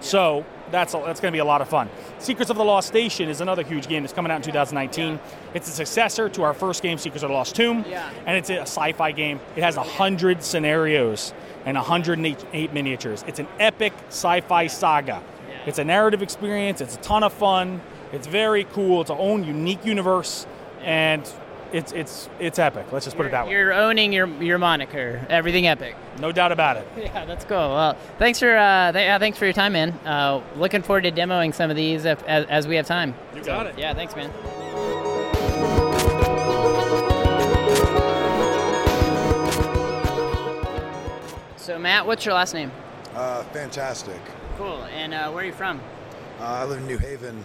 So 0.00 0.44
that's 0.70 0.92
a, 0.94 0.98
that's 1.06 1.20
going 1.20 1.32
to 1.32 1.36
be 1.36 1.40
a 1.40 1.44
lot 1.44 1.62
of 1.62 1.68
fun. 1.68 1.88
Secrets 2.18 2.50
of 2.50 2.56
the 2.58 2.64
Lost 2.64 2.86
Station 2.88 3.28
is 3.30 3.40
another 3.40 3.62
huge 3.62 3.88
game 3.88 4.02
that's 4.02 4.12
coming 4.12 4.30
out 4.30 4.36
in 4.36 4.42
2019. 4.42 5.18
It's 5.54 5.68
a 5.68 5.72
successor 5.72 6.28
to 6.28 6.42
our 6.42 6.52
first 6.52 6.82
game, 6.82 6.98
Secrets 6.98 7.22
of 7.22 7.30
the 7.30 7.34
Lost 7.34 7.56
Tomb, 7.56 7.84
Yeah. 7.88 8.08
and 8.26 8.36
it's 8.36 8.50
a 8.50 8.60
sci-fi 8.62 9.12
game. 9.12 9.40
It 9.56 9.62
has 9.62 9.76
hundred 9.76 10.42
scenarios 10.42 11.32
and 11.64 11.76
108 11.76 12.72
miniatures. 12.74 13.24
It's 13.26 13.38
an 13.38 13.48
epic 13.58 13.92
sci-fi 14.08 14.66
saga. 14.66 15.22
It's 15.66 15.78
a 15.78 15.84
narrative 15.84 16.22
experience. 16.22 16.80
It's 16.80 16.94
a 16.96 17.00
ton 17.00 17.24
of 17.24 17.32
fun. 17.32 17.80
It's 18.16 18.26
very 18.26 18.64
cool. 18.64 19.02
It's 19.02 19.10
its 19.10 19.20
own 19.20 19.44
unique 19.44 19.84
universe, 19.84 20.46
and 20.80 21.30
it's 21.70 21.92
it's 21.92 22.30
it's 22.40 22.58
epic. 22.58 22.90
Let's 22.90 23.04
just 23.04 23.14
put 23.14 23.26
it 23.26 23.32
that 23.32 23.44
way. 23.44 23.52
You're 23.52 23.74
owning 23.74 24.10
your 24.10 24.26
your 24.42 24.56
moniker. 24.56 25.26
Everything 25.28 25.66
epic. 25.66 25.94
No 26.18 26.32
doubt 26.32 26.50
about 26.50 26.78
it. 26.78 26.88
Yeah, 26.96 27.26
that's 27.26 27.44
cool. 27.44 27.58
Well, 27.58 27.94
thanks 28.18 28.38
for 28.40 28.56
uh, 28.56 28.92
th- 28.92 29.04
yeah, 29.04 29.18
thanks 29.18 29.36
for 29.36 29.44
your 29.44 29.52
time, 29.52 29.74
man. 29.74 29.90
Uh, 30.06 30.42
looking 30.56 30.80
forward 30.80 31.02
to 31.02 31.12
demoing 31.12 31.54
some 31.54 31.68
of 31.68 31.76
these 31.76 32.06
if, 32.06 32.22
as, 32.24 32.46
as 32.46 32.66
we 32.66 32.76
have 32.76 32.86
time. 32.86 33.14
You 33.34 33.44
got 33.44 33.66
it. 33.66 33.78
Yeah, 33.78 33.92
thanks, 33.92 34.16
man. 34.16 34.32
So, 41.58 41.78
Matt, 41.78 42.06
what's 42.06 42.24
your 42.24 42.34
last 42.34 42.54
name? 42.54 42.72
Uh, 43.14 43.42
fantastic. 43.44 44.20
Cool. 44.56 44.84
And 44.84 45.12
uh, 45.12 45.30
where 45.32 45.44
are 45.44 45.46
you 45.46 45.52
from? 45.52 45.80
Uh, 46.40 46.44
I 46.44 46.64
live 46.64 46.78
in 46.78 46.86
New 46.86 46.98
Haven. 46.98 47.44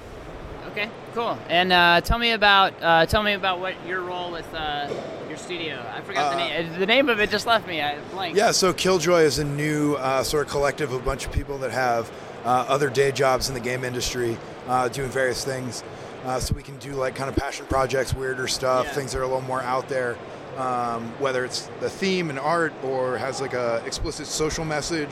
Okay, 0.67 0.89
cool. 1.13 1.37
And 1.49 1.73
uh, 1.73 2.01
tell 2.01 2.17
me 2.19 2.31
about 2.31 2.73
uh, 2.81 3.05
tell 3.05 3.23
me 3.23 3.33
about 3.33 3.59
what 3.59 3.73
your 3.85 4.01
role 4.01 4.31
with 4.31 4.51
uh, 4.53 4.89
your 5.27 5.37
studio. 5.37 5.83
I 5.93 6.01
forgot 6.01 6.31
the 6.35 6.41
Uh, 6.41 6.47
name. 6.47 6.79
The 6.79 6.85
name 6.85 7.09
of 7.09 7.19
it 7.19 7.29
just 7.29 7.45
left 7.45 7.67
me. 7.67 7.81
I 7.81 7.99
blanked. 8.11 8.37
Yeah, 8.37 8.51
so 8.51 8.71
Killjoy 8.73 9.21
is 9.21 9.39
a 9.39 9.43
new 9.43 9.95
uh, 9.95 10.23
sort 10.23 10.45
of 10.45 10.51
collective 10.51 10.91
of 10.93 11.01
a 11.01 11.05
bunch 11.05 11.25
of 11.25 11.31
people 11.31 11.57
that 11.59 11.71
have 11.71 12.11
uh, 12.45 12.65
other 12.67 12.89
day 12.89 13.11
jobs 13.11 13.47
in 13.49 13.53
the 13.53 13.59
game 13.59 13.83
industry, 13.83 14.37
uh, 14.67 14.87
doing 14.87 15.09
various 15.09 15.43
things. 15.43 15.83
Uh, 16.25 16.39
so 16.39 16.53
we 16.53 16.61
can 16.63 16.77
do 16.77 16.91
like 16.91 17.15
kind 17.15 17.29
of 17.29 17.35
passion 17.35 17.65
projects, 17.65 18.13
weirder 18.13 18.47
stuff, 18.47 18.85
Yeah. 18.85 18.93
things 18.93 19.11
that 19.11 19.19
are 19.19 19.23
a 19.23 19.27
little 19.27 19.41
more 19.41 19.61
out 19.63 19.89
there. 19.89 20.15
Um, 20.57 21.11
whether 21.19 21.43
it's 21.45 21.69
the 21.79 21.89
theme 21.89 22.29
and 22.29 22.37
art, 22.37 22.73
or 22.83 23.17
has 23.17 23.41
like 23.41 23.53
a 23.53 23.81
explicit 23.85 24.27
social 24.27 24.65
message, 24.65 25.09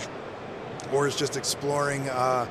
or 0.94 1.08
is 1.08 1.16
just 1.16 1.38
exploring 1.38 2.08
uh, 2.10 2.46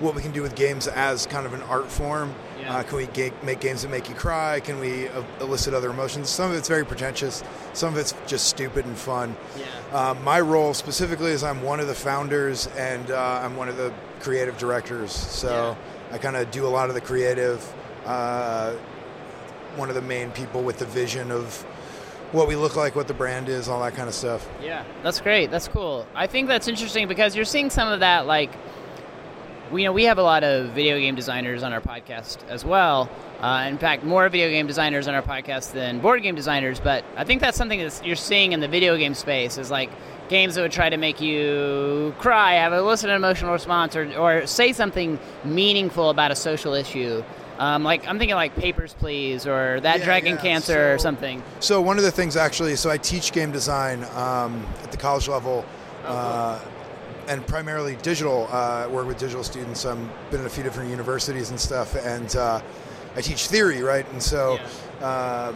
what 0.00 0.14
we 0.14 0.22
can 0.22 0.32
do 0.32 0.42
with 0.42 0.54
games 0.56 0.88
as 0.88 1.26
kind 1.26 1.46
of 1.46 1.52
an 1.52 1.62
art 1.62 1.90
form. 1.90 2.34
Yeah. 2.58 2.62
Yeah. 2.62 2.76
Uh, 2.78 2.82
can 2.82 2.96
we 2.98 3.06
ga- 3.06 3.32
make 3.42 3.60
games 3.60 3.82
that 3.82 3.90
make 3.90 4.08
you 4.08 4.14
cry? 4.14 4.60
Can 4.60 4.78
we 4.80 5.08
uh, 5.08 5.22
elicit 5.40 5.72
other 5.74 5.90
emotions? 5.90 6.28
Some 6.28 6.50
of 6.50 6.56
it's 6.56 6.68
very 6.68 6.84
pretentious. 6.84 7.42
Some 7.72 7.92
of 7.94 7.98
it's 7.98 8.14
just 8.26 8.48
stupid 8.48 8.84
and 8.86 8.96
fun. 8.96 9.36
Yeah. 9.58 9.66
Uh, 9.92 10.14
my 10.22 10.40
role 10.40 10.74
specifically 10.74 11.30
is 11.30 11.42
I'm 11.44 11.62
one 11.62 11.80
of 11.80 11.86
the 11.86 11.94
founders 11.94 12.66
and 12.76 13.10
uh, 13.10 13.40
I'm 13.42 13.56
one 13.56 13.68
of 13.68 13.76
the 13.76 13.92
creative 14.20 14.58
directors. 14.58 15.12
So 15.12 15.76
I 16.10 16.18
kind 16.18 16.36
of 16.36 16.50
do 16.50 16.66
a 16.66 16.68
lot 16.68 16.88
of 16.88 16.94
the 16.94 17.00
creative. 17.00 17.62
Uh, 18.04 18.74
one 19.76 19.88
of 19.88 19.94
the 19.94 20.02
main 20.02 20.30
people 20.32 20.62
with 20.62 20.78
the 20.78 20.86
vision 20.86 21.30
of 21.30 21.62
what 22.32 22.46
we 22.46 22.56
look 22.56 22.76
like, 22.76 22.94
what 22.94 23.08
the 23.08 23.14
brand 23.14 23.48
is, 23.48 23.68
all 23.68 23.80
that 23.82 23.94
kind 23.94 24.08
of 24.08 24.14
stuff. 24.14 24.48
Yeah, 24.62 24.84
that's 25.02 25.20
great. 25.20 25.50
That's 25.50 25.68
cool. 25.68 26.06
I 26.14 26.26
think 26.26 26.48
that's 26.48 26.68
interesting 26.68 27.08
because 27.08 27.34
you're 27.34 27.44
seeing 27.44 27.70
some 27.70 27.88
of 27.88 28.00
that. 28.00 28.26
Like, 28.26 28.52
we, 29.70 29.82
you 29.82 29.88
know, 29.88 29.92
we 29.92 30.04
have 30.04 30.18
a 30.18 30.22
lot 30.22 30.44
of 30.44 30.70
video 30.70 30.98
game 30.98 31.14
designers 31.14 31.62
on 31.62 31.72
our 31.72 31.80
podcast 31.80 32.38
as 32.48 32.64
well. 32.64 33.08
Uh, 33.40 33.66
in 33.68 33.78
fact, 33.78 34.04
more 34.04 34.28
video 34.28 34.48
game 34.50 34.66
designers 34.66 35.08
on 35.08 35.14
our 35.14 35.22
podcast 35.22 35.72
than 35.72 36.00
board 36.00 36.22
game 36.22 36.34
designers. 36.34 36.80
But 36.80 37.04
I 37.16 37.24
think 37.24 37.40
that's 37.40 37.56
something 37.56 37.80
that 37.80 38.02
you're 38.04 38.16
seeing 38.16 38.52
in 38.52 38.60
the 38.60 38.68
video 38.68 38.96
game 38.96 39.14
space 39.14 39.58
is 39.58 39.70
like 39.70 39.90
games 40.28 40.54
that 40.54 40.62
would 40.62 40.72
try 40.72 40.88
to 40.88 40.96
make 40.96 41.20
you 41.20 42.14
cry, 42.18 42.54
have 42.54 42.72
elicit 42.72 43.10
an 43.10 43.16
emotional 43.16 43.52
response, 43.52 43.96
or, 43.96 44.12
or 44.16 44.46
say 44.46 44.72
something 44.72 45.18
meaningful 45.44 46.10
about 46.10 46.30
a 46.30 46.36
social 46.36 46.74
issue. 46.74 47.22
Um, 47.58 47.84
like 47.84 48.06
I'm 48.08 48.18
thinking 48.18 48.36
like 48.36 48.56
Papers, 48.56 48.94
Please, 48.98 49.46
or 49.46 49.80
That 49.80 49.98
Yeah, 49.98 50.04
Dragon 50.06 50.36
yeah. 50.36 50.42
Cancer, 50.42 50.94
or 50.94 50.98
something. 50.98 51.42
So 51.60 51.80
one 51.82 51.98
of 51.98 52.04
the 52.04 52.10
things 52.10 52.36
actually, 52.36 52.74
so 52.76 52.88
I 52.88 52.96
teach 52.96 53.32
game 53.32 53.52
design 53.52 54.02
um, 54.14 54.66
at 54.82 54.90
the 54.90 54.96
college 54.96 55.28
level, 55.28 55.64
uh, 56.06 56.58
and 57.30 57.46
primarily 57.46 57.94
digital. 58.02 58.48
Uh, 58.50 58.84
I 58.84 58.86
work 58.88 59.06
with 59.06 59.18
digital 59.18 59.44
students. 59.44 59.86
I've 59.86 59.96
been 60.30 60.40
at 60.40 60.46
a 60.46 60.50
few 60.50 60.64
different 60.64 60.90
universities 60.90 61.50
and 61.50 61.58
stuff, 61.60 61.94
and 61.94 62.34
uh, 62.34 62.60
I 63.16 63.20
teach 63.20 63.46
theory, 63.46 63.82
right? 63.82 64.04
And 64.10 64.20
so 64.20 64.58
uh, 65.00 65.52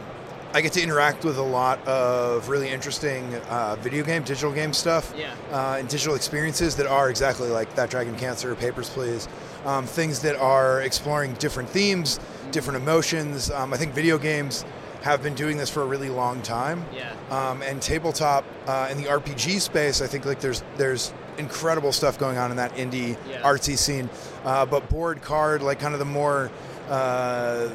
I 0.54 0.60
get 0.60 0.72
to 0.74 0.82
interact 0.82 1.24
with 1.24 1.36
a 1.36 1.42
lot 1.42 1.84
of 1.86 2.48
really 2.48 2.68
interesting 2.68 3.34
uh, 3.50 3.74
video 3.80 4.04
game, 4.04 4.22
digital 4.22 4.52
game 4.52 4.72
stuff, 4.72 5.12
Yeah. 5.16 5.34
uh, 5.50 5.76
and 5.80 5.88
digital 5.88 6.14
experiences 6.14 6.76
that 6.76 6.86
are 6.86 7.10
exactly 7.10 7.48
like 7.48 7.74
that 7.74 7.90
Dragon 7.90 8.14
Cancer, 8.16 8.54
Papers, 8.54 8.88
Please. 8.88 9.26
Um, 9.66 9.84
things 9.84 10.20
that 10.20 10.36
are 10.36 10.80
exploring 10.82 11.34
different 11.34 11.68
themes, 11.70 12.20
different 12.52 12.76
emotions. 12.76 13.50
Um, 13.50 13.72
I 13.74 13.78
think 13.78 13.94
video 13.94 14.16
games 14.16 14.64
have 15.04 15.22
been 15.22 15.34
doing 15.34 15.58
this 15.58 15.68
for 15.68 15.82
a 15.82 15.84
really 15.84 16.08
long 16.08 16.40
time. 16.40 16.82
Yeah. 16.96 17.12
Um, 17.30 17.60
and 17.60 17.80
tabletop 17.82 18.42
uh, 18.66 18.88
in 18.90 18.96
the 18.96 19.04
RPG 19.04 19.60
space, 19.60 20.00
I 20.00 20.06
think 20.06 20.24
like 20.24 20.40
there's 20.40 20.64
there's 20.78 21.12
incredible 21.36 21.92
stuff 21.92 22.18
going 22.18 22.38
on 22.38 22.50
in 22.50 22.56
that 22.56 22.74
indie 22.76 23.18
Yeah. 23.28 23.42
artsy 23.42 23.76
scene. 23.76 24.08
Uh, 24.46 24.64
but 24.64 24.88
board 24.88 25.20
card, 25.20 25.60
like 25.60 25.78
kind 25.78 25.92
of 25.92 25.98
the 25.98 26.06
more 26.06 26.50
uh, 26.88 27.68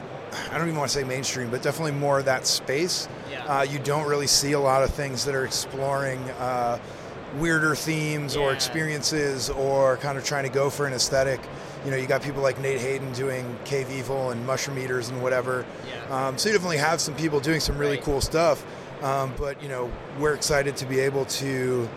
I 0.52 0.58
don't 0.58 0.68
even 0.68 0.80
want 0.80 0.90
to 0.92 0.98
say 0.98 1.04
mainstream, 1.04 1.52
but 1.52 1.62
definitely 1.62 1.92
more 1.92 2.18
of 2.18 2.26
that 2.26 2.48
space. 2.48 3.08
Yeah. 3.32 3.46
Uh, 3.46 3.62
you 3.62 3.78
don't 3.78 4.08
really 4.08 4.28
see 4.28 4.54
a 4.54 4.60
lot 4.60 4.82
of 4.84 4.90
things 4.92 5.24
that 5.26 5.36
are 5.36 5.46
exploring 5.46 6.20
uh, 6.40 6.80
weirder 7.38 7.76
themes 7.76 8.36
or 8.36 8.54
experiences 8.54 9.52
or 9.52 9.98
kind 9.98 10.18
of 10.18 10.26
trying 10.26 10.46
to 10.46 10.50
go 10.50 10.72
for 10.72 10.88
an 10.88 10.94
aesthetic. 10.94 11.40
You 11.86 11.92
know, 11.92 11.98
you 11.98 12.08
got 12.08 12.22
people 12.22 12.42
like 12.44 12.60
Nate 12.60 12.80
Hayden 12.82 13.12
doing 13.14 13.58
Cave 13.64 13.90
Evil 13.92 14.32
and 14.32 14.46
Mushroom 14.46 14.78
Eaters 14.80 15.10
and 15.10 15.22
whatever. 15.24 15.66
Yeah. 16.10 16.28
Um, 16.28 16.38
so 16.38 16.50
you 16.50 16.54
definitely 16.54 16.78
have 16.78 17.00
some 17.00 17.16
people 17.16 17.40
doing 17.40 17.60
some 17.62 17.78
really 17.78 17.96
Right. 17.96 18.04
cool 18.06 18.22
stuff. 18.22 18.66
Um, 19.02 19.34
but 19.38 19.62
you 19.64 19.70
know, 19.70 19.90
we're 20.20 20.34
excited 20.34 20.76
to 20.78 20.86
be 20.86 21.00
able 21.00 21.24
to 21.26 21.88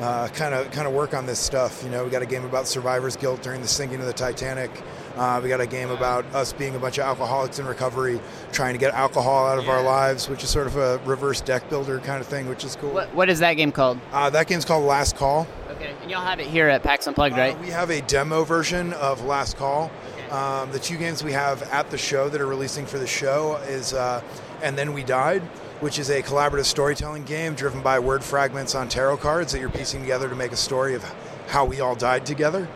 kind 0.00 0.54
of 0.54 0.70
kind 0.70 0.86
of 0.86 0.92
work 0.92 1.14
on 1.14 1.26
this 1.26 1.38
stuff. 1.38 1.82
You 1.84 1.90
know, 1.90 2.04
we 2.04 2.10
got 2.10 2.22
a 2.22 2.26
game 2.26 2.44
about 2.44 2.66
survivor's 2.68 3.16
guilt 3.16 3.42
during 3.42 3.60
the 3.60 3.68
sinking 3.68 4.00
of 4.00 4.06
the 4.06 4.12
Titanic. 4.12 4.70
Uh, 5.16 5.40
we 5.42 5.48
got 5.48 5.60
a 5.60 5.66
game 5.66 5.90
about 5.90 6.24
us 6.34 6.52
being 6.52 6.74
a 6.74 6.78
bunch 6.78 6.98
of 6.98 7.04
alcoholics 7.04 7.58
in 7.60 7.66
recovery, 7.66 8.20
trying 8.52 8.74
to 8.74 8.78
get 8.78 8.92
alcohol 8.94 9.46
out 9.46 9.58
of 9.58 9.68
our 9.68 9.82
lives, 9.82 10.28
which 10.28 10.42
is 10.42 10.50
sort 10.50 10.66
of 10.66 10.76
a 10.76 10.98
reverse 11.04 11.40
deck 11.40 11.68
builder 11.70 11.98
kind 12.00 12.20
of 12.20 12.26
thing, 12.26 12.48
which 12.48 12.64
is 12.64 12.74
cool. 12.76 12.90
What, 12.90 13.14
what 13.14 13.28
is 13.28 13.38
that 13.38 13.54
game 13.54 13.70
called? 13.70 13.98
Uh, 14.12 14.30
that 14.30 14.48
game's 14.48 14.64
called 14.64 14.84
Last 14.84 15.16
Call. 15.16 15.46
Okay, 15.84 15.94
and 16.00 16.10
y'all 16.10 16.24
have 16.24 16.40
it 16.40 16.46
here 16.46 16.66
at 16.68 16.82
PAX 16.82 17.06
Unplugged, 17.06 17.36
right? 17.36 17.54
Uh, 17.54 17.60
we 17.60 17.68
have 17.68 17.90
a 17.90 18.00
demo 18.02 18.42
version 18.42 18.94
of 18.94 19.22
Last 19.24 19.58
Call. 19.58 19.90
Um, 20.30 20.72
the 20.72 20.78
two 20.78 20.96
games 20.96 21.22
we 21.22 21.32
have 21.32 21.62
at 21.64 21.90
the 21.90 21.98
show 21.98 22.30
that 22.30 22.40
are 22.40 22.46
releasing 22.46 22.86
for 22.86 22.98
the 22.98 23.06
show 23.06 23.56
is 23.68 23.92
uh, 23.92 24.22
And 24.62 24.78
Then 24.78 24.94
We 24.94 25.04
Died, 25.04 25.42
which 25.80 25.98
is 25.98 26.08
a 26.08 26.22
collaborative 26.22 26.64
storytelling 26.64 27.24
game 27.24 27.54
driven 27.54 27.82
by 27.82 27.98
word 27.98 28.24
fragments 28.24 28.74
on 28.74 28.88
tarot 28.88 29.18
cards 29.18 29.52
that 29.52 29.60
you're 29.60 29.68
piecing 29.68 30.00
together 30.00 30.26
to 30.30 30.34
make 30.34 30.52
a 30.52 30.56
story 30.56 30.94
of 30.94 31.04
how 31.48 31.66
we 31.66 31.80
all 31.80 31.94
died 31.94 32.24
together. 32.24 32.66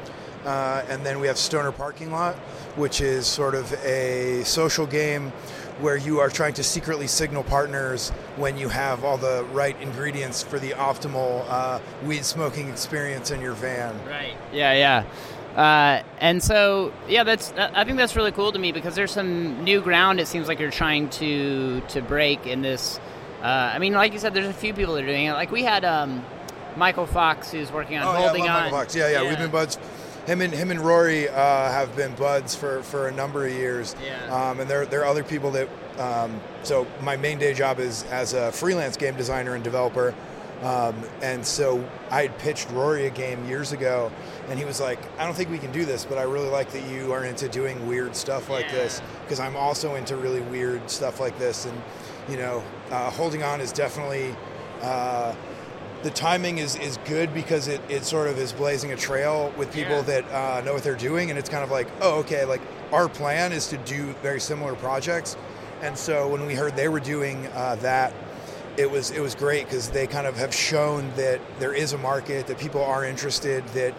Uh, 0.44 0.84
and 0.88 1.04
then 1.04 1.20
we 1.20 1.26
have 1.26 1.36
Stoner 1.36 1.72
Parking 1.72 2.10
Lot, 2.12 2.34
which 2.76 3.00
is 3.00 3.26
sort 3.26 3.54
of 3.54 3.72
a 3.84 4.42
social 4.44 4.86
game 4.86 5.30
where 5.80 5.96
you 5.96 6.18
are 6.20 6.28
trying 6.28 6.54
to 6.54 6.62
secretly 6.64 7.06
signal 7.06 7.44
partners 7.44 8.10
when 8.36 8.56
you 8.58 8.68
have 8.68 9.04
all 9.04 9.16
the 9.16 9.44
right 9.52 9.80
ingredients 9.80 10.42
for 10.42 10.58
the 10.58 10.70
optimal 10.70 11.44
uh, 11.48 11.78
weed 12.04 12.24
smoking 12.24 12.68
experience 12.68 13.30
in 13.30 13.40
your 13.40 13.52
van. 13.54 13.94
Right. 14.06 14.36
Yeah, 14.52 14.72
yeah. 14.74 15.60
Uh, 15.60 16.02
and 16.20 16.42
so, 16.42 16.92
yeah, 17.08 17.24
that's. 17.24 17.52
I 17.52 17.84
think 17.84 17.96
that's 17.96 18.14
really 18.14 18.32
cool 18.32 18.52
to 18.52 18.58
me 18.58 18.70
because 18.70 18.94
there's 18.94 19.10
some 19.10 19.64
new 19.64 19.80
ground. 19.80 20.20
It 20.20 20.28
seems 20.28 20.46
like 20.46 20.60
you're 20.60 20.70
trying 20.70 21.08
to 21.10 21.80
to 21.88 22.00
break 22.00 22.46
in 22.46 22.62
this. 22.62 23.00
Uh, 23.42 23.46
I 23.46 23.78
mean, 23.78 23.92
like 23.92 24.12
you 24.12 24.18
said, 24.18 24.34
there's 24.34 24.46
a 24.46 24.52
few 24.52 24.72
people 24.74 24.94
that 24.94 25.04
are 25.04 25.06
doing 25.06 25.26
it. 25.26 25.32
Like 25.32 25.50
we 25.50 25.62
had 25.64 25.84
um, 25.84 26.24
Michael 26.76 27.06
Fox 27.06 27.50
who's 27.50 27.72
working 27.72 27.98
on 27.98 28.04
Oh, 28.06 28.12
holding 28.20 28.44
yeah, 28.44 28.52
I 28.52 28.54
love 28.54 28.56
on. 28.56 28.62
Michael 28.64 28.78
Fox. 28.78 28.94
Yeah, 28.96 29.10
yeah, 29.10 29.28
we've 29.28 29.38
been 29.38 29.50
buds. 29.50 29.78
Him 30.28 30.42
and 30.42 30.52
him 30.52 30.70
and 30.70 30.80
Rory 30.80 31.26
uh, 31.26 31.34
have 31.34 31.96
been 31.96 32.14
buds 32.14 32.54
for, 32.54 32.82
for 32.82 33.08
a 33.08 33.12
number 33.12 33.46
of 33.46 33.52
years. 33.52 33.96
Yeah. 34.04 34.26
Um, 34.26 34.60
and 34.60 34.68
there 34.68 34.84
there 34.84 35.00
are 35.00 35.06
other 35.06 35.24
people 35.24 35.50
that. 35.52 35.70
Um, 35.98 36.38
so 36.62 36.86
my 37.00 37.16
main 37.16 37.38
day 37.38 37.54
job 37.54 37.80
is 37.80 38.02
as 38.10 38.34
a 38.34 38.52
freelance 38.52 38.98
game 38.98 39.16
designer 39.16 39.54
and 39.54 39.64
developer. 39.64 40.14
Um, 40.60 41.02
and 41.22 41.46
so 41.46 41.82
I 42.10 42.22
had 42.22 42.38
pitched 42.38 42.68
Rory 42.72 43.06
a 43.06 43.10
game 43.10 43.48
years 43.48 43.72
ago, 43.72 44.12
and 44.50 44.58
he 44.58 44.66
was 44.66 44.82
like, 44.82 44.98
"I 45.18 45.24
don't 45.24 45.34
think 45.34 45.48
we 45.48 45.58
can 45.58 45.72
do 45.72 45.86
this, 45.86 46.04
but 46.04 46.18
I 46.18 46.24
really 46.24 46.50
like 46.50 46.72
that 46.72 46.84
you 46.90 47.10
are 47.14 47.24
into 47.24 47.48
doing 47.48 47.86
weird 47.86 48.14
stuff 48.14 48.50
like 48.50 48.70
this 48.70 49.00
because 49.22 49.40
I'm 49.40 49.56
also 49.56 49.94
into 49.94 50.14
really 50.16 50.42
weird 50.42 50.90
stuff 50.90 51.20
like 51.20 51.38
this." 51.38 51.64
And 51.64 51.80
you 52.28 52.36
know, 52.36 52.62
uh, 52.90 53.10
holding 53.10 53.42
on 53.42 53.62
is 53.62 53.72
definitely. 53.72 54.36
Uh, 54.82 55.34
the 56.02 56.10
timing 56.10 56.58
is, 56.58 56.76
is 56.76 56.96
good 57.06 57.34
because 57.34 57.66
it, 57.68 57.80
it 57.88 58.04
sort 58.04 58.28
of 58.28 58.38
is 58.38 58.52
blazing 58.52 58.92
a 58.92 58.96
trail 58.96 59.52
with 59.56 59.72
people 59.72 59.96
Yeah. 59.96 60.02
that 60.02 60.24
uh, 60.32 60.60
know 60.64 60.74
what 60.74 60.82
they're 60.84 60.94
doing 60.94 61.30
and 61.30 61.38
it's 61.38 61.48
kind 61.48 61.64
of 61.64 61.70
like 61.70 61.88
oh 62.00 62.20
okay 62.20 62.44
like 62.44 62.60
our 62.92 63.08
plan 63.08 63.52
is 63.52 63.66
to 63.68 63.76
do 63.78 64.12
very 64.22 64.40
similar 64.40 64.74
projects 64.74 65.36
and 65.82 65.96
so 65.98 66.28
when 66.28 66.46
we 66.46 66.54
heard 66.54 66.76
they 66.76 66.88
were 66.88 67.00
doing 67.00 67.46
uh, 67.54 67.74
that 67.76 68.12
it 68.76 68.88
was 68.90 69.10
it 69.10 69.20
was 69.20 69.34
great 69.34 69.64
because 69.64 69.90
they 69.90 70.06
kind 70.06 70.26
of 70.26 70.36
have 70.36 70.54
shown 70.54 71.10
that 71.16 71.40
there 71.58 71.72
is 71.74 71.92
a 71.92 71.98
market 71.98 72.46
that 72.46 72.58
people 72.58 72.82
are 72.82 73.04
interested 73.04 73.66
that 73.68 73.92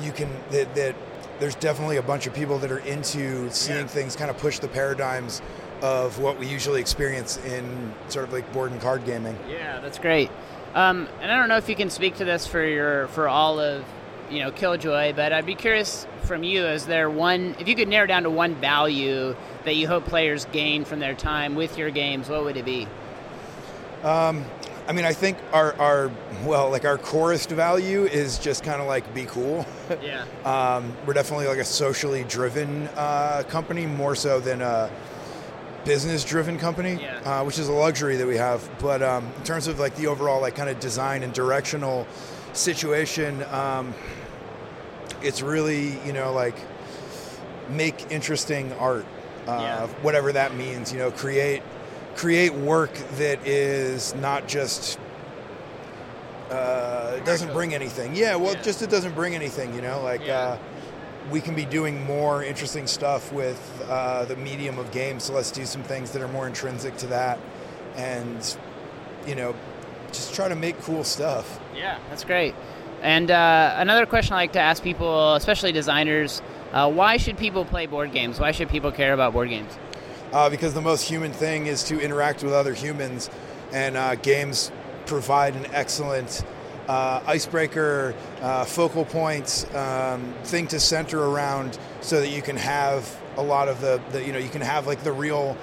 you 0.00 0.10
can 0.10 0.28
that, 0.50 0.74
that 0.74 0.94
there's 1.38 1.54
definitely 1.56 1.96
a 1.98 2.02
bunch 2.02 2.26
of 2.26 2.34
people 2.34 2.58
that 2.58 2.70
are 2.72 2.78
into 2.80 3.48
seeing 3.50 3.80
Yeah. 3.80 3.86
things 3.86 4.16
kind 4.16 4.30
of 4.30 4.38
push 4.38 4.58
the 4.58 4.68
paradigms 4.68 5.40
of 5.82 6.18
what 6.18 6.38
we 6.38 6.46
usually 6.48 6.80
experience 6.80 7.36
in 7.44 7.92
sort 8.08 8.24
of 8.26 8.32
like 8.32 8.50
board 8.52 8.72
and 8.72 8.80
card 8.80 9.04
gaming 9.04 9.36
Yeah, 9.48 9.78
that's 9.80 9.98
great. 9.98 10.30
Um, 10.74 11.08
and 11.20 11.30
I 11.30 11.36
don't 11.36 11.48
know 11.48 11.56
if 11.56 11.68
you 11.68 11.76
can 11.76 11.88
speak 11.88 12.16
to 12.16 12.24
this 12.24 12.46
for 12.46 12.64
your 12.64 13.06
for 13.08 13.28
all 13.28 13.60
of 13.60 13.84
you 14.30 14.40
know 14.40 14.50
Killjoy, 14.50 15.12
but 15.14 15.32
I'd 15.32 15.46
be 15.46 15.54
curious 15.54 16.06
from 16.22 16.42
you: 16.42 16.64
is 16.66 16.86
there 16.86 17.08
one? 17.08 17.54
If 17.58 17.68
you 17.68 17.76
could 17.76 17.88
narrow 17.88 18.06
down 18.06 18.24
to 18.24 18.30
one 18.30 18.54
value 18.56 19.36
that 19.64 19.76
you 19.76 19.86
hope 19.86 20.04
players 20.04 20.46
gain 20.46 20.84
from 20.84 20.98
their 20.98 21.14
time 21.14 21.54
with 21.54 21.78
your 21.78 21.90
games, 21.90 22.28
what 22.28 22.44
would 22.44 22.56
it 22.56 22.64
be? 22.64 22.88
Um, 24.02 24.44
I 24.86 24.92
mean, 24.92 25.06
I 25.06 25.14
think 25.14 25.38
our, 25.52 25.74
our 25.80 26.10
well, 26.44 26.70
like 26.70 26.84
our 26.84 26.98
chorus 26.98 27.46
value 27.46 28.04
is 28.04 28.38
just 28.38 28.64
kind 28.64 28.82
of 28.82 28.86
like 28.86 29.12
be 29.14 29.24
cool. 29.26 29.66
Yeah. 30.02 30.24
um, 30.46 30.96
we're 31.06 31.12
definitely 31.12 31.46
like 31.46 31.58
a 31.58 31.64
socially 31.64 32.24
driven 32.24 32.88
uh, 32.96 33.42
company 33.48 33.84
more 33.84 34.14
so 34.14 34.40
than 34.40 34.62
a 34.62 34.90
business 35.84 36.24
driven 36.24 36.58
company, 36.58 36.98
Yeah. 37.00 37.40
uh, 37.40 37.44
which 37.44 37.58
is 37.58 37.68
a 37.68 37.72
luxury 37.72 38.16
that 38.16 38.26
we 38.26 38.36
have. 38.36 38.68
But 38.80 39.02
um, 39.02 39.30
in 39.38 39.44
terms 39.44 39.66
of 39.66 39.78
like 39.78 39.94
the 39.96 40.06
overall 40.06 40.40
like 40.40 40.54
kind 40.54 40.68
of 40.70 40.80
design 40.80 41.22
and 41.22 41.32
directional 41.32 42.06
situation, 42.52 43.42
um, 43.52 43.94
it's 45.22 45.42
really 45.42 45.98
you 46.06 46.12
know 46.12 46.32
like 46.32 46.56
make 47.70 48.10
interesting 48.10 48.72
art, 48.74 49.06
uh, 49.46 49.58
Yeah. 49.60 49.86
whatever 50.02 50.32
that 50.32 50.54
means. 50.54 50.92
You 50.92 50.98
know, 50.98 51.10
create 51.10 51.62
create 52.16 52.54
work 52.54 52.92
that 53.18 53.46
is 53.46 54.14
not 54.16 54.46
just 54.46 54.98
uh, 56.50 57.18
doesn't 57.24 57.52
bring 57.52 57.74
anything. 57.74 58.14
Yeah, 58.14 58.36
well, 58.36 58.54
Yeah. 58.54 58.62
just 58.62 58.82
it 58.82 58.90
doesn't 58.90 59.14
bring 59.14 59.34
anything. 59.34 59.74
You 59.74 59.80
know, 59.82 60.00
like 60.02 60.24
Yeah. 60.24 60.56
We 61.30 61.40
can 61.40 61.54
be 61.54 61.64
doing 61.64 62.04
more 62.04 62.44
interesting 62.44 62.86
stuff 62.86 63.32
with 63.32 63.86
uh, 63.88 64.24
the 64.24 64.36
medium 64.36 64.78
of 64.78 64.90
games. 64.92 65.24
So 65.24 65.32
let's 65.34 65.50
do 65.50 65.64
some 65.64 65.82
things 65.82 66.10
that 66.12 66.22
are 66.22 66.28
more 66.28 66.46
intrinsic 66.46 66.96
to 66.98 67.06
that, 67.08 67.38
and 67.96 68.56
you 69.26 69.34
know, 69.34 69.54
just 70.12 70.34
try 70.34 70.48
to 70.48 70.56
make 70.56 70.80
cool 70.82 71.04
stuff. 71.04 71.60
Yeah, 71.74 71.98
that's 72.10 72.24
great. 72.24 72.54
And 73.02 73.30
uh, 73.30 73.74
another 73.76 74.06
question 74.06 74.34
I 74.34 74.36
like 74.36 74.52
to 74.52 74.60
ask 74.60 74.82
people, 74.82 75.34
especially 75.34 75.72
designers, 75.72 76.42
Uh, 76.74 76.90
why 76.90 77.18
should 77.18 77.38
people 77.38 77.64
play 77.64 77.86
board 77.86 78.10
games? 78.10 78.40
Why 78.40 78.50
should 78.50 78.68
people 78.68 78.90
care 78.90 79.12
about 79.14 79.32
board 79.32 79.48
games? 79.48 79.78
Uh, 80.32 80.50
because 80.50 80.74
the 80.74 80.82
most 80.82 81.08
human 81.08 81.32
thing 81.32 81.68
is 81.68 81.84
to 81.84 82.00
interact 82.00 82.42
with 82.42 82.52
other 82.52 82.74
humans, 82.74 83.30
and 83.72 83.96
uh, 83.96 84.16
games 84.16 84.72
provide 85.06 85.54
an 85.54 85.66
excellent 85.72 86.44
uh, 86.88 87.22
icebreaker, 87.26 88.14
uh, 88.40 88.64
focal 88.64 89.04
points, 89.04 89.72
um, 89.74 90.34
thing 90.44 90.66
to 90.68 90.80
center 90.80 91.22
around, 91.22 91.78
so 92.00 92.20
that 92.20 92.28
you 92.28 92.42
can 92.42 92.56
have 92.56 93.20
a 93.36 93.42
lot 93.42 93.68
of 93.68 93.80
the, 93.80 94.00
the 94.10 94.24
you 94.24 94.32
know 94.32 94.38
you 94.38 94.48
can 94.48 94.60
have 94.60 94.86
like 94.86 95.02
the 95.02 95.12
real 95.12 95.56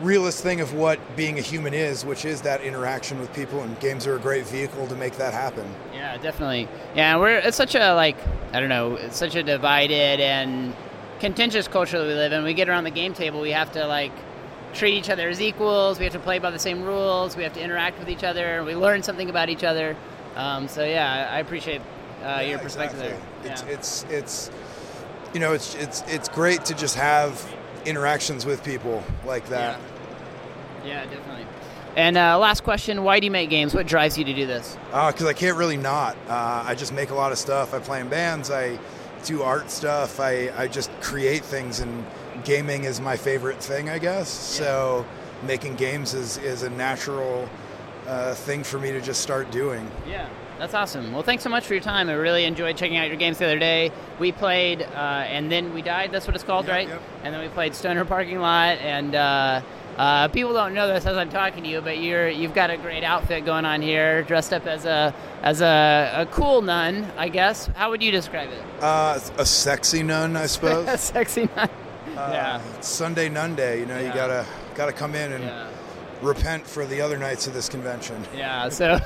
realist 0.00 0.42
thing 0.42 0.60
of 0.60 0.74
what 0.74 0.98
being 1.16 1.38
a 1.38 1.42
human 1.42 1.74
is, 1.74 2.04
which 2.04 2.24
is 2.24 2.42
that 2.42 2.60
interaction 2.60 3.18
with 3.18 3.32
people, 3.34 3.62
and 3.62 3.78
games 3.80 4.06
are 4.06 4.16
a 4.16 4.20
great 4.20 4.46
vehicle 4.46 4.86
to 4.86 4.94
make 4.94 5.16
that 5.16 5.34
happen. 5.34 5.68
Yeah, 5.92 6.16
definitely. 6.18 6.68
Yeah, 6.94 7.16
we're 7.16 7.38
it's 7.38 7.56
such 7.56 7.74
a 7.74 7.94
like 7.94 8.16
I 8.52 8.60
don't 8.60 8.68
know, 8.68 8.94
it's 8.96 9.16
such 9.16 9.34
a 9.34 9.42
divided 9.42 10.20
and 10.20 10.74
contentious 11.20 11.66
culture 11.66 11.98
that 11.98 12.06
we 12.06 12.14
live 12.14 12.32
in. 12.32 12.44
We 12.44 12.54
get 12.54 12.68
around 12.68 12.84
the 12.84 12.90
game 12.90 13.14
table, 13.14 13.40
we 13.40 13.50
have 13.50 13.72
to 13.72 13.86
like 13.86 14.12
treat 14.74 14.94
each 14.94 15.10
other 15.10 15.28
as 15.28 15.40
equals. 15.40 15.98
We 15.98 16.04
have 16.04 16.12
to 16.12 16.18
play 16.18 16.38
by 16.38 16.50
the 16.50 16.58
same 16.58 16.82
rules. 16.82 17.36
We 17.36 17.42
have 17.42 17.54
to 17.54 17.60
interact 17.60 17.98
with 17.98 18.08
each 18.08 18.24
other. 18.24 18.62
We 18.64 18.74
learn 18.74 19.02
something 19.02 19.30
about 19.30 19.48
each 19.48 19.64
other. 19.64 19.96
Um, 20.38 20.68
so 20.68 20.84
yeah, 20.84 21.28
I 21.30 21.40
appreciate 21.40 21.80
uh, 22.22 22.24
Yeah, 22.24 22.40
your 22.42 22.58
perspective 22.60 23.00
exactly. 23.00 23.18
there. 23.42 23.52
It's, 23.52 23.62
Yeah. 23.62 23.68
it's 23.74 24.04
it's 24.08 24.50
you 25.34 25.40
know 25.40 25.52
it's 25.52 25.74
it's 25.74 26.02
it's 26.06 26.28
great 26.28 26.64
to 26.66 26.74
just 26.74 26.94
have 26.94 27.44
interactions 27.84 28.46
with 28.46 28.64
people 28.64 29.02
like 29.26 29.48
that. 29.48 29.78
Yeah, 30.84 31.04
definitely. 31.04 31.44
And 31.96 32.16
uh, 32.16 32.38
last 32.38 32.62
question: 32.62 33.02
Why 33.02 33.18
do 33.18 33.24
you 33.26 33.30
make 33.32 33.50
games? 33.50 33.74
What 33.74 33.86
drives 33.88 34.16
you 34.16 34.24
to 34.24 34.32
do 34.32 34.46
this? 34.46 34.76
Because 34.92 35.24
I 35.26 35.32
can't 35.32 35.56
really 35.58 35.76
not. 35.76 36.16
Uh, 36.28 36.62
I 36.66 36.74
just 36.76 36.92
make 36.92 37.10
a 37.10 37.14
lot 37.14 37.32
of 37.32 37.38
stuff. 37.38 37.74
I 37.74 37.80
play 37.80 38.00
in 38.00 38.08
bands. 38.08 38.50
I 38.50 38.78
do 39.24 39.42
art 39.42 39.70
stuff. 39.70 40.20
I, 40.20 40.52
I 40.56 40.68
just 40.68 40.92
create 41.00 41.44
things, 41.44 41.80
and 41.80 42.06
gaming 42.44 42.84
is 42.84 43.00
my 43.00 43.16
favorite 43.16 43.60
thing, 43.60 43.90
I 43.90 43.98
guess. 43.98 44.28
So 44.28 45.04
making 45.44 45.74
games 45.74 46.14
is, 46.14 46.36
is 46.38 46.62
a 46.62 46.70
natural 46.70 47.48
uh, 48.08 48.34
thing 48.34 48.64
for 48.64 48.78
me 48.78 48.90
to 48.90 49.00
just 49.00 49.20
start 49.20 49.50
doing. 49.50 49.88
Yeah, 50.08 50.28
that's 50.58 50.74
awesome. 50.74 51.12
Well, 51.12 51.22
thanks 51.22 51.44
so 51.44 51.50
much 51.50 51.64
for 51.66 51.74
your 51.74 51.82
time. 51.82 52.08
I 52.08 52.14
really 52.14 52.44
enjoyed 52.44 52.76
checking 52.76 52.96
out 52.96 53.08
your 53.08 53.16
games 53.16 53.38
the 53.38 53.44
other 53.44 53.58
day. 53.58 53.92
We 54.18 54.32
played, 54.32 54.82
uh, 54.82 54.86
and 55.28 55.52
then 55.52 55.74
we 55.74 55.82
died. 55.82 56.10
That's 56.10 56.26
what 56.26 56.34
it's 56.34 56.44
called, 56.44 56.66
Yep, 56.66 56.74
right? 56.74 56.88
yep. 56.88 57.02
And 57.22 57.34
then 57.34 57.40
we 57.42 57.48
played 57.48 57.74
Stoner 57.74 58.04
Parking 58.04 58.38
Lot. 58.40 58.78
And 58.78 59.14
uh, 59.14 59.60
uh, 59.98 60.28
people 60.28 60.52
don't 60.54 60.74
know 60.74 60.88
this 60.88 61.04
as 61.06 61.16
I'm 61.16 61.28
talking 61.28 61.62
to 61.64 61.68
you, 61.68 61.80
but 61.80 61.98
you're 61.98 62.28
you've 62.28 62.54
got 62.54 62.70
a 62.70 62.76
great 62.78 63.04
outfit 63.04 63.44
going 63.44 63.64
on 63.66 63.82
here, 63.82 64.22
dressed 64.22 64.52
up 64.52 64.66
as 64.66 64.84
a 64.86 65.12
as 65.42 65.60
a, 65.60 66.12
a 66.16 66.26
cool 66.26 66.62
nun, 66.62 67.06
I 67.18 67.28
guess. 67.28 67.66
How 67.74 67.90
would 67.90 68.02
you 68.02 68.10
describe 68.10 68.48
it? 68.50 68.62
Uh, 68.80 69.18
a 69.38 69.44
sexy 69.44 70.02
nun, 70.02 70.36
I 70.36 70.46
suppose. 70.46 70.88
A 70.88 70.96
sexy 70.96 71.48
nun. 71.56 71.68
yeah. 72.14 72.60
It's 72.76 72.88
Sunday 72.88 73.28
Nun 73.28 73.54
Day. 73.54 73.80
You 73.80 73.86
know, 73.86 73.98
Yeah. 73.98 74.08
you 74.08 74.14
gotta 74.14 74.46
gotta 74.74 74.92
come 74.92 75.14
in 75.14 75.32
and 75.32 75.44
Yeah. 75.44 75.68
Repent 76.22 76.66
for 76.66 76.84
the 76.86 77.00
other 77.00 77.16
nights 77.16 77.46
of 77.46 77.54
this 77.54 77.68
convention. 77.68 78.24
Yeah, 78.36 78.68
so 78.68 78.98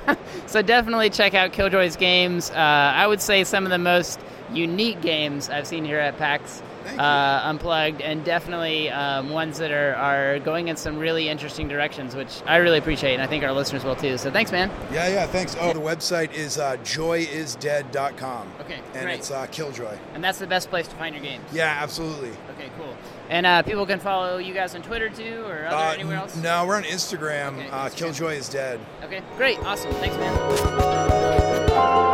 so 0.46 0.62
definitely 0.62 1.10
check 1.10 1.34
out 1.34 1.52
Killjoy's 1.52 1.96
games. 1.96 2.50
Uh, 2.50 2.54
I 2.56 3.06
would 3.06 3.20
say 3.20 3.44
some 3.44 3.64
of 3.64 3.70
the 3.70 3.78
most 3.78 4.20
unique 4.52 5.00
games 5.00 5.48
I've 5.48 5.66
seen 5.66 5.84
here 5.84 5.98
at 5.98 6.16
PAX 6.18 6.62
uh, 6.98 7.42
Unplugged, 7.44 8.00
and 8.00 8.24
definitely 8.24 8.90
um, 8.90 9.30
ones 9.30 9.58
that 9.58 9.70
are, 9.70 9.94
are 9.94 10.38
going 10.40 10.66
in 10.68 10.76
some 10.76 10.98
really 10.98 11.28
interesting 11.28 11.68
directions, 11.68 12.16
which 12.16 12.42
I 12.46 12.56
really 12.56 12.78
appreciate, 12.78 13.14
and 13.14 13.22
I 13.22 13.26
think 13.28 13.44
our 13.44 13.52
listeners 13.52 13.84
will 13.84 13.94
too. 13.94 14.18
So 14.18 14.30
thanks, 14.32 14.50
man. 14.50 14.70
Yeah, 14.92 15.06
yeah, 15.08 15.26
thanks. 15.26 15.56
Oh, 15.60 15.72
the 15.72 15.78
website 15.80 16.32
is 16.34 16.58
uh, 16.58 16.76
joyisdead.com. 16.78 18.52
Okay, 18.62 18.80
And 18.94 19.02
great. 19.04 19.18
it's 19.20 19.30
uh, 19.30 19.46
Killjoy. 19.52 19.96
And 20.14 20.24
that's 20.24 20.38
the 20.38 20.46
best 20.46 20.68
place 20.70 20.88
to 20.88 20.96
find 20.96 21.14
your 21.14 21.22
games. 21.24 21.44
Yeah, 21.52 21.76
absolutely. 21.80 22.30
Okay, 22.54 22.70
cool. 22.76 22.96
And 23.30 23.46
uh, 23.46 23.62
people 23.62 23.86
can 23.86 24.00
follow 24.00 24.38
you 24.38 24.52
guys 24.52 24.74
on 24.74 24.82
Twitter 24.82 25.08
too, 25.08 25.44
or 25.46 25.64
other, 25.66 25.76
Uh, 25.76 25.94
anywhere 25.94 26.16
else. 26.16 26.36
No, 26.36 26.66
we're 26.66 26.76
on 26.76 26.82
Instagram. 26.82 27.58
Okay, 27.58 27.68
uh, 27.70 27.86
Instagram. 27.88 27.96
Killjoy 27.96 28.34
is 28.34 28.48
dead. 28.48 28.80
Okay, 29.04 29.22
great, 29.36 29.58
awesome. 29.60 29.92
Thanks, 29.94 30.16
man. 30.16 32.09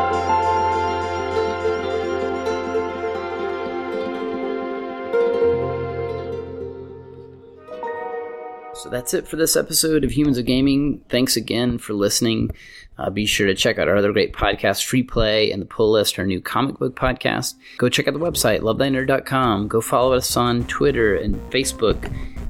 So 8.77 8.91
that's 8.91 9.15
it 9.15 9.27
for 9.27 9.37
this 9.37 9.57
episode 9.57 10.05
of 10.05 10.11
Humans 10.11 10.37
of 10.37 10.45
Gaming. 10.45 11.01
Thanks 11.09 11.35
again 11.35 11.79
for 11.79 11.95
listening. 11.95 12.51
Uh, 12.99 13.09
be 13.09 13.25
sure 13.25 13.47
to 13.47 13.55
check 13.55 13.79
out 13.79 13.89
our 13.89 13.97
other 13.97 14.13
great 14.13 14.35
podcasts, 14.35 14.85
Free 14.85 15.03
Play 15.03 15.51
and 15.51 15.63
The 15.63 15.67
Pull 15.67 15.93
List, 15.93 16.19
our 16.19 16.27
new 16.27 16.43
comic 16.43 16.79
book 16.79 16.95
podcast. 16.95 17.55
Go 17.79 17.89
check 17.89 18.07
out 18.07 18.13
the 18.13 18.21
website, 18.21 18.61
lovethynerd.com. 18.61 19.69
Go 19.69 19.81
follow 19.81 20.13
us 20.13 20.37
on 20.37 20.67
Twitter 20.67 21.17
and 21.17 21.37
Facebook 21.51 22.05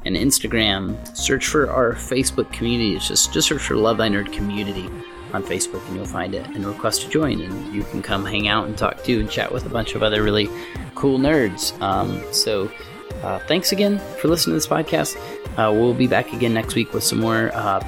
and 0.04 0.16
Instagram. 0.16 1.16
Search 1.16 1.46
for 1.46 1.70
our 1.70 1.92
Facebook 1.92 2.52
community. 2.52 2.96
It's 2.96 3.06
just, 3.06 3.32
just 3.32 3.46
search 3.46 3.62
for 3.62 3.76
Love 3.76 3.98
Thy 3.98 4.08
Nerd 4.08 4.32
Community 4.32 4.88
on 5.32 5.44
Facebook 5.44 5.86
and 5.86 5.96
you'll 5.96 6.06
find 6.06 6.34
it 6.34 6.46
and 6.48 6.66
request 6.66 7.02
to 7.02 7.08
join. 7.08 7.40
And 7.40 7.72
you 7.72 7.84
can 7.84 8.02
come 8.02 8.24
hang 8.24 8.48
out 8.48 8.66
and 8.66 8.76
talk 8.76 9.04
to 9.04 9.20
and 9.20 9.30
chat 9.30 9.52
with 9.52 9.64
a 9.66 9.70
bunch 9.70 9.94
of 9.94 10.02
other 10.02 10.24
really 10.24 10.48
cool 10.96 11.20
nerds. 11.20 11.80
Um, 11.80 12.20
so 12.32 12.70
uh, 13.22 13.38
thanks 13.40 13.72
again 13.72 13.98
for 14.20 14.28
listening 14.28 14.52
to 14.52 14.56
this 14.56 14.66
podcast. 14.66 15.16
Uh, 15.58 15.72
we'll 15.72 15.94
be 15.94 16.06
back 16.06 16.32
again 16.32 16.52
next 16.54 16.74
week 16.74 16.92
with 16.92 17.02
some 17.02 17.18
more 17.20 17.50
uh, 17.54 17.80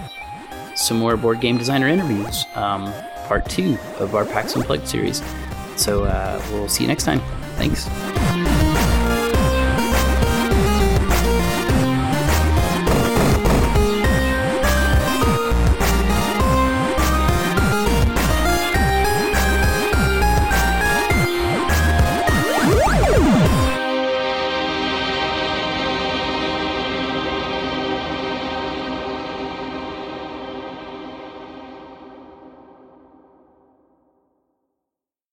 some 0.75 0.99
more 0.99 1.17
board 1.17 1.41
game 1.41 1.59
designer 1.59 1.89
interviews, 1.89 2.45
um, 2.55 2.93
part 3.27 3.49
two 3.49 3.77
of 3.99 4.15
our 4.15 4.25
PAX 4.25 4.55
Unplugged 4.55 4.89
series. 4.89 5.23
So 5.77 6.05
uh, 6.05 6.43
we'll 6.51 6.69
see 6.69 6.85
you 6.85 6.89
next 6.89 7.05
time. 7.05 7.21
Thanks. 7.57 7.89